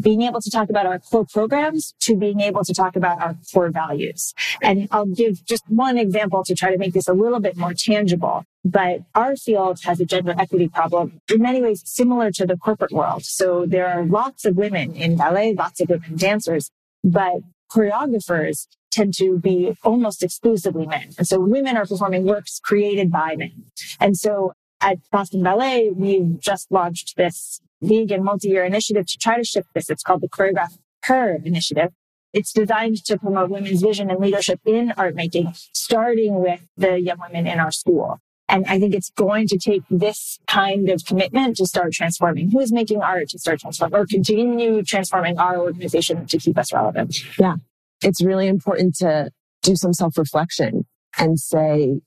being 0.00 0.22
able 0.22 0.40
to 0.40 0.50
talk 0.50 0.70
about 0.70 0.86
our 0.86 0.98
core 0.98 1.24
programs 1.24 1.94
to 2.00 2.16
being 2.16 2.40
able 2.40 2.64
to 2.64 2.74
talk 2.74 2.96
about 2.96 3.20
our 3.22 3.36
core 3.52 3.70
values. 3.70 4.34
And 4.62 4.88
I'll 4.90 5.06
give 5.06 5.44
just 5.44 5.64
one 5.68 5.98
example 5.98 6.42
to 6.44 6.54
try 6.54 6.70
to 6.72 6.78
make 6.78 6.94
this 6.94 7.08
a 7.08 7.12
little 7.12 7.40
bit 7.40 7.56
more 7.56 7.74
tangible. 7.74 8.44
But 8.64 9.02
our 9.14 9.36
field 9.36 9.80
has 9.84 10.00
a 10.00 10.04
gender 10.04 10.34
equity 10.36 10.68
problem 10.68 11.20
in 11.32 11.42
many 11.42 11.60
ways 11.60 11.82
similar 11.84 12.30
to 12.32 12.46
the 12.46 12.56
corporate 12.56 12.92
world. 12.92 13.24
So 13.24 13.66
there 13.66 13.86
are 13.86 14.04
lots 14.04 14.44
of 14.44 14.56
women 14.56 14.94
in 14.96 15.16
ballet, 15.16 15.54
lots 15.54 15.80
of 15.80 15.88
women 15.90 16.16
dancers, 16.16 16.70
but 17.02 17.40
choreographers 17.70 18.66
tend 18.90 19.14
to 19.14 19.38
be 19.38 19.76
almost 19.82 20.22
exclusively 20.22 20.86
men. 20.86 21.10
And 21.18 21.26
so 21.26 21.40
women 21.40 21.76
are 21.76 21.84
performing 21.84 22.24
works 22.24 22.60
created 22.62 23.10
by 23.10 23.36
men. 23.36 23.64
And 24.00 24.16
so 24.16 24.52
at 24.80 24.98
Boston 25.10 25.42
Ballet, 25.42 25.90
we've 25.90 26.38
just 26.40 26.70
launched 26.70 27.16
this 27.16 27.60
vegan 27.84 28.24
multi-year 28.24 28.64
initiative 28.64 29.06
to 29.06 29.18
try 29.18 29.36
to 29.36 29.44
shift 29.44 29.68
this. 29.74 29.90
It's 29.90 30.02
called 30.02 30.22
the 30.22 30.28
Choreograph 30.28 30.76
Her 31.04 31.38
Initiative. 31.44 31.90
It's 32.32 32.52
designed 32.52 33.04
to 33.04 33.16
promote 33.16 33.50
women's 33.50 33.80
vision 33.80 34.10
and 34.10 34.18
leadership 34.18 34.60
in 34.66 34.92
art 34.96 35.14
making, 35.14 35.54
starting 35.72 36.40
with 36.40 36.66
the 36.76 37.00
young 37.00 37.18
women 37.20 37.46
in 37.46 37.60
our 37.60 37.70
school. 37.70 38.18
And 38.48 38.66
I 38.66 38.78
think 38.78 38.94
it's 38.94 39.10
going 39.10 39.46
to 39.48 39.58
take 39.58 39.82
this 39.88 40.38
kind 40.46 40.90
of 40.90 41.04
commitment 41.04 41.56
to 41.56 41.66
start 41.66 41.92
transforming 41.92 42.50
who 42.50 42.60
is 42.60 42.72
making 42.72 43.00
art 43.00 43.28
to 43.30 43.38
start 43.38 43.60
transforming 43.60 43.98
or 43.98 44.06
continue 44.06 44.82
transforming 44.82 45.38
our 45.38 45.58
organization 45.58 46.26
to 46.26 46.38
keep 46.38 46.58
us 46.58 46.72
relevant. 46.72 47.16
Yeah. 47.38 47.56
It's 48.02 48.22
really 48.22 48.48
important 48.48 48.96
to 48.96 49.30
do 49.62 49.76
some 49.76 49.94
self 49.94 50.18
reflection 50.18 50.86
and 51.18 51.38
say, 51.38 52.00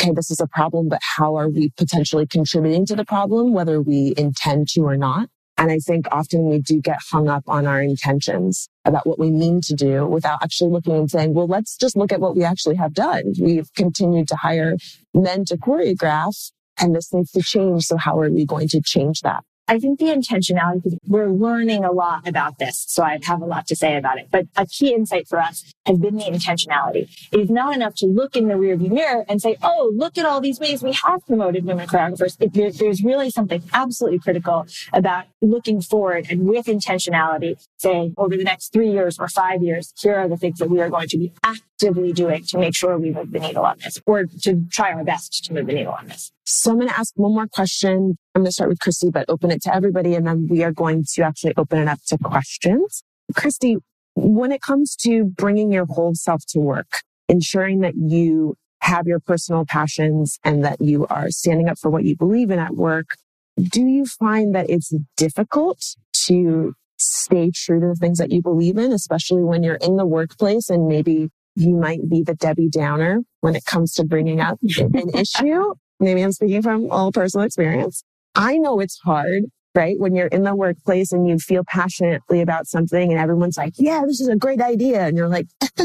okay, 0.00 0.12
this 0.12 0.30
is 0.30 0.40
a 0.40 0.46
problem, 0.46 0.88
but 0.88 1.00
how 1.16 1.36
are 1.36 1.48
we 1.48 1.70
potentially 1.76 2.26
contributing 2.26 2.86
to 2.86 2.96
the 2.96 3.04
problem, 3.04 3.52
whether 3.52 3.80
we 3.80 4.14
intend 4.16 4.68
to 4.70 4.82
or 4.82 4.96
not? 4.96 5.28
And 5.58 5.70
I 5.70 5.78
think 5.78 6.06
often 6.10 6.48
we 6.48 6.58
do 6.58 6.80
get 6.80 6.98
hung 7.10 7.28
up 7.28 7.44
on 7.46 7.66
our 7.66 7.80
intentions 7.80 8.68
about 8.84 9.06
what 9.06 9.18
we 9.18 9.30
mean 9.30 9.60
to 9.64 9.74
do 9.74 10.06
without 10.06 10.42
actually 10.42 10.70
looking 10.70 10.94
and 10.94 11.10
saying, 11.10 11.34
well, 11.34 11.46
let's 11.46 11.76
just 11.76 11.96
look 11.96 12.10
at 12.10 12.20
what 12.20 12.34
we 12.34 12.42
actually 12.42 12.76
have 12.76 12.94
done. 12.94 13.34
We've 13.40 13.72
continued 13.74 14.28
to 14.28 14.36
hire 14.36 14.76
men 15.14 15.44
to 15.46 15.56
choreograph 15.56 16.50
and 16.80 16.96
this 16.96 17.12
needs 17.12 17.30
to 17.32 17.42
change. 17.42 17.84
So 17.84 17.96
how 17.96 18.18
are 18.18 18.30
we 18.30 18.46
going 18.46 18.68
to 18.68 18.80
change 18.80 19.20
that? 19.20 19.44
I 19.72 19.78
think 19.78 20.00
the 20.00 20.04
intentionality, 20.04 20.82
because 20.82 20.98
we're 21.08 21.30
learning 21.30 21.82
a 21.82 21.92
lot 21.92 22.28
about 22.28 22.58
this. 22.58 22.84
So 22.88 23.02
I 23.02 23.18
have 23.22 23.40
a 23.40 23.46
lot 23.46 23.66
to 23.68 23.74
say 23.74 23.96
about 23.96 24.18
it. 24.18 24.28
But 24.30 24.44
a 24.54 24.66
key 24.66 24.92
insight 24.92 25.26
for 25.26 25.40
us 25.40 25.64
has 25.86 25.98
been 25.98 26.16
the 26.16 26.24
intentionality. 26.24 27.08
It 27.32 27.40
is 27.40 27.48
not 27.48 27.74
enough 27.74 27.94
to 27.96 28.06
look 28.06 28.36
in 28.36 28.48
the 28.48 28.54
rearview 28.54 28.90
mirror 28.90 29.24
and 29.30 29.40
say, 29.40 29.56
oh, 29.62 29.90
look 29.96 30.18
at 30.18 30.26
all 30.26 30.42
these 30.42 30.60
ways 30.60 30.82
we 30.82 30.92
have 30.92 31.26
promoted 31.26 31.64
women 31.64 31.88
choreographers. 31.88 32.36
There, 32.52 32.70
there's 32.70 33.02
really 33.02 33.30
something 33.30 33.62
absolutely 33.72 34.18
critical 34.18 34.66
about 34.92 35.24
looking 35.40 35.80
forward 35.80 36.26
and 36.28 36.46
with 36.46 36.66
intentionality 36.66 37.56
saying 37.78 38.12
over 38.18 38.36
the 38.36 38.44
next 38.44 38.74
three 38.74 38.90
years 38.90 39.18
or 39.18 39.26
five 39.26 39.62
years, 39.62 39.94
here 40.02 40.16
are 40.16 40.28
the 40.28 40.36
things 40.36 40.58
that 40.58 40.68
we 40.68 40.82
are 40.82 40.90
going 40.90 41.08
to 41.08 41.16
be 41.16 41.32
actively 41.42 42.12
doing 42.12 42.44
to 42.44 42.58
make 42.58 42.76
sure 42.76 42.98
we 42.98 43.10
move 43.10 43.32
the 43.32 43.40
needle 43.40 43.64
on 43.64 43.78
this 43.82 43.98
or 44.04 44.26
to 44.42 44.66
try 44.70 44.92
our 44.92 45.02
best 45.02 45.46
to 45.46 45.54
move 45.54 45.66
the 45.66 45.72
needle 45.72 45.94
on 45.94 46.08
this. 46.08 46.30
So 46.44 46.72
I'm 46.72 46.78
going 46.78 46.88
to 46.88 46.98
ask 46.98 47.12
one 47.16 47.34
more 47.34 47.46
question. 47.46 48.16
I'm 48.34 48.42
going 48.42 48.46
to 48.46 48.52
start 48.52 48.70
with 48.70 48.80
Christy, 48.80 49.10
but 49.10 49.26
open 49.28 49.50
it 49.50 49.62
to 49.62 49.74
everybody. 49.74 50.14
And 50.14 50.26
then 50.26 50.48
we 50.48 50.64
are 50.64 50.72
going 50.72 51.04
to 51.14 51.22
actually 51.22 51.54
open 51.56 51.78
it 51.78 51.88
up 51.88 52.00
to 52.08 52.18
questions. 52.18 53.02
Christy, 53.34 53.76
when 54.14 54.52
it 54.52 54.60
comes 54.60 54.96
to 54.96 55.24
bringing 55.24 55.72
your 55.72 55.86
whole 55.86 56.14
self 56.14 56.42
to 56.48 56.58
work, 56.58 57.02
ensuring 57.28 57.80
that 57.80 57.94
you 57.96 58.56
have 58.80 59.06
your 59.06 59.20
personal 59.20 59.64
passions 59.64 60.38
and 60.44 60.64
that 60.64 60.80
you 60.80 61.06
are 61.06 61.30
standing 61.30 61.68
up 61.68 61.78
for 61.78 61.90
what 61.90 62.04
you 62.04 62.16
believe 62.16 62.50
in 62.50 62.58
at 62.58 62.74
work, 62.74 63.14
do 63.56 63.82
you 63.82 64.04
find 64.04 64.54
that 64.54 64.68
it's 64.68 64.92
difficult 65.16 65.94
to 66.12 66.74
stay 66.98 67.50
true 67.54 67.80
to 67.80 67.88
the 67.88 67.94
things 67.94 68.18
that 68.18 68.32
you 68.32 68.42
believe 68.42 68.78
in, 68.78 68.92
especially 68.92 69.42
when 69.42 69.62
you're 69.62 69.76
in 69.76 69.96
the 69.96 70.06
workplace 70.06 70.68
and 70.68 70.88
maybe 70.88 71.30
you 71.54 71.76
might 71.76 72.08
be 72.08 72.22
the 72.22 72.34
Debbie 72.34 72.68
Downer 72.68 73.20
when 73.40 73.54
it 73.54 73.64
comes 73.64 73.94
to 73.94 74.04
bringing 74.04 74.40
up 74.40 74.58
an 74.62 75.10
issue? 75.14 75.74
Maybe 76.02 76.22
I'm 76.22 76.32
speaking 76.32 76.62
from 76.62 76.90
all 76.90 77.12
personal 77.12 77.46
experience. 77.46 78.04
I 78.34 78.58
know 78.58 78.80
it's 78.80 78.98
hard 79.04 79.44
right? 79.74 79.98
When 79.98 80.14
you're 80.14 80.26
in 80.28 80.42
the 80.42 80.54
workplace 80.54 81.12
and 81.12 81.28
you 81.28 81.38
feel 81.38 81.64
passionately 81.64 82.40
about 82.40 82.66
something 82.66 83.10
and 83.10 83.18
everyone's 83.20 83.56
like, 83.56 83.74
yeah, 83.76 84.02
this 84.06 84.20
is 84.20 84.28
a 84.28 84.36
great 84.36 84.60
idea. 84.60 85.06
And 85.06 85.16
you're 85.16 85.28
like, 85.28 85.46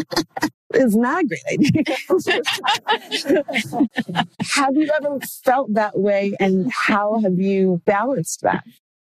it's 0.74 0.96
not 0.96 1.24
a 1.24 1.28
great 1.28 1.44
idea. 1.50 1.84
have 4.42 4.76
you 4.76 4.90
ever 4.96 5.20
felt 5.44 5.74
that 5.74 5.98
way 5.98 6.34
and 6.40 6.72
how 6.72 7.20
have 7.22 7.40
you 7.40 7.82
balanced 7.86 8.42
that? 8.42 8.64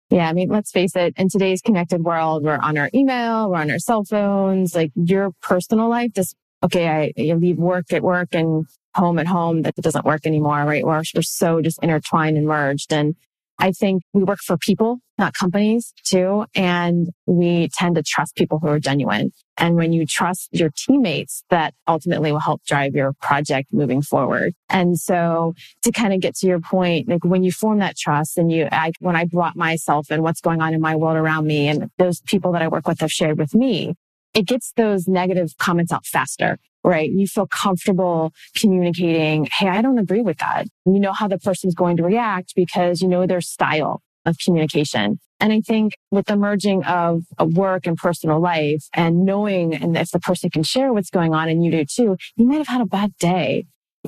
Yeah, 0.08 0.28
I 0.28 0.32
mean, 0.32 0.48
let's 0.48 0.72
face 0.72 0.96
it, 0.96 1.14
in 1.16 1.28
today's 1.28 1.62
connected 1.62 2.02
world, 2.02 2.42
we're 2.42 2.58
on 2.58 2.76
our 2.76 2.90
email, 2.92 3.50
we're 3.50 3.58
on 3.58 3.70
our 3.70 3.78
cell 3.78 4.02
phones, 4.02 4.74
like 4.74 4.90
your 4.96 5.30
personal 5.40 5.88
life, 5.88 6.10
just, 6.14 6.34
okay, 6.64 6.88
I 6.88 7.12
you 7.16 7.36
leave 7.36 7.58
work 7.58 7.92
at 7.92 8.02
work 8.02 8.30
and 8.32 8.66
home 8.94 9.18
at 9.18 9.26
home, 9.26 9.62
that 9.62 9.74
doesn't 9.76 10.04
work 10.04 10.26
anymore, 10.26 10.64
right? 10.64 10.84
We're, 10.84 11.02
we're 11.14 11.22
so 11.22 11.60
just 11.60 11.78
intertwined 11.82 12.36
and 12.36 12.46
merged. 12.46 12.92
And 12.92 13.14
I 13.60 13.72
think 13.72 14.02
we 14.14 14.24
work 14.24 14.38
for 14.38 14.56
people, 14.56 15.00
not 15.18 15.34
companies 15.34 15.92
too. 16.04 16.46
And 16.54 17.10
we 17.26 17.68
tend 17.74 17.96
to 17.96 18.02
trust 18.02 18.34
people 18.34 18.58
who 18.58 18.68
are 18.68 18.80
genuine. 18.80 19.32
And 19.58 19.76
when 19.76 19.92
you 19.92 20.06
trust 20.06 20.48
your 20.52 20.70
teammates, 20.74 21.44
that 21.50 21.74
ultimately 21.86 22.32
will 22.32 22.40
help 22.40 22.64
drive 22.64 22.94
your 22.94 23.12
project 23.20 23.68
moving 23.70 24.00
forward. 24.00 24.54
And 24.70 24.98
so 24.98 25.52
to 25.82 25.92
kind 25.92 26.14
of 26.14 26.20
get 26.20 26.36
to 26.36 26.46
your 26.46 26.60
point, 26.60 27.08
like 27.08 27.22
when 27.22 27.42
you 27.42 27.52
form 27.52 27.80
that 27.80 27.98
trust 27.98 28.38
and 28.38 28.50
you, 28.50 28.66
I, 28.72 28.92
when 29.00 29.14
I 29.14 29.26
brought 29.26 29.56
myself 29.56 30.06
and 30.10 30.22
what's 30.22 30.40
going 30.40 30.62
on 30.62 30.72
in 30.72 30.80
my 30.80 30.96
world 30.96 31.18
around 31.18 31.46
me 31.46 31.68
and 31.68 31.90
those 31.98 32.22
people 32.22 32.52
that 32.52 32.62
I 32.62 32.68
work 32.68 32.88
with 32.88 33.00
have 33.00 33.12
shared 33.12 33.38
with 33.38 33.54
me, 33.54 33.94
it 34.34 34.46
gets 34.46 34.72
those 34.76 35.08
negative 35.08 35.52
comments 35.58 35.92
out 35.92 36.06
faster 36.06 36.58
right? 36.82 37.10
You 37.10 37.26
feel 37.26 37.46
comfortable 37.46 38.32
communicating, 38.56 39.46
Hey, 39.52 39.68
I 39.68 39.82
don't 39.82 39.98
agree 39.98 40.22
with 40.22 40.38
that. 40.38 40.66
You 40.86 40.98
know 40.98 41.12
how 41.12 41.28
the 41.28 41.38
person's 41.38 41.74
going 41.74 41.96
to 41.98 42.02
react 42.02 42.54
because 42.56 43.02
you 43.02 43.08
know 43.08 43.26
their 43.26 43.40
style 43.40 44.02
of 44.24 44.36
communication. 44.38 45.18
And 45.40 45.52
I 45.52 45.60
think 45.60 45.94
with 46.10 46.26
the 46.26 46.36
merging 46.36 46.84
of 46.84 47.22
uh, 47.38 47.46
work 47.46 47.86
and 47.86 47.96
personal 47.96 48.40
life 48.40 48.84
and 48.92 49.24
knowing 49.24 49.74
and 49.74 49.96
if 49.96 50.10
the 50.10 50.20
person 50.20 50.50
can 50.50 50.62
share 50.62 50.92
what's 50.92 51.10
going 51.10 51.34
on 51.34 51.48
and 51.48 51.64
you 51.64 51.70
do 51.70 51.84
too, 51.84 52.16
you 52.36 52.46
might 52.46 52.58
have 52.58 52.68
had 52.68 52.82
a 52.82 52.86
bad 52.86 53.12
day 53.18 53.64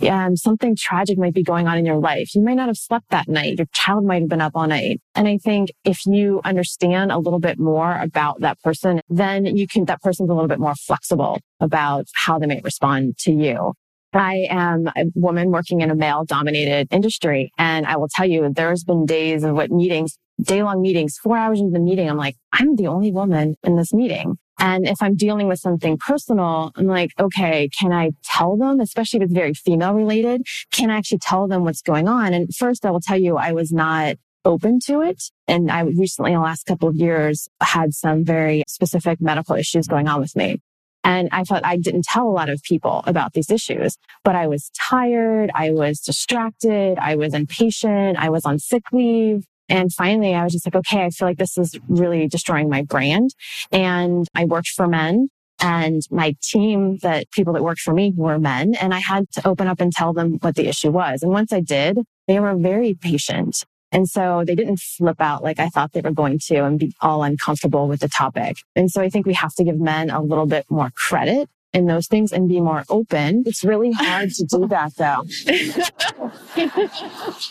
um, 0.09 0.37
something 0.37 0.75
tragic 0.77 1.19
might 1.19 1.35
be 1.35 1.43
going 1.43 1.69
on 1.69 1.79
in 1.79 1.85
your 1.85 1.99
life. 1.99 2.35
You 2.35 2.43
might 2.43 2.55
not 2.55 2.69
have 2.69 2.77
slept 2.77 3.11
that 3.11 3.29
night. 3.29 3.59
Your 3.59 3.67
child 3.73 4.05
might 4.05 4.23
have 4.23 4.29
been 4.29 4.41
up 4.41 4.53
all 4.55 4.67
night. 4.67 5.01
And 5.15 5.29
I 5.29 5.39
think 5.39 5.71
if 5.85 6.07
you 6.07 6.41
understand 6.45 7.13
a 7.13 7.19
little 7.19 7.41
bit 7.41 7.59
more 7.59 7.99
about 7.99 8.41
that 8.41 8.61
person, 8.63 9.01
then 9.09 9.45
you 9.45 9.67
can, 9.67 9.85
that 9.87 10.03
person's 10.03 10.31
a 10.31 10.35
little 10.35 10.49
bit 10.49 10.61
more 10.61 10.75
flexible 10.75 11.41
about 11.61 12.07
how 12.15 12.39
they 12.39 12.47
might 12.47 12.65
respond 12.65 13.19
to 13.19 13.33
you. 13.33 13.75
I 14.15 14.47
am 14.51 14.89
a 14.89 15.07
woman 15.15 15.51
working 15.51 15.81
in 15.81 15.91
a 15.91 15.95
male 15.95 16.25
dominated 16.25 16.89
industry. 16.91 17.51
And 17.57 17.87
I 17.87 17.97
will 17.97 18.09
tell 18.09 18.27
you, 18.27 18.51
there's 18.55 18.85
been 18.85 19.07
days 19.07 19.43
of 19.43 19.55
what 19.55 19.71
meetings, 19.71 20.19
day 20.41 20.63
long 20.63 20.83
meetings, 20.83 21.17
four 21.17 21.37
hours 21.37 21.61
into 21.61 21.73
the 21.73 21.81
meeting. 21.81 22.11
I'm 22.11 22.19
like, 22.19 22.37
I'm 22.53 22.77
the 22.77 22.89
only 22.89 23.11
woman 23.11 23.57
in 23.63 23.77
this 23.77 23.93
meeting. 23.93 24.37
And 24.63 24.87
if 24.87 25.03
I'm 25.03 25.17
dealing 25.17 25.49
with 25.49 25.59
something 25.59 25.99
personal, 25.99 26.71
I'm 26.77 26.87
like, 26.87 27.11
okay, 27.19 27.69
can 27.77 27.93
I 27.93 28.13
tell 28.23 28.57
them, 28.57 28.79
especially 28.79 29.19
if 29.19 29.25
it's 29.25 29.35
very 29.35 29.55
female 29.55 29.93
related? 29.93 30.47
Can 30.71 30.89
I 30.89 30.99
actually 30.99 31.19
tell 31.19 31.49
them 31.49 31.65
what's 31.65 31.83
going 31.83 32.07
on? 32.07 32.33
And 32.33 32.55
first, 32.55 32.87
I 32.87 32.93
will 32.93 33.01
tell 33.01 33.19
you, 33.19 33.37
I 33.37 33.51
was 33.51 33.73
not 33.73 34.19
open 34.45 34.79
to 34.87 35.01
it. 35.01 35.21
And 35.49 35.69
I 35.69 35.81
recently, 35.81 36.31
in 36.31 36.39
the 36.39 36.45
last 36.45 36.65
couple 36.65 36.89
of 36.89 36.95
years, 36.95 37.49
had 37.61 37.93
some 37.93 38.25
very 38.25 38.63
specific 38.69 39.21
medical 39.21 39.57
issues 39.57 39.89
going 39.89 40.07
on 40.07 40.21
with 40.21 40.37
me. 40.37 40.61
And 41.03 41.29
I 41.33 41.43
felt 41.43 41.65
I 41.65 41.77
didn't 41.77 42.05
tell 42.05 42.29
a 42.29 42.31
lot 42.31 42.49
of 42.49 42.63
people 42.63 43.03
about 43.09 43.33
these 43.33 43.51
issues, 43.51 43.97
but 44.23 44.37
I 44.37 44.47
was 44.47 44.71
tired. 44.79 45.51
I 45.53 45.73
was 45.73 45.99
distracted. 45.99 46.99
I 47.01 47.17
was 47.17 47.35
impatient. 47.35 48.17
I 48.17 48.31
was 48.31 48.45
on 48.45 48.61
sick 48.61 48.85
leave. 48.93 49.45
And 49.73 49.91
finally, 49.91 50.35
I 50.35 50.45
was 50.45 50.53
just 50.53 50.67
like, 50.67 50.77
okay, 50.77 51.03
I 51.03 51.09
feel 51.09 51.27
like 51.27 51.39
this 51.39 51.57
is 51.57 51.79
really 51.89 52.29
destroying 52.29 52.69
my 52.69 52.83
brand. 52.83 53.35
And 53.73 54.29
I 54.35 54.45
worked 54.45 54.69
for 54.69 54.87
men 54.87 55.31
and 55.63 56.03
my 56.11 56.37
team 56.43 56.99
that 56.99 57.31
people 57.31 57.55
that 57.55 57.63
worked 57.63 57.81
for 57.81 57.95
me 57.95 58.13
were 58.15 58.39
men. 58.39 58.75
And 58.75 58.93
I 58.93 58.99
had 58.99 59.31
to 59.33 59.49
open 59.49 59.69
up 59.69 59.81
and 59.81 59.91
tell 59.91 60.13
them 60.13 60.37
what 60.43 60.57
the 60.57 60.69
issue 60.69 60.91
was. 60.91 61.23
And 61.23 61.33
once 61.33 61.55
I 61.55 61.61
did, 61.61 62.01
they 62.29 62.39
were 62.39 62.55
very 62.55 62.93
patient. 62.93 63.65
And 63.91 64.07
so 64.07 64.45
they 64.47 64.55
didn't 64.55 64.79
flip 64.79 65.23
out 65.23 65.43
like 65.43 65.59
I 65.59 65.71
thought 65.71 65.93
they 65.93 66.03
were 66.03 66.13
going 66.13 66.39
to 66.49 66.65
and 66.65 66.79
be 66.79 66.93
all 67.01 67.23
uncomfortable 67.23 67.89
with 67.89 68.01
the 68.01 68.09
topic. 68.09 68.59
And 68.77 68.91
so 68.91 69.01
I 69.01 69.09
think 69.09 69.25
we 69.25 69.35
have 69.35 69.55
to 69.55 69.65
give 69.65 69.81
men 69.81 70.11
a 70.11 70.21
little 70.21 70.47
bit 70.47 70.67
more 70.71 70.91
credit 70.95 71.49
in 71.73 71.87
those 71.87 72.09
things 72.09 72.31
and 72.31 72.47
be 72.47 72.61
more 72.61 72.85
open. 72.91 73.45
It's 73.47 73.65
really 73.65 73.93
hard 73.93 74.33
to 74.33 74.45
do 74.45 74.69
that 74.69 74.97
though. 74.99 75.25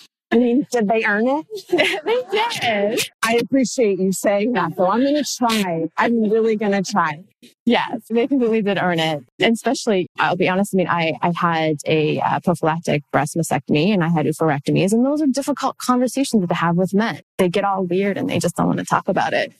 I 0.31 0.37
mean, 0.37 0.65
did 0.71 0.87
they 0.87 1.03
earn 1.05 1.27
it? 1.27 1.45
they 2.05 2.23
did. 2.31 3.09
I 3.23 3.35
appreciate 3.35 3.99
you 3.99 4.11
saying 4.13 4.53
that, 4.53 4.75
though. 4.77 4.89
I'm 4.89 5.01
going 5.01 5.15
to 5.15 5.25
try. 5.37 5.89
I'm 5.97 6.29
really 6.29 6.55
going 6.55 6.71
to 6.71 6.89
try. 6.89 7.23
Yes, 7.65 8.01
they 8.09 8.27
completely 8.27 8.61
did 8.61 8.77
earn 8.81 8.99
it. 8.99 9.23
And 9.39 9.53
especially, 9.53 10.07
I'll 10.17 10.35
be 10.35 10.49
honest, 10.49 10.73
I 10.75 10.77
mean, 10.77 10.87
I, 10.87 11.13
I 11.21 11.31
had 11.35 11.77
a 11.85 12.19
uh, 12.19 12.39
prophylactic 12.39 13.03
breast 13.11 13.35
mastectomy 13.35 13.93
and 13.93 14.03
I 14.03 14.09
had 14.09 14.25
oophorectomies, 14.25 14.93
and 14.93 15.05
those 15.05 15.21
are 15.21 15.27
difficult 15.27 15.77
conversations 15.77 16.47
to 16.47 16.53
have 16.55 16.75
with 16.75 16.93
men. 16.93 17.21
They 17.37 17.49
get 17.49 17.63
all 17.63 17.85
weird 17.85 18.17
and 18.17 18.29
they 18.29 18.39
just 18.39 18.55
don't 18.55 18.67
want 18.67 18.79
to 18.79 18.85
talk 18.85 19.07
about 19.07 19.33
it. 19.33 19.53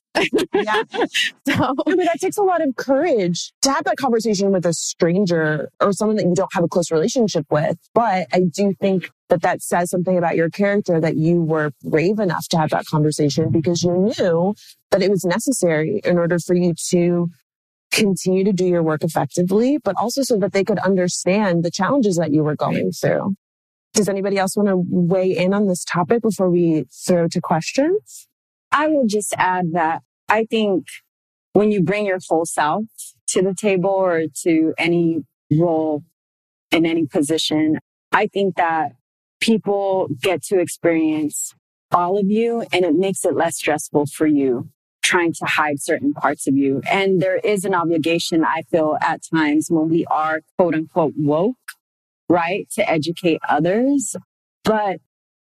yeah. 0.54 0.84
so, 1.48 1.74
but 1.86 1.98
that 1.98 2.17
takes 2.20 2.38
a 2.38 2.44
lot 2.44 2.62
of 2.62 2.76
courage 2.76 3.54
to 3.62 3.72
have 3.72 3.84
that 3.86 3.98
conversation 3.98 4.52
with 4.52 4.65
a 4.65 4.74
stranger 4.74 5.70
or 5.80 5.94
someone 5.94 6.17
that 6.17 6.26
you 6.26 6.36
don't 6.36 6.54
have 6.54 6.63
a 6.63 6.67
close 6.67 6.91
relationship 6.91 7.46
with. 7.50 7.78
But 7.94 8.28
I 8.34 8.41
do 8.54 8.74
think 8.80 9.10
that 9.30 9.41
that 9.41 9.62
says 9.62 9.89
something 9.89 10.17
about 10.17 10.36
your 10.36 10.50
character 10.50 11.00
that 11.00 11.15
you 11.15 11.41
were 11.41 11.72
brave 11.84 12.20
enough 12.20 12.48
to 12.50 12.58
have 12.58 12.70
that 12.72 12.86
conversation 12.86 13.50
because 13.50 13.82
you 13.82 14.13
knew 14.17 14.54
that 14.91 15.02
it 15.02 15.10
was 15.10 15.24
necessary 15.24 16.02
in 16.04 16.17
order 16.17 16.38
for 16.38 16.54
you 16.54 16.74
to 16.89 17.30
continue 17.91 18.43
to 18.43 18.54
do 18.54 18.65
your 18.65 18.84
work 18.84 19.04
effectively, 19.04 19.77
but 19.77 19.95
also 19.97 20.23
so 20.23 20.38
that 20.38 20.54
they 20.54 20.63
could 20.63 20.80
understand 20.80 21.63
the 21.63 21.71
challenges 21.71 22.17
that 22.17 22.34
you 22.34 22.43
were 22.43 22.56
going 22.56 22.91
through. 22.91 23.36
Does 23.93 24.08
anybody 24.08 24.38
else 24.38 24.56
want 24.56 24.69
to 24.69 24.82
weigh 24.88 25.36
in 25.36 25.54
on 25.54 25.67
this 25.67 25.84
topic 25.84 26.21
before 26.21 26.49
we 26.49 26.86
throw 27.06 27.27
to 27.27 27.41
questions? 27.41 28.27
I 28.71 28.88
will 28.88 29.06
just 29.06 29.34
add 29.38 29.73
that 29.73 30.01
I 30.30 30.45
think 30.45 30.88
when 31.54 31.71
you 31.71 31.84
bring 31.84 32.06
your 32.06 32.19
whole 32.30 32.45
self 32.45 32.86
to 33.27 33.41
the 33.41 33.54
table 33.54 33.89
or 33.89 34.23
to 34.43 34.73
any 34.77 35.25
role 35.51 36.04
in 36.71 36.86
any 36.86 37.06
position, 37.06 37.80
I 38.13 38.27
think 38.27 38.56
that 38.56 38.93
people 39.41 40.08
get 40.21 40.41
to 40.43 40.60
experience 40.60 41.54
all 41.91 42.17
of 42.17 42.27
you 42.27 42.63
and 42.71 42.86
it 42.86 42.95
makes 42.95 43.25
it 43.25 43.36
less 43.36 43.58
stressful 43.58 44.06
for 44.06 44.25
you 44.25 44.69
trying 45.12 45.34
to 45.34 45.45
hide 45.45 45.82
certain 45.82 46.13
parts 46.13 46.47
of 46.47 46.56
you. 46.56 46.82
And 46.89 47.21
there 47.21 47.38
is 47.38 47.65
an 47.65 47.74
obligation, 47.74 48.45
I 48.45 48.62
feel, 48.71 48.97
at 49.02 49.21
times 49.34 49.67
when 49.69 49.89
we 49.89 50.06
are 50.06 50.41
quote 50.58 50.74
unquote 50.74 51.13
woke, 51.17 51.56
right, 52.30 52.67
to 52.76 52.89
educate 52.89 53.41
others. 53.50 54.15
But 54.63 55.00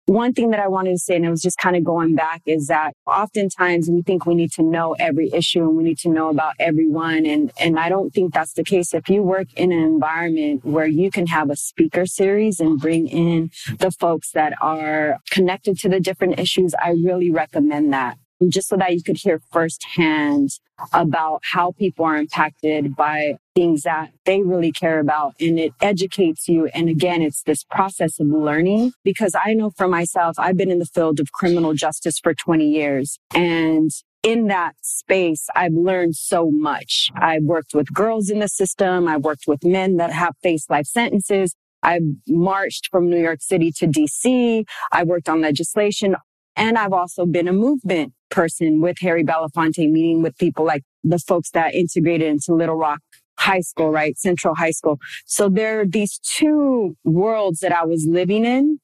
one 0.05 0.31
thing 0.31 0.51
that 0.51 0.61
I 0.61 0.69
wanted 0.69 0.91
to 0.91 0.99
say, 0.99 1.17
and 1.17 1.25
it 1.25 1.29
was 1.29 1.41
just 1.41 1.57
kind 1.57 1.75
of 1.75 1.83
going 1.83 2.15
back, 2.15 2.41
is 2.45 2.67
that 2.67 2.93
oftentimes 3.05 3.89
we 3.89 4.03
think 4.03 4.25
we 4.25 4.35
need 4.35 4.53
to 4.53 4.63
know 4.63 4.95
every 4.97 5.29
issue 5.33 5.63
and 5.63 5.75
we 5.75 5.83
need 5.83 5.97
to 5.99 6.09
know 6.09 6.29
about 6.29 6.53
everyone. 6.61 7.25
And, 7.25 7.51
and 7.59 7.77
I 7.77 7.89
don't 7.89 8.11
think 8.13 8.33
that's 8.33 8.53
the 8.53 8.63
case. 8.63 8.93
If 8.93 9.09
you 9.09 9.21
work 9.21 9.47
in 9.55 9.73
an 9.73 9.83
environment 9.83 10.63
where 10.63 10.87
you 10.87 11.11
can 11.11 11.27
have 11.27 11.49
a 11.49 11.57
speaker 11.57 12.05
series 12.05 12.61
and 12.61 12.79
bring 12.79 13.09
in 13.09 13.51
the 13.79 13.91
folks 13.91 14.31
that 14.31 14.53
are 14.61 15.17
connected 15.29 15.77
to 15.79 15.89
the 15.89 15.99
different 15.99 16.39
issues, 16.39 16.73
I 16.81 16.91
really 16.91 17.29
recommend 17.29 17.91
that 17.91 18.17
just 18.49 18.67
so 18.67 18.77
that 18.77 18.93
you 18.93 19.03
could 19.03 19.17
hear 19.17 19.41
firsthand 19.51 20.51
about 20.93 21.41
how 21.43 21.71
people 21.71 22.05
are 22.05 22.17
impacted 22.17 22.95
by 22.95 23.35
things 23.55 23.81
that 23.81 24.11
they 24.25 24.41
really 24.41 24.71
care 24.71 24.99
about. 24.99 25.33
And 25.39 25.59
it 25.59 25.73
educates 25.81 26.47
you. 26.47 26.67
And 26.67 26.87
again, 26.89 27.21
it's 27.21 27.41
this 27.43 27.63
process 27.63 28.19
of 28.19 28.27
learning 28.27 28.93
because 29.03 29.35
I 29.35 29.53
know 29.53 29.71
for 29.71 29.87
myself, 29.87 30.35
I've 30.37 30.57
been 30.57 30.71
in 30.71 30.79
the 30.79 30.85
field 30.85 31.19
of 31.19 31.31
criminal 31.31 31.73
justice 31.73 32.19
for 32.19 32.33
20 32.33 32.67
years 32.67 33.17
and 33.33 33.89
in 34.23 34.47
that 34.47 34.75
space, 34.81 35.47
I've 35.55 35.73
learned 35.73 36.15
so 36.15 36.49
much. 36.51 37.11
I've 37.15 37.43
worked 37.43 37.73
with 37.73 37.93
girls 37.93 38.29
in 38.29 38.39
the 38.39 38.49
system. 38.49 39.07
I've 39.07 39.23
worked 39.23 39.45
with 39.47 39.63
men 39.63 39.97
that 39.97 40.11
have 40.11 40.33
faced 40.43 40.69
life 40.69 40.87
sentences. 40.87 41.55
I've 41.81 42.01
marched 42.27 42.89
from 42.91 43.09
New 43.09 43.21
York 43.21 43.41
City 43.41 43.71
to 43.77 43.87
DC. 43.87 44.65
I 44.91 45.03
worked 45.03 45.29
on 45.29 45.39
legislation 45.39 46.15
and 46.57 46.77
I've 46.77 46.91
also 46.91 47.25
been 47.25 47.47
a 47.47 47.53
movement 47.53 48.13
person 48.29 48.81
with 48.81 48.97
Harry 48.99 49.23
Belafonte, 49.23 49.89
meeting 49.89 50.21
with 50.21 50.37
people 50.37 50.65
like 50.65 50.83
the 51.03 51.19
folks 51.19 51.51
that 51.51 51.73
integrated 51.73 52.27
into 52.27 52.53
Little 52.53 52.75
Rock 52.75 52.99
High 53.39 53.61
School, 53.61 53.91
right? 53.91 54.17
Central 54.17 54.55
High 54.55 54.71
School. 54.71 54.99
So 55.25 55.49
there 55.49 55.81
are 55.81 55.85
these 55.85 56.19
two 56.19 56.97
worlds 57.03 57.59
that 57.59 57.71
I 57.71 57.85
was 57.85 58.05
living 58.09 58.45
in 58.45 58.79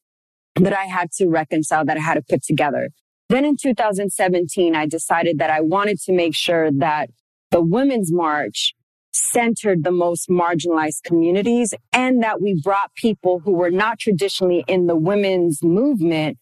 that 0.56 0.74
I 0.74 0.86
had 0.86 1.12
to 1.14 1.28
reconcile, 1.28 1.86
that 1.86 1.98
I 1.98 2.02
had 2.02 2.16
to 2.16 2.22
put 2.22 2.44
together. 2.44 2.90
Then 3.30 3.46
in 3.46 3.58
2017, 3.58 4.76
I 4.76 4.86
decided 4.86 5.40
that 5.40 5.50
I 5.50 5.62
wanted 5.62 6.00
to 6.02 6.14
make 6.14 6.36
sure 6.36 6.72
that 6.72 7.10
the 7.50 7.62
Women's 7.62 8.12
March 8.12 8.76
centered 9.14 9.84
the 9.84 9.92
most 9.92 10.28
marginalized 10.30 11.04
communities 11.04 11.74
and 11.92 12.22
that 12.24 12.42
we 12.42 12.60
brought 12.62 12.94
people 12.96 13.40
who 13.40 13.52
were 13.52 13.72
not 13.72 14.00
traditionally 14.00 14.64
in 14.68 14.88
the 14.88 14.96
women's 14.96 15.64
movement 15.64 16.38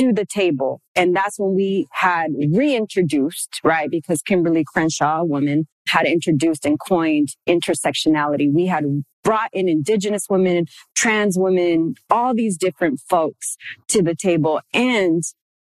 to 0.00 0.12
the 0.14 0.24
table. 0.24 0.80
And 0.96 1.14
that's 1.14 1.38
when 1.38 1.54
we 1.54 1.86
had 1.92 2.30
reintroduced, 2.52 3.60
right? 3.62 3.90
Because 3.90 4.22
Kimberly 4.22 4.64
Crenshaw, 4.64 5.20
a 5.20 5.24
woman, 5.24 5.66
had 5.88 6.06
introduced 6.06 6.64
and 6.64 6.78
coined 6.88 7.28
intersectionality. 7.46 8.50
We 8.52 8.66
had 8.66 8.84
brought 9.22 9.50
in 9.52 9.68
indigenous 9.68 10.26
women, 10.30 10.66
trans 10.96 11.38
women, 11.38 11.96
all 12.08 12.34
these 12.34 12.56
different 12.56 13.00
folks 13.10 13.56
to 13.88 14.02
the 14.02 14.14
table. 14.14 14.60
And 14.72 15.22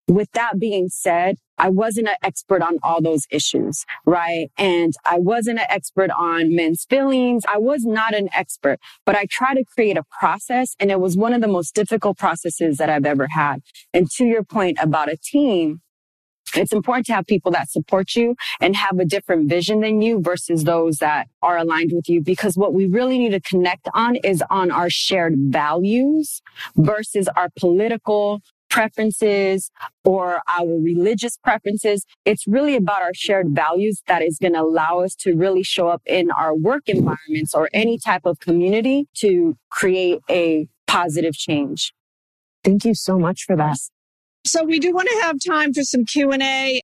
with 0.06 0.30
that 0.32 0.60
being 0.60 0.88
said, 0.88 1.36
I 1.62 1.68
wasn't 1.68 2.08
an 2.08 2.16
expert 2.24 2.60
on 2.60 2.78
all 2.82 3.00
those 3.00 3.28
issues, 3.30 3.86
right? 4.04 4.50
And 4.58 4.92
I 5.04 5.20
wasn't 5.20 5.60
an 5.60 5.66
expert 5.68 6.10
on 6.10 6.56
men's 6.56 6.84
feelings. 6.84 7.44
I 7.48 7.58
was 7.58 7.84
not 7.84 8.14
an 8.14 8.28
expert, 8.34 8.80
but 9.06 9.14
I 9.14 9.26
tried 9.26 9.54
to 9.54 9.64
create 9.64 9.96
a 9.96 10.02
process 10.02 10.74
and 10.80 10.90
it 10.90 10.98
was 10.98 11.16
one 11.16 11.32
of 11.32 11.40
the 11.40 11.46
most 11.46 11.72
difficult 11.72 12.18
processes 12.18 12.78
that 12.78 12.90
I've 12.90 13.06
ever 13.06 13.28
had. 13.28 13.62
And 13.94 14.10
to 14.16 14.24
your 14.24 14.42
point 14.42 14.78
about 14.82 15.08
a 15.08 15.16
team, 15.16 15.82
it's 16.56 16.72
important 16.72 17.06
to 17.06 17.14
have 17.14 17.26
people 17.28 17.52
that 17.52 17.70
support 17.70 18.16
you 18.16 18.34
and 18.60 18.74
have 18.74 18.98
a 18.98 19.04
different 19.04 19.48
vision 19.48 19.82
than 19.82 20.02
you 20.02 20.20
versus 20.20 20.64
those 20.64 20.98
that 20.98 21.28
are 21.42 21.56
aligned 21.56 21.92
with 21.94 22.08
you. 22.08 22.20
Because 22.20 22.56
what 22.56 22.74
we 22.74 22.86
really 22.86 23.18
need 23.18 23.30
to 23.30 23.40
connect 23.40 23.88
on 23.94 24.16
is 24.16 24.42
on 24.50 24.72
our 24.72 24.90
shared 24.90 25.34
values 25.36 26.42
versus 26.76 27.28
our 27.36 27.50
political 27.56 28.40
preferences 28.72 29.70
or 30.02 30.40
our 30.48 30.66
religious 30.66 31.36
preferences. 31.36 32.06
It's 32.24 32.46
really 32.48 32.74
about 32.74 33.02
our 33.02 33.12
shared 33.14 33.48
values 33.50 34.02
that 34.08 34.22
is 34.22 34.38
going 34.40 34.54
to 34.54 34.62
allow 34.62 35.00
us 35.00 35.14
to 35.16 35.34
really 35.34 35.62
show 35.62 35.88
up 35.88 36.00
in 36.06 36.30
our 36.30 36.56
work 36.56 36.88
environments 36.88 37.54
or 37.54 37.68
any 37.74 37.98
type 37.98 38.22
of 38.24 38.40
community 38.40 39.08
to 39.16 39.58
create 39.70 40.20
a 40.30 40.68
positive 40.86 41.34
change. 41.34 41.92
Thank 42.64 42.86
you 42.86 42.94
so 42.94 43.18
much 43.18 43.44
for 43.44 43.56
that. 43.56 43.76
So 44.46 44.64
we 44.64 44.80
do 44.80 44.94
want 44.94 45.08
to 45.08 45.20
have 45.22 45.36
time 45.46 45.74
for 45.74 45.82
some 45.82 46.06
Q&A. 46.06 46.80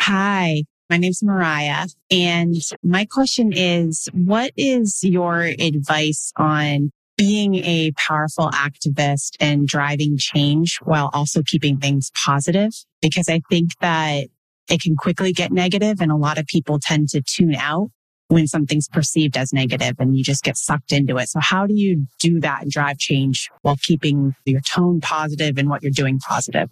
Hi, 0.00 0.62
my 0.88 0.96
name's 0.96 1.22
Mariah. 1.22 1.86
And 2.10 2.56
my 2.82 3.04
question 3.04 3.52
is, 3.52 4.08
what 4.12 4.52
is 4.56 5.04
your 5.04 5.42
advice 5.42 6.32
on 6.38 6.92
being 7.16 7.56
a 7.56 7.92
powerful 7.92 8.50
activist 8.50 9.36
and 9.40 9.66
driving 9.66 10.16
change 10.18 10.78
while 10.82 11.10
also 11.12 11.42
keeping 11.42 11.78
things 11.78 12.10
positive? 12.14 12.72
Because 13.00 13.28
I 13.28 13.40
think 13.50 13.70
that 13.80 14.26
it 14.68 14.82
can 14.82 14.96
quickly 14.96 15.32
get 15.32 15.52
negative 15.52 16.00
and 16.00 16.10
a 16.10 16.16
lot 16.16 16.38
of 16.38 16.46
people 16.46 16.78
tend 16.78 17.08
to 17.10 17.22
tune 17.22 17.54
out 17.54 17.90
when 18.28 18.46
something's 18.46 18.88
perceived 18.88 19.36
as 19.36 19.52
negative 19.52 19.96
and 19.98 20.16
you 20.16 20.24
just 20.24 20.42
get 20.42 20.56
sucked 20.56 20.92
into 20.92 21.18
it. 21.18 21.28
So 21.28 21.40
how 21.40 21.66
do 21.66 21.74
you 21.74 22.06
do 22.18 22.40
that 22.40 22.62
and 22.62 22.70
drive 22.70 22.98
change 22.98 23.50
while 23.62 23.76
keeping 23.80 24.34
your 24.44 24.60
tone 24.60 25.00
positive 25.00 25.58
and 25.58 25.68
what 25.68 25.82
you're 25.82 25.92
doing 25.92 26.18
positive? 26.18 26.70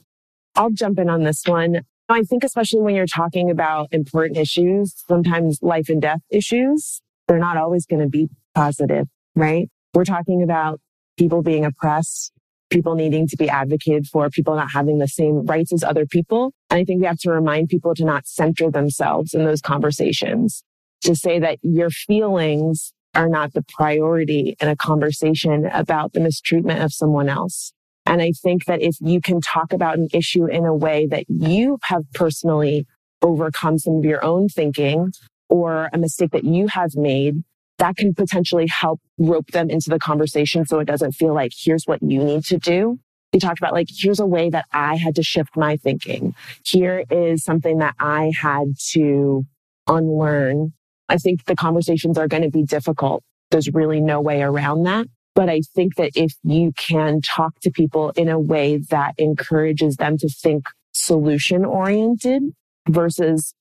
I'll 0.56 0.70
jump 0.70 0.98
in 0.98 1.08
on 1.08 1.22
this 1.22 1.42
one. 1.44 1.82
I 2.08 2.22
think 2.22 2.44
especially 2.44 2.80
when 2.80 2.94
you're 2.94 3.06
talking 3.06 3.50
about 3.50 3.88
important 3.92 4.38
issues, 4.38 4.94
sometimes 5.06 5.58
life 5.62 5.88
and 5.88 6.00
death 6.00 6.20
issues, 6.30 7.00
they're 7.28 7.38
not 7.38 7.56
always 7.56 7.86
going 7.86 8.02
to 8.02 8.08
be 8.08 8.28
positive, 8.54 9.06
right? 9.34 9.68
We're 9.94 10.04
talking 10.04 10.42
about 10.42 10.80
people 11.18 11.42
being 11.42 11.64
oppressed, 11.64 12.32
people 12.70 12.94
needing 12.94 13.28
to 13.28 13.36
be 13.36 13.48
advocated 13.50 14.06
for, 14.06 14.30
people 14.30 14.56
not 14.56 14.70
having 14.72 14.98
the 14.98 15.08
same 15.08 15.44
rights 15.44 15.72
as 15.72 15.84
other 15.84 16.06
people. 16.06 16.52
And 16.70 16.78
I 16.80 16.84
think 16.84 17.00
we 17.00 17.06
have 17.06 17.18
to 17.18 17.30
remind 17.30 17.68
people 17.68 17.94
to 17.96 18.04
not 18.04 18.26
center 18.26 18.70
themselves 18.70 19.34
in 19.34 19.44
those 19.44 19.60
conversations, 19.60 20.64
to 21.02 21.14
say 21.14 21.38
that 21.40 21.58
your 21.62 21.90
feelings 21.90 22.92
are 23.14 23.28
not 23.28 23.52
the 23.52 23.62
priority 23.68 24.56
in 24.58 24.68
a 24.68 24.76
conversation 24.76 25.66
about 25.66 26.14
the 26.14 26.20
mistreatment 26.20 26.82
of 26.82 26.92
someone 26.92 27.28
else. 27.28 27.74
And 28.06 28.22
I 28.22 28.32
think 28.42 28.64
that 28.64 28.80
if 28.80 28.96
you 29.00 29.20
can 29.20 29.40
talk 29.40 29.72
about 29.72 29.98
an 29.98 30.08
issue 30.14 30.46
in 30.46 30.64
a 30.64 30.74
way 30.74 31.06
that 31.08 31.26
you 31.28 31.78
have 31.82 32.02
personally 32.14 32.86
overcome 33.20 33.78
some 33.78 33.98
of 33.98 34.04
your 34.04 34.24
own 34.24 34.48
thinking 34.48 35.12
or 35.48 35.90
a 35.92 35.98
mistake 35.98 36.30
that 36.30 36.44
you 36.44 36.68
have 36.68 36.96
made, 36.96 37.42
that 37.82 37.96
can 37.96 38.14
potentially 38.14 38.68
help 38.68 39.00
rope 39.18 39.48
them 39.48 39.68
into 39.68 39.90
the 39.90 39.98
conversation 39.98 40.64
so 40.64 40.78
it 40.78 40.84
doesn't 40.84 41.16
feel 41.16 41.34
like, 41.34 41.50
here's 41.52 41.84
what 41.84 42.00
you 42.00 42.22
need 42.22 42.44
to 42.44 42.56
do. 42.56 43.00
You 43.32 43.40
talked 43.40 43.58
about 43.58 43.72
like, 43.72 43.88
here's 43.90 44.20
a 44.20 44.26
way 44.26 44.50
that 44.50 44.66
I 44.72 44.94
had 44.94 45.16
to 45.16 45.24
shift 45.24 45.56
my 45.56 45.76
thinking. 45.78 46.36
Here 46.64 47.02
is 47.10 47.42
something 47.42 47.78
that 47.78 47.96
I 47.98 48.30
had 48.40 48.78
to 48.92 49.44
unlearn. 49.88 50.74
I 51.08 51.16
think 51.16 51.46
the 51.46 51.56
conversations 51.56 52.16
are 52.18 52.28
going 52.28 52.44
to 52.44 52.50
be 52.50 52.62
difficult. 52.62 53.24
There's 53.50 53.68
really 53.74 54.00
no 54.00 54.20
way 54.20 54.42
around 54.42 54.84
that. 54.84 55.08
But 55.34 55.48
I 55.48 55.62
think 55.74 55.96
that 55.96 56.12
if 56.14 56.34
you 56.44 56.70
can 56.76 57.20
talk 57.20 57.58
to 57.62 57.72
people 57.72 58.10
in 58.10 58.28
a 58.28 58.38
way 58.38 58.76
that 58.90 59.14
encourages 59.18 59.96
them 59.96 60.18
to 60.18 60.28
think 60.28 60.66
solution 60.92 61.64
oriented 61.64 62.44
versus 62.88 63.54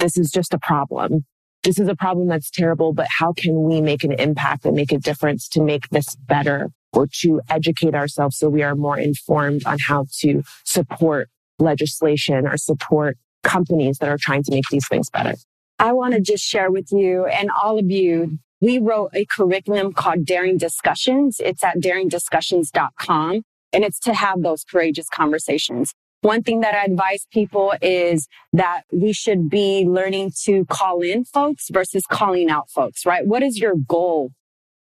this 0.00 0.18
is 0.18 0.32
just 0.32 0.52
a 0.52 0.58
problem 0.58 1.26
this 1.68 1.78
is 1.78 1.86
a 1.86 1.94
problem 1.94 2.28
that's 2.28 2.50
terrible, 2.50 2.94
but 2.94 3.06
how 3.10 3.34
can 3.34 3.64
we 3.64 3.82
make 3.82 4.02
an 4.02 4.12
impact 4.12 4.64
and 4.64 4.74
make 4.74 4.90
a 4.90 4.96
difference 4.96 5.46
to 5.46 5.62
make 5.62 5.86
this 5.90 6.16
better 6.16 6.70
or 6.94 7.06
to 7.20 7.42
educate 7.50 7.94
ourselves 7.94 8.38
so 8.38 8.48
we 8.48 8.62
are 8.62 8.74
more 8.74 8.98
informed 8.98 9.66
on 9.66 9.78
how 9.78 10.06
to 10.20 10.42
support 10.64 11.28
legislation 11.58 12.46
or 12.46 12.56
support 12.56 13.18
companies 13.42 13.98
that 13.98 14.08
are 14.08 14.16
trying 14.16 14.42
to 14.42 14.50
make 14.50 14.66
these 14.70 14.88
things 14.88 15.10
better? 15.10 15.34
I 15.78 15.92
want 15.92 16.14
to 16.14 16.22
just 16.22 16.42
share 16.42 16.70
with 16.70 16.90
you 16.90 17.26
and 17.26 17.50
all 17.50 17.78
of 17.78 17.90
you. 17.90 18.38
We 18.62 18.78
wrote 18.78 19.10
a 19.12 19.26
curriculum 19.26 19.92
called 19.92 20.24
Daring 20.24 20.56
Discussions. 20.56 21.38
It's 21.38 21.62
at 21.62 21.80
daringdiscussions.com 21.80 23.42
and 23.74 23.84
it's 23.84 24.00
to 24.00 24.14
have 24.14 24.40
those 24.40 24.64
courageous 24.64 25.10
conversations. 25.10 25.92
One 26.22 26.42
thing 26.42 26.60
that 26.60 26.74
I 26.74 26.84
advise 26.84 27.26
people 27.32 27.74
is 27.80 28.26
that 28.52 28.82
we 28.92 29.12
should 29.12 29.48
be 29.48 29.84
learning 29.86 30.32
to 30.44 30.64
call 30.64 31.00
in 31.00 31.24
folks 31.24 31.68
versus 31.70 32.02
calling 32.10 32.50
out 32.50 32.68
folks, 32.70 33.06
right? 33.06 33.24
What 33.24 33.44
is 33.44 33.58
your 33.60 33.74
goal 33.76 34.32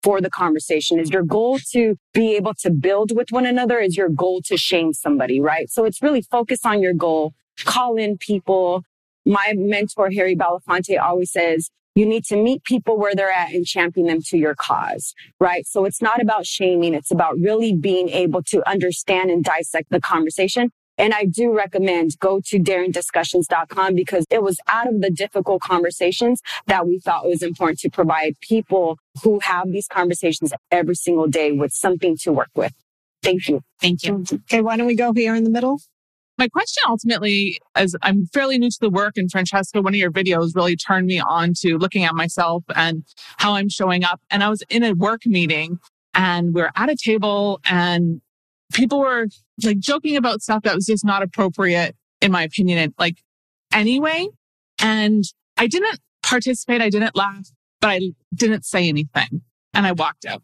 for 0.03 0.23
the 0.23 0.31
conversation? 0.31 0.99
Is 0.99 1.11
your 1.11 1.23
goal 1.23 1.59
to 1.73 1.97
be 2.15 2.37
able 2.37 2.55
to 2.61 2.71
build 2.71 3.15
with 3.15 3.29
one 3.31 3.45
another? 3.45 3.79
Is 3.79 3.99
your 3.99 4.09
goal 4.09 4.41
to 4.47 4.57
shame 4.57 4.95
somebody, 4.95 5.39
right? 5.39 5.69
So 5.69 5.85
it's 5.85 6.01
really 6.01 6.23
focus 6.23 6.61
on 6.65 6.81
your 6.81 6.95
goal, 6.95 7.35
call 7.65 7.97
in 7.97 8.17
people. 8.17 8.83
My 9.27 9.53
mentor, 9.55 10.11
Harry 10.13 10.37
Belafonte, 10.37 10.99
always 10.99 11.33
says, 11.33 11.69
you 11.95 12.07
need 12.07 12.25
to 12.27 12.37
meet 12.37 12.65
people 12.65 12.99
where 12.99 13.15
they're 13.15 13.31
at 13.31 13.53
and 13.53 13.67
champion 13.67 14.07
them 14.07 14.21
to 14.29 14.39
your 14.39 14.55
cause, 14.55 15.15
right? 15.39 15.67
So 15.67 15.85
it's 15.85 16.01
not 16.01 16.21
about 16.21 16.47
shaming. 16.47 16.95
It's 16.95 17.11
about 17.11 17.37
really 17.39 17.75
being 17.75 18.09
able 18.09 18.43
to 18.45 18.67
understand 18.69 19.31
and 19.31 19.45
dissect 19.45 19.91
the 19.91 20.01
conversation 20.01 20.71
and 20.99 21.13
I 21.13 21.25
do 21.25 21.53
recommend 21.53 22.19
go 22.19 22.41
to 22.47 22.59
daringdiscussions.com 22.59 23.95
because 23.95 24.25
it 24.31 24.43
was 24.43 24.59
out 24.69 24.89
of 24.89 25.01
the 25.01 25.11
difficult 25.11 25.63
conversations 25.63 26.41
that 26.67 26.87
we 26.87 26.99
thought 26.99 27.25
it 27.25 27.29
was 27.29 27.43
important 27.43 27.79
to 27.81 27.91
provide 27.91 28.35
people 28.41 28.99
who 29.23 29.41
have 29.41 29.71
these 29.71 29.87
conversations 29.89 30.53
every 30.71 30.95
single 30.95 31.27
day 31.27 31.53
with 31.53 31.73
something 31.73 32.17
to 32.23 32.33
work 32.33 32.51
with. 32.55 32.73
Thank 33.23 33.49
you. 33.49 33.61
Thank 33.81 34.05
you. 34.05 34.25
Okay, 34.33 34.61
why 34.61 34.77
don't 34.77 34.87
we 34.87 34.95
go 34.95 35.13
here 35.13 35.35
in 35.35 35.45
the 35.45 35.51
middle? 35.51 35.81
My 36.39 36.49
question 36.49 36.83
ultimately 36.87 37.59
is 37.79 37.97
I'm 38.03 38.27
fairly 38.27 38.59
new 38.59 38.71
to 38.71 38.79
the 38.81 38.91
work 38.91 39.15
and 39.17 39.31
Franchesca, 39.33 39.83
one 39.83 39.95
of 39.95 39.99
your 39.99 40.11
videos 40.11 40.55
really 40.55 40.77
turned 40.77 41.07
me 41.07 41.19
on 41.19 41.55
to 41.61 41.79
looking 41.79 42.05
at 42.05 42.15
myself 42.15 42.63
and 42.75 43.05
how 43.39 43.55
I'm 43.55 43.71
showing 43.71 44.05
up. 44.05 44.21
And 44.31 44.45
I 44.45 44.51
was 44.51 44.63
in 44.69 44.83
a 44.83 44.93
work 44.93 45.25
meeting 45.25 45.79
and 46.13 46.55
we 46.55 46.61
are 46.61 46.73
at 46.77 46.91
a 46.91 46.97
table 46.97 47.61
and 47.69 48.21
people 48.77 49.01
were 49.01 49.27
like 49.65 49.79
joking 49.79 50.17
about 50.17 50.43
stuff 50.43 50.63
that 50.63 50.75
was 50.75 50.87
just 50.87 51.05
not 51.05 51.23
appropriate, 51.23 51.97
in 52.21 52.31
my 52.31 52.43
opinion, 52.43 52.79
and 52.79 52.95
like 52.99 53.17
anyway. 53.73 54.29
And 54.79 55.25
I 55.57 55.67
didn't 55.67 55.99
participate. 56.23 56.83
I 56.83 56.91
didn't 56.91 57.17
laugh, 57.17 57.49
but 57.81 57.89
I 57.89 58.01
didn't 58.35 58.65
say 58.65 58.89
anything. 58.89 59.41
And 59.73 59.87
I 59.87 59.93
walked 59.93 60.27
out. 60.27 60.43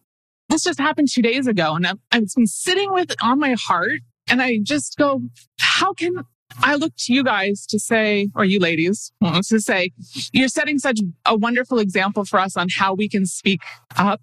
This 0.49 0.65
just 0.65 0.81
happened 0.81 1.09
two 1.11 1.23
days 1.23 1.47
ago. 1.47 1.75
And 1.75 1.87
I've, 1.87 1.99
I've 2.11 2.27
been 2.35 2.47
sitting 2.47 2.93
with 2.93 3.11
it 3.11 3.19
on 3.23 3.39
my 3.39 3.55
heart. 3.59 4.01
And 4.29 4.41
I 4.41 4.59
just 4.63 4.97
go, 4.97 5.21
how 5.61 5.93
can 5.93 6.25
I 6.63 6.77
look 6.77 6.93
to 7.01 7.13
you 7.13 7.25
guys 7.25 7.67
to 7.67 7.79
say, 7.79 8.29
or 8.35 8.45
you 8.45 8.59
ladies, 8.59 9.13
to 9.23 9.61
say, 9.61 9.91
you're 10.33 10.49
setting 10.49 10.79
such 10.79 11.01
a 11.27 11.37
wonderful 11.37 11.79
example 11.79 12.25
for 12.25 12.39
us 12.39 12.57
on 12.57 12.69
how 12.69 12.95
we 12.95 13.09
can 13.09 13.27
speak 13.27 13.61
up 13.97 14.21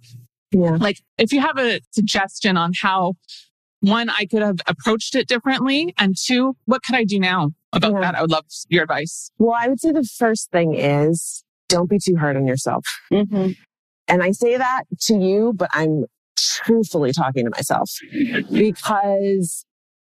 Yeah. 0.51 0.78
Like 0.80 1.01
if 1.18 1.32
you 1.32 1.41
have 1.41 1.57
a 1.57 1.82
suggestion 1.91 2.57
on 2.57 2.72
how 2.82 3.16
one, 3.82 4.09
I 4.09 4.25
could 4.25 4.41
have 4.41 4.59
approached 4.67 5.15
it 5.15 5.27
differently. 5.27 5.93
And 5.97 6.15
two, 6.17 6.55
what 6.65 6.84
could 6.84 6.95
I 6.95 7.03
do 7.03 7.19
now 7.19 7.51
about 7.73 7.93
Yeah. 7.93 8.01
that? 8.01 8.15
I 8.15 8.21
would 8.21 8.32
love 8.32 8.45
your 8.67 8.84
advice. 8.84 9.32
Well, 9.38 9.55
I 9.59 9.67
would 9.67 9.80
say 9.80 9.91
the 9.91 10.03
first 10.03 10.51
thing 10.51 10.73
is 10.75 11.43
don't 11.69 11.89
be 11.89 11.99
too 12.03 12.15
hard 12.17 12.36
on 12.36 12.47
yourself. 12.47 12.86
Mm-hmm. 13.11 13.51
And 14.07 14.23
I 14.23 14.32
say 14.32 14.57
that 14.57 14.84
to 15.01 15.15
you, 15.17 15.53
but 15.55 15.69
I'm 15.71 16.05
truthfully 16.36 17.11
talking 17.13 17.45
to 17.45 17.51
myself 17.51 17.91
because 18.51 19.65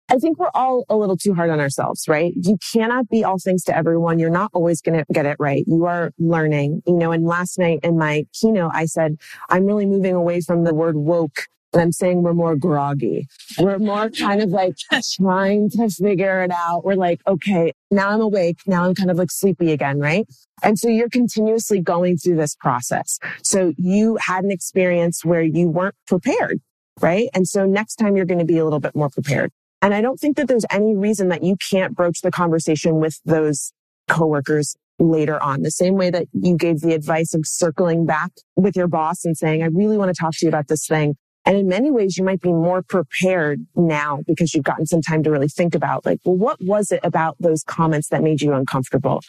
I 0.09 0.15
think 0.17 0.39
we're 0.39 0.51
all 0.53 0.83
a 0.89 0.95
little 0.97 1.15
too 1.17 1.33
hard 1.33 1.49
on 1.49 1.59
ourselves, 1.59 2.05
right? 2.07 2.33
You 2.35 2.57
cannot 2.73 3.09
be 3.09 3.23
all 3.23 3.37
things 3.37 3.63
to 3.65 3.75
everyone. 3.77 4.19
You're 4.19 4.29
not 4.29 4.51
always 4.53 4.81
going 4.81 4.97
to 4.99 5.05
get 5.13 5.25
it 5.25 5.37
right. 5.39 5.63
You 5.67 5.85
are 5.85 6.11
learning, 6.19 6.81
you 6.85 6.95
know, 6.95 7.11
and 7.11 7.25
last 7.25 7.57
night 7.57 7.79
in 7.83 7.97
my 7.97 8.25
keynote, 8.33 8.71
I 8.73 8.85
said, 8.85 9.17
I'm 9.49 9.65
really 9.65 9.85
moving 9.85 10.15
away 10.15 10.41
from 10.41 10.63
the 10.63 10.73
word 10.73 10.97
woke 10.97 11.47
and 11.73 11.81
I'm 11.81 11.91
saying 11.91 12.21
we're 12.21 12.33
more 12.33 12.55
groggy. 12.55 13.27
We're 13.57 13.79
more 13.79 14.09
kind 14.09 14.41
of 14.41 14.49
like 14.49 14.75
trying 15.19 15.69
to 15.71 15.89
figure 15.89 16.43
it 16.43 16.51
out. 16.51 16.83
We're 16.83 16.95
like, 16.95 17.21
okay, 17.27 17.73
now 17.89 18.09
I'm 18.09 18.21
awake. 18.21 18.57
Now 18.67 18.85
I'm 18.85 18.95
kind 18.95 19.09
of 19.09 19.17
like 19.17 19.31
sleepy 19.31 19.71
again, 19.71 19.99
right? 19.99 20.27
And 20.63 20.77
so 20.77 20.89
you're 20.89 21.09
continuously 21.09 21.79
going 21.79 22.17
through 22.17 22.35
this 22.35 22.55
process. 22.55 23.19
So 23.43 23.73
you 23.77 24.17
had 24.21 24.43
an 24.43 24.51
experience 24.51 25.23
where 25.23 25.41
you 25.41 25.69
weren't 25.69 25.95
prepared, 26.07 26.59
right? 26.99 27.29
And 27.33 27.47
so 27.47 27.65
next 27.65 27.95
time 27.95 28.15
you're 28.15 28.25
going 28.25 28.39
to 28.39 28.45
be 28.45 28.57
a 28.57 28.63
little 28.63 28.79
bit 28.79 28.95
more 28.95 29.09
prepared. 29.09 29.51
And 29.81 29.93
I 29.93 30.01
don't 30.01 30.19
think 30.19 30.37
that 30.37 30.47
there's 30.47 30.65
any 30.69 30.95
reason 30.95 31.29
that 31.29 31.43
you 31.43 31.55
can't 31.55 31.95
broach 31.95 32.21
the 32.21 32.31
conversation 32.31 32.99
with 32.99 33.19
those 33.25 33.73
coworkers 34.07 34.75
later 34.99 35.41
on. 35.41 35.63
The 35.63 35.71
same 35.71 35.95
way 35.95 36.11
that 36.11 36.27
you 36.33 36.55
gave 36.55 36.81
the 36.81 36.93
advice 36.93 37.33
of 37.33 37.41
circling 37.45 38.05
back 38.05 38.31
with 38.55 38.75
your 38.75 38.87
boss 38.87 39.25
and 39.25 39.35
saying, 39.35 39.63
I 39.63 39.67
really 39.67 39.97
want 39.97 40.13
to 40.13 40.19
talk 40.19 40.33
to 40.33 40.45
you 40.45 40.49
about 40.49 40.67
this 40.67 40.85
thing. 40.85 41.15
And 41.45 41.57
in 41.57 41.67
many 41.67 41.89
ways, 41.89 42.17
you 42.17 42.23
might 42.23 42.41
be 42.41 42.51
more 42.51 42.81
prepared 42.83 43.65
now 43.75 44.19
because 44.27 44.53
you've 44.53 44.63
gotten 44.63 44.85
some 44.85 45.01
time 45.01 45.23
to 45.23 45.31
really 45.31 45.47
think 45.47 45.73
about 45.73 46.05
like, 46.05 46.19
well, 46.23 46.35
what 46.35 46.57
was 46.61 46.91
it 46.91 46.99
about 47.03 47.35
those 47.39 47.63
comments 47.63 48.09
that 48.09 48.21
made 48.21 48.41
you 48.41 48.53
uncomfortable? 48.53 49.21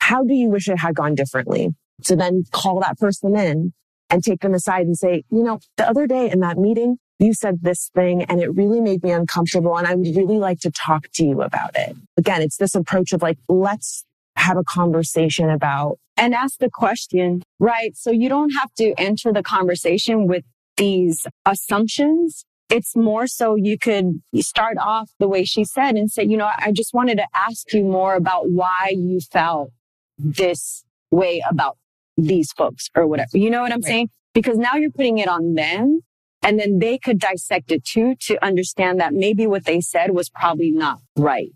How 0.00 0.24
do 0.24 0.34
you 0.34 0.48
wish 0.48 0.68
it 0.68 0.78
had 0.78 0.96
gone 0.96 1.14
differently? 1.14 1.70
So 2.02 2.16
then 2.16 2.44
call 2.50 2.80
that 2.80 2.98
person 2.98 3.36
in 3.36 3.72
and 4.08 4.24
take 4.24 4.40
them 4.40 4.54
aside 4.54 4.86
and 4.86 4.96
say, 4.96 5.24
you 5.30 5.44
know, 5.44 5.60
the 5.76 5.88
other 5.88 6.06
day 6.06 6.28
in 6.30 6.40
that 6.40 6.58
meeting, 6.58 6.98
you 7.20 7.34
said 7.34 7.60
this 7.62 7.90
thing 7.94 8.24
and 8.24 8.40
it 8.40 8.48
really 8.54 8.80
made 8.80 9.02
me 9.02 9.12
uncomfortable. 9.12 9.76
And 9.76 9.86
I 9.86 9.94
would 9.94 10.16
really 10.16 10.38
like 10.38 10.58
to 10.60 10.70
talk 10.70 11.06
to 11.14 11.24
you 11.24 11.42
about 11.42 11.76
it. 11.76 11.94
Again, 12.16 12.42
it's 12.42 12.56
this 12.56 12.74
approach 12.74 13.12
of 13.12 13.22
like, 13.22 13.38
let's 13.48 14.04
have 14.36 14.56
a 14.56 14.64
conversation 14.64 15.50
about 15.50 15.98
and 16.16 16.34
ask 16.34 16.58
the 16.58 16.70
question, 16.70 17.42
right? 17.58 17.96
So 17.96 18.10
you 18.10 18.28
don't 18.28 18.50
have 18.50 18.72
to 18.78 18.94
enter 18.98 19.32
the 19.32 19.42
conversation 19.42 20.26
with 20.26 20.44
these 20.76 21.26
assumptions. 21.44 22.44
It's 22.68 22.94
more 22.94 23.26
so 23.26 23.56
you 23.56 23.78
could 23.78 24.22
start 24.36 24.76
off 24.78 25.10
the 25.18 25.28
way 25.28 25.44
she 25.44 25.64
said 25.64 25.96
and 25.96 26.10
say, 26.10 26.24
you 26.24 26.36
know, 26.36 26.48
I 26.56 26.72
just 26.72 26.94
wanted 26.94 27.16
to 27.18 27.26
ask 27.34 27.72
you 27.72 27.84
more 27.84 28.14
about 28.14 28.50
why 28.50 28.92
you 28.96 29.20
felt 29.20 29.70
this 30.18 30.84
way 31.10 31.42
about 31.48 31.76
these 32.16 32.52
folks 32.52 32.88
or 32.94 33.06
whatever. 33.06 33.38
You 33.38 33.50
know 33.50 33.62
what 33.62 33.72
I'm 33.72 33.80
Right. 33.80 33.88
saying? 33.88 34.10
Because 34.34 34.56
now 34.56 34.76
you're 34.76 34.90
putting 34.90 35.18
it 35.18 35.28
on 35.28 35.54
them 35.54 36.02
and 36.42 36.58
then 36.58 36.78
they 36.78 36.98
could 36.98 37.18
dissect 37.18 37.72
it 37.72 37.84
too 37.84 38.14
to 38.26 38.42
understand 38.44 39.00
that 39.00 39.12
maybe 39.12 39.46
what 39.46 39.64
they 39.64 39.80
said 39.80 40.12
was 40.12 40.30
probably 40.30 40.70
not 40.70 41.00
right. 41.16 41.50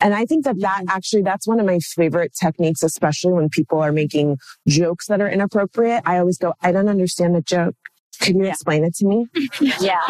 And 0.00 0.14
I 0.14 0.26
think 0.26 0.44
that 0.44 0.60
that 0.60 0.82
mm-hmm. 0.82 0.96
actually, 0.96 1.22
that's 1.22 1.46
one 1.46 1.58
of 1.58 1.66
my 1.66 1.78
favorite 1.80 2.32
techniques, 2.40 2.82
especially 2.82 3.32
when 3.32 3.48
people 3.48 3.80
are 3.80 3.90
making 3.92 4.36
jokes 4.66 5.06
that 5.06 5.20
are 5.20 5.28
inappropriate. 5.28 6.02
I 6.06 6.18
always 6.18 6.38
go, 6.38 6.54
I 6.62 6.70
don't 6.72 6.88
understand 6.88 7.34
the 7.34 7.42
joke. 7.42 7.74
Can 8.20 8.38
you 8.38 8.44
Yeah. 8.44 8.50
explain 8.50 8.84
it 8.84 8.94
to 8.96 9.06
me? 9.06 9.26
Yeah. 9.80 10.00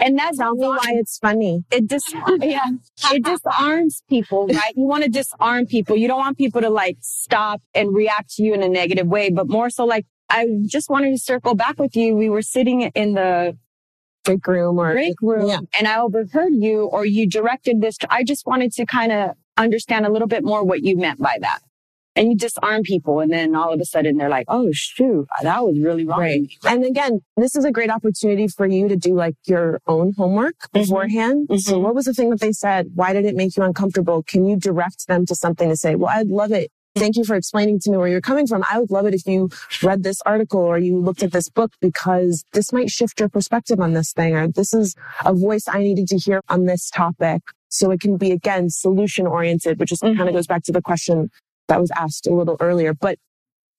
And 0.00 0.18
that's 0.18 0.38
me 0.38 0.46
why 0.52 0.78
it's 1.00 1.18
funny. 1.18 1.64
it 1.70 1.86
dis 1.86 2.02
yeah 2.40 2.64
it 3.12 3.22
disarms 3.24 4.02
people 4.08 4.46
right 4.48 4.72
you 4.76 4.86
want 4.86 5.02
to 5.04 5.08
disarm 5.10 5.66
people 5.66 5.96
you 5.96 6.08
don't 6.08 6.18
want 6.18 6.36
people 6.38 6.60
to 6.60 6.70
like 6.70 6.96
stop 7.00 7.60
and 7.74 7.94
react 7.94 8.30
to 8.34 8.42
you 8.42 8.54
in 8.54 8.62
a 8.62 8.68
negative 8.68 9.06
way 9.06 9.30
but 9.30 9.48
more 9.48 9.68
so 9.70 9.84
like 9.84 10.06
i 10.30 10.46
just 10.66 10.88
wanted 10.90 11.10
to 11.10 11.18
circle 11.18 11.54
back 11.54 11.78
with 11.78 11.94
you 11.96 12.14
we 12.14 12.28
were 12.30 12.42
sitting 12.42 12.82
in 12.82 13.14
the 13.14 13.56
Break 14.24 14.46
room 14.48 14.78
or 14.80 14.92
break 14.92 15.14
room 15.22 15.48
Yeah. 15.48 15.58
and 15.78 15.86
i 15.86 15.98
overheard 16.00 16.52
you 16.54 16.84
or 16.86 17.04
you 17.06 17.28
directed 17.28 17.80
this 17.80 17.96
to, 17.98 18.12
i 18.12 18.24
just 18.24 18.46
wanted 18.46 18.72
to 18.72 18.86
kind 18.86 19.12
of 19.12 19.30
understand 19.56 20.04
a 20.06 20.10
little 20.10 20.28
bit 20.28 20.44
more 20.44 20.64
what 20.64 20.82
you 20.82 20.96
meant 20.96 21.18
by 21.20 21.36
that 21.40 21.60
and 22.16 22.28
you 22.30 22.36
disarm 22.36 22.82
people 22.82 23.20
and 23.20 23.30
then 23.32 23.54
all 23.54 23.72
of 23.72 23.80
a 23.80 23.84
sudden 23.84 24.16
they're 24.16 24.28
like 24.28 24.46
oh 24.48 24.68
shoot 24.72 25.26
that 25.42 25.62
was 25.62 25.78
really 25.78 26.04
wrong 26.04 26.18
Right. 26.20 26.50
And 26.66 26.84
again, 26.84 27.20
this 27.36 27.54
is 27.54 27.64
a 27.64 27.70
great 27.70 27.90
opportunity 27.90 28.48
for 28.48 28.66
you 28.66 28.88
to 28.88 28.96
do 28.96 29.14
like 29.14 29.36
your 29.46 29.80
own 29.86 30.14
homework 30.16 30.54
Mhm. 30.68 30.72
beforehand. 30.80 31.48
So 31.60 31.74
Mhm. 31.78 31.82
what 31.82 31.94
was 31.94 32.06
the 32.06 32.14
thing 32.14 32.30
that 32.30 32.40
they 32.40 32.52
said? 32.52 32.90
Why 32.94 33.12
did 33.12 33.24
it 33.26 33.36
make 33.36 33.56
you 33.56 33.62
uncomfortable? 33.62 34.22
Can 34.22 34.46
you 34.46 34.56
direct 34.56 35.06
them 35.08 35.26
to 35.26 35.34
something 35.34 35.68
to 35.68 35.76
say, 35.76 35.94
well, 35.94 36.10
I'd 36.10 36.28
love 36.28 36.52
it. 36.52 36.70
Thank 36.96 37.16
you 37.18 37.24
for 37.24 37.36
explaining 37.36 37.78
to 37.80 37.90
me 37.90 37.98
where 37.98 38.08
you're 38.08 38.22
coming 38.22 38.46
from. 38.46 38.64
I 38.72 38.78
would 38.80 38.90
love 38.90 39.04
it 39.06 39.14
if 39.14 39.26
you 39.26 39.50
read 39.82 40.02
this 40.02 40.20
article 40.24 40.60
or 40.60 40.78
you 40.78 40.98
looked 40.98 41.22
at 41.22 41.32
this 41.32 41.50
book 41.50 41.72
because 41.82 42.42
this 42.54 42.72
might 42.72 42.90
shift 42.90 43.20
your 43.20 43.28
perspective 43.28 43.78
on 43.80 43.92
this 43.92 44.12
thing 44.14 44.34
or 44.34 44.48
this 44.48 44.72
is 44.72 44.94
a 45.24 45.34
voice 45.34 45.64
I 45.68 45.80
needed 45.82 46.08
to 46.08 46.16
hear 46.16 46.40
on 46.48 46.64
this 46.64 46.88
topic. 46.88 47.42
So 47.68 47.90
it 47.90 48.00
can 48.00 48.16
be 48.16 48.30
again, 48.32 48.70
solution 48.70 49.26
oriented, 49.26 49.78
which 49.78 49.92
is 49.92 49.98
kind 50.00 50.16
Mhm. 50.16 50.28
of 50.28 50.34
goes 50.34 50.46
back 50.46 50.62
to 50.64 50.72
the 50.72 50.80
question 50.80 51.28
that 51.68 51.80
was 51.80 51.90
asked 51.96 52.26
a 52.26 52.34
little 52.34 52.56
earlier, 52.60 52.94
but 52.94 53.18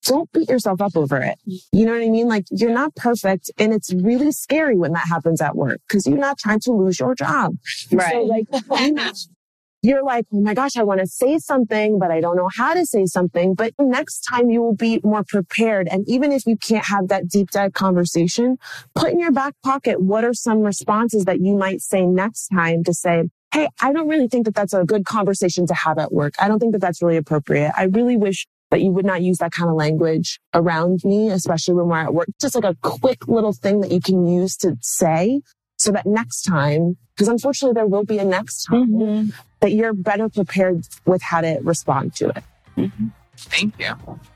don't 0.04 0.30
beat 0.32 0.48
yourself 0.48 0.80
up 0.80 0.96
over 0.96 1.18
it. 1.18 1.38
You 1.44 1.84
know 1.84 1.92
what 1.92 2.02
I 2.02 2.08
mean? 2.08 2.28
Like 2.28 2.44
you're 2.50 2.72
not 2.72 2.94
perfect 2.94 3.50
and 3.58 3.72
it's 3.72 3.92
really 3.92 4.30
scary 4.32 4.76
when 4.76 4.92
that 4.92 5.08
happens 5.08 5.40
at 5.40 5.56
work 5.56 5.80
because 5.88 6.06
you're 6.06 6.18
not 6.18 6.38
trying 6.38 6.60
to 6.60 6.72
lose 6.72 7.00
your 7.00 7.14
job. 7.14 7.56
So 7.64 7.96
Right. 7.96 8.24
like 8.24 8.46
you're 9.82 10.02
like, 10.04 10.26
oh 10.32 10.40
my 10.40 10.54
gosh, 10.54 10.76
I 10.76 10.82
want 10.82 11.00
to 11.00 11.06
say 11.06 11.38
something, 11.38 11.98
but 11.98 12.10
I 12.10 12.20
don't 12.20 12.36
know 12.36 12.48
how 12.56 12.74
to 12.74 12.84
say 12.84 13.06
something. 13.06 13.54
But 13.54 13.74
next 13.78 14.20
time 14.22 14.50
you 14.50 14.60
will 14.62 14.74
be 14.74 15.00
more 15.04 15.24
prepared. 15.26 15.88
And 15.88 16.08
even 16.08 16.32
if 16.32 16.46
you 16.46 16.56
can't 16.56 16.86
have 16.86 17.08
that 17.08 17.28
deep 17.28 17.50
dive 17.50 17.74
conversation, 17.74 18.58
put 18.94 19.12
in 19.12 19.20
your 19.20 19.30
back 19.32 19.54
pocket 19.64 20.00
what 20.00 20.24
are 20.24 20.34
some 20.34 20.60
responses 20.60 21.24
that 21.26 21.40
you 21.40 21.56
might 21.56 21.80
say 21.80 22.06
next 22.06 22.48
time 22.48 22.82
to 22.84 22.94
say, 22.94 23.24
Hey, 23.52 23.68
I 23.80 23.92
don't 23.92 24.08
really 24.08 24.28
think 24.28 24.44
that 24.44 24.54
that's 24.54 24.74
a 24.74 24.84
good 24.84 25.04
conversation 25.06 25.66
to 25.66 25.74
have 25.74 25.98
at 25.98 26.12
work. 26.12 26.34
I 26.38 26.48
don't 26.48 26.58
think 26.58 26.72
that 26.72 26.80
that's 26.80 27.02
really 27.02 27.16
appropriate. 27.16 27.72
I 27.76 27.84
really 27.84 28.16
wish 28.16 28.46
that 28.70 28.82
you 28.82 28.90
would 28.90 29.06
not 29.06 29.22
use 29.22 29.38
that 29.38 29.52
kind 29.52 29.70
of 29.70 29.76
language 29.76 30.38
around 30.52 31.00
me, 31.02 31.30
especially 31.30 31.74
when 31.74 31.86
we're 31.86 31.98
at 31.98 32.12
work. 32.12 32.28
Just 32.40 32.54
like 32.54 32.64
a 32.64 32.76
quick 32.82 33.26
little 33.26 33.54
thing 33.54 33.80
that 33.80 33.90
you 33.90 34.00
can 34.00 34.26
use 34.26 34.56
to 34.58 34.76
say 34.82 35.40
so 35.78 35.90
that 35.92 36.04
next 36.04 36.42
time, 36.42 36.98
because 37.14 37.28
unfortunately 37.28 37.72
there 37.74 37.86
will 37.86 38.04
be 38.04 38.18
a 38.18 38.24
next 38.24 38.64
time, 38.64 38.88
Mhm. 38.90 39.32
that 39.60 39.72
you're 39.72 39.94
better 39.94 40.28
prepared 40.28 40.86
with 41.06 41.22
how 41.22 41.40
to 41.40 41.58
respond 41.62 42.14
to 42.16 42.28
it. 42.28 42.90
Thank 43.36 43.78
you. 43.78 43.94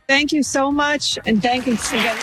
Thank 0.08 0.32
you 0.32 0.42
so 0.42 0.72
much. 0.72 1.18
And 1.26 1.42
thank 1.42 1.66
you 1.66 1.74
again. 1.74 2.16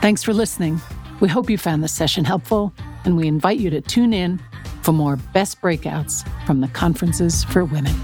Thanks 0.00 0.22
for 0.22 0.32
listening. 0.32 0.80
We 1.20 1.28
hope 1.28 1.50
you 1.50 1.58
found 1.58 1.84
this 1.84 1.92
session 1.92 2.24
helpful, 2.24 2.72
and 3.04 3.16
we 3.16 3.28
invite 3.28 3.58
you 3.58 3.70
to 3.70 3.80
tune 3.80 4.12
in 4.12 4.40
for 4.82 4.92
more 4.92 5.16
best 5.16 5.60
breakouts 5.60 6.24
from 6.46 6.60
the 6.60 6.68
Conferences 6.68 7.42
for 7.44 7.64
Women. 7.64 7.94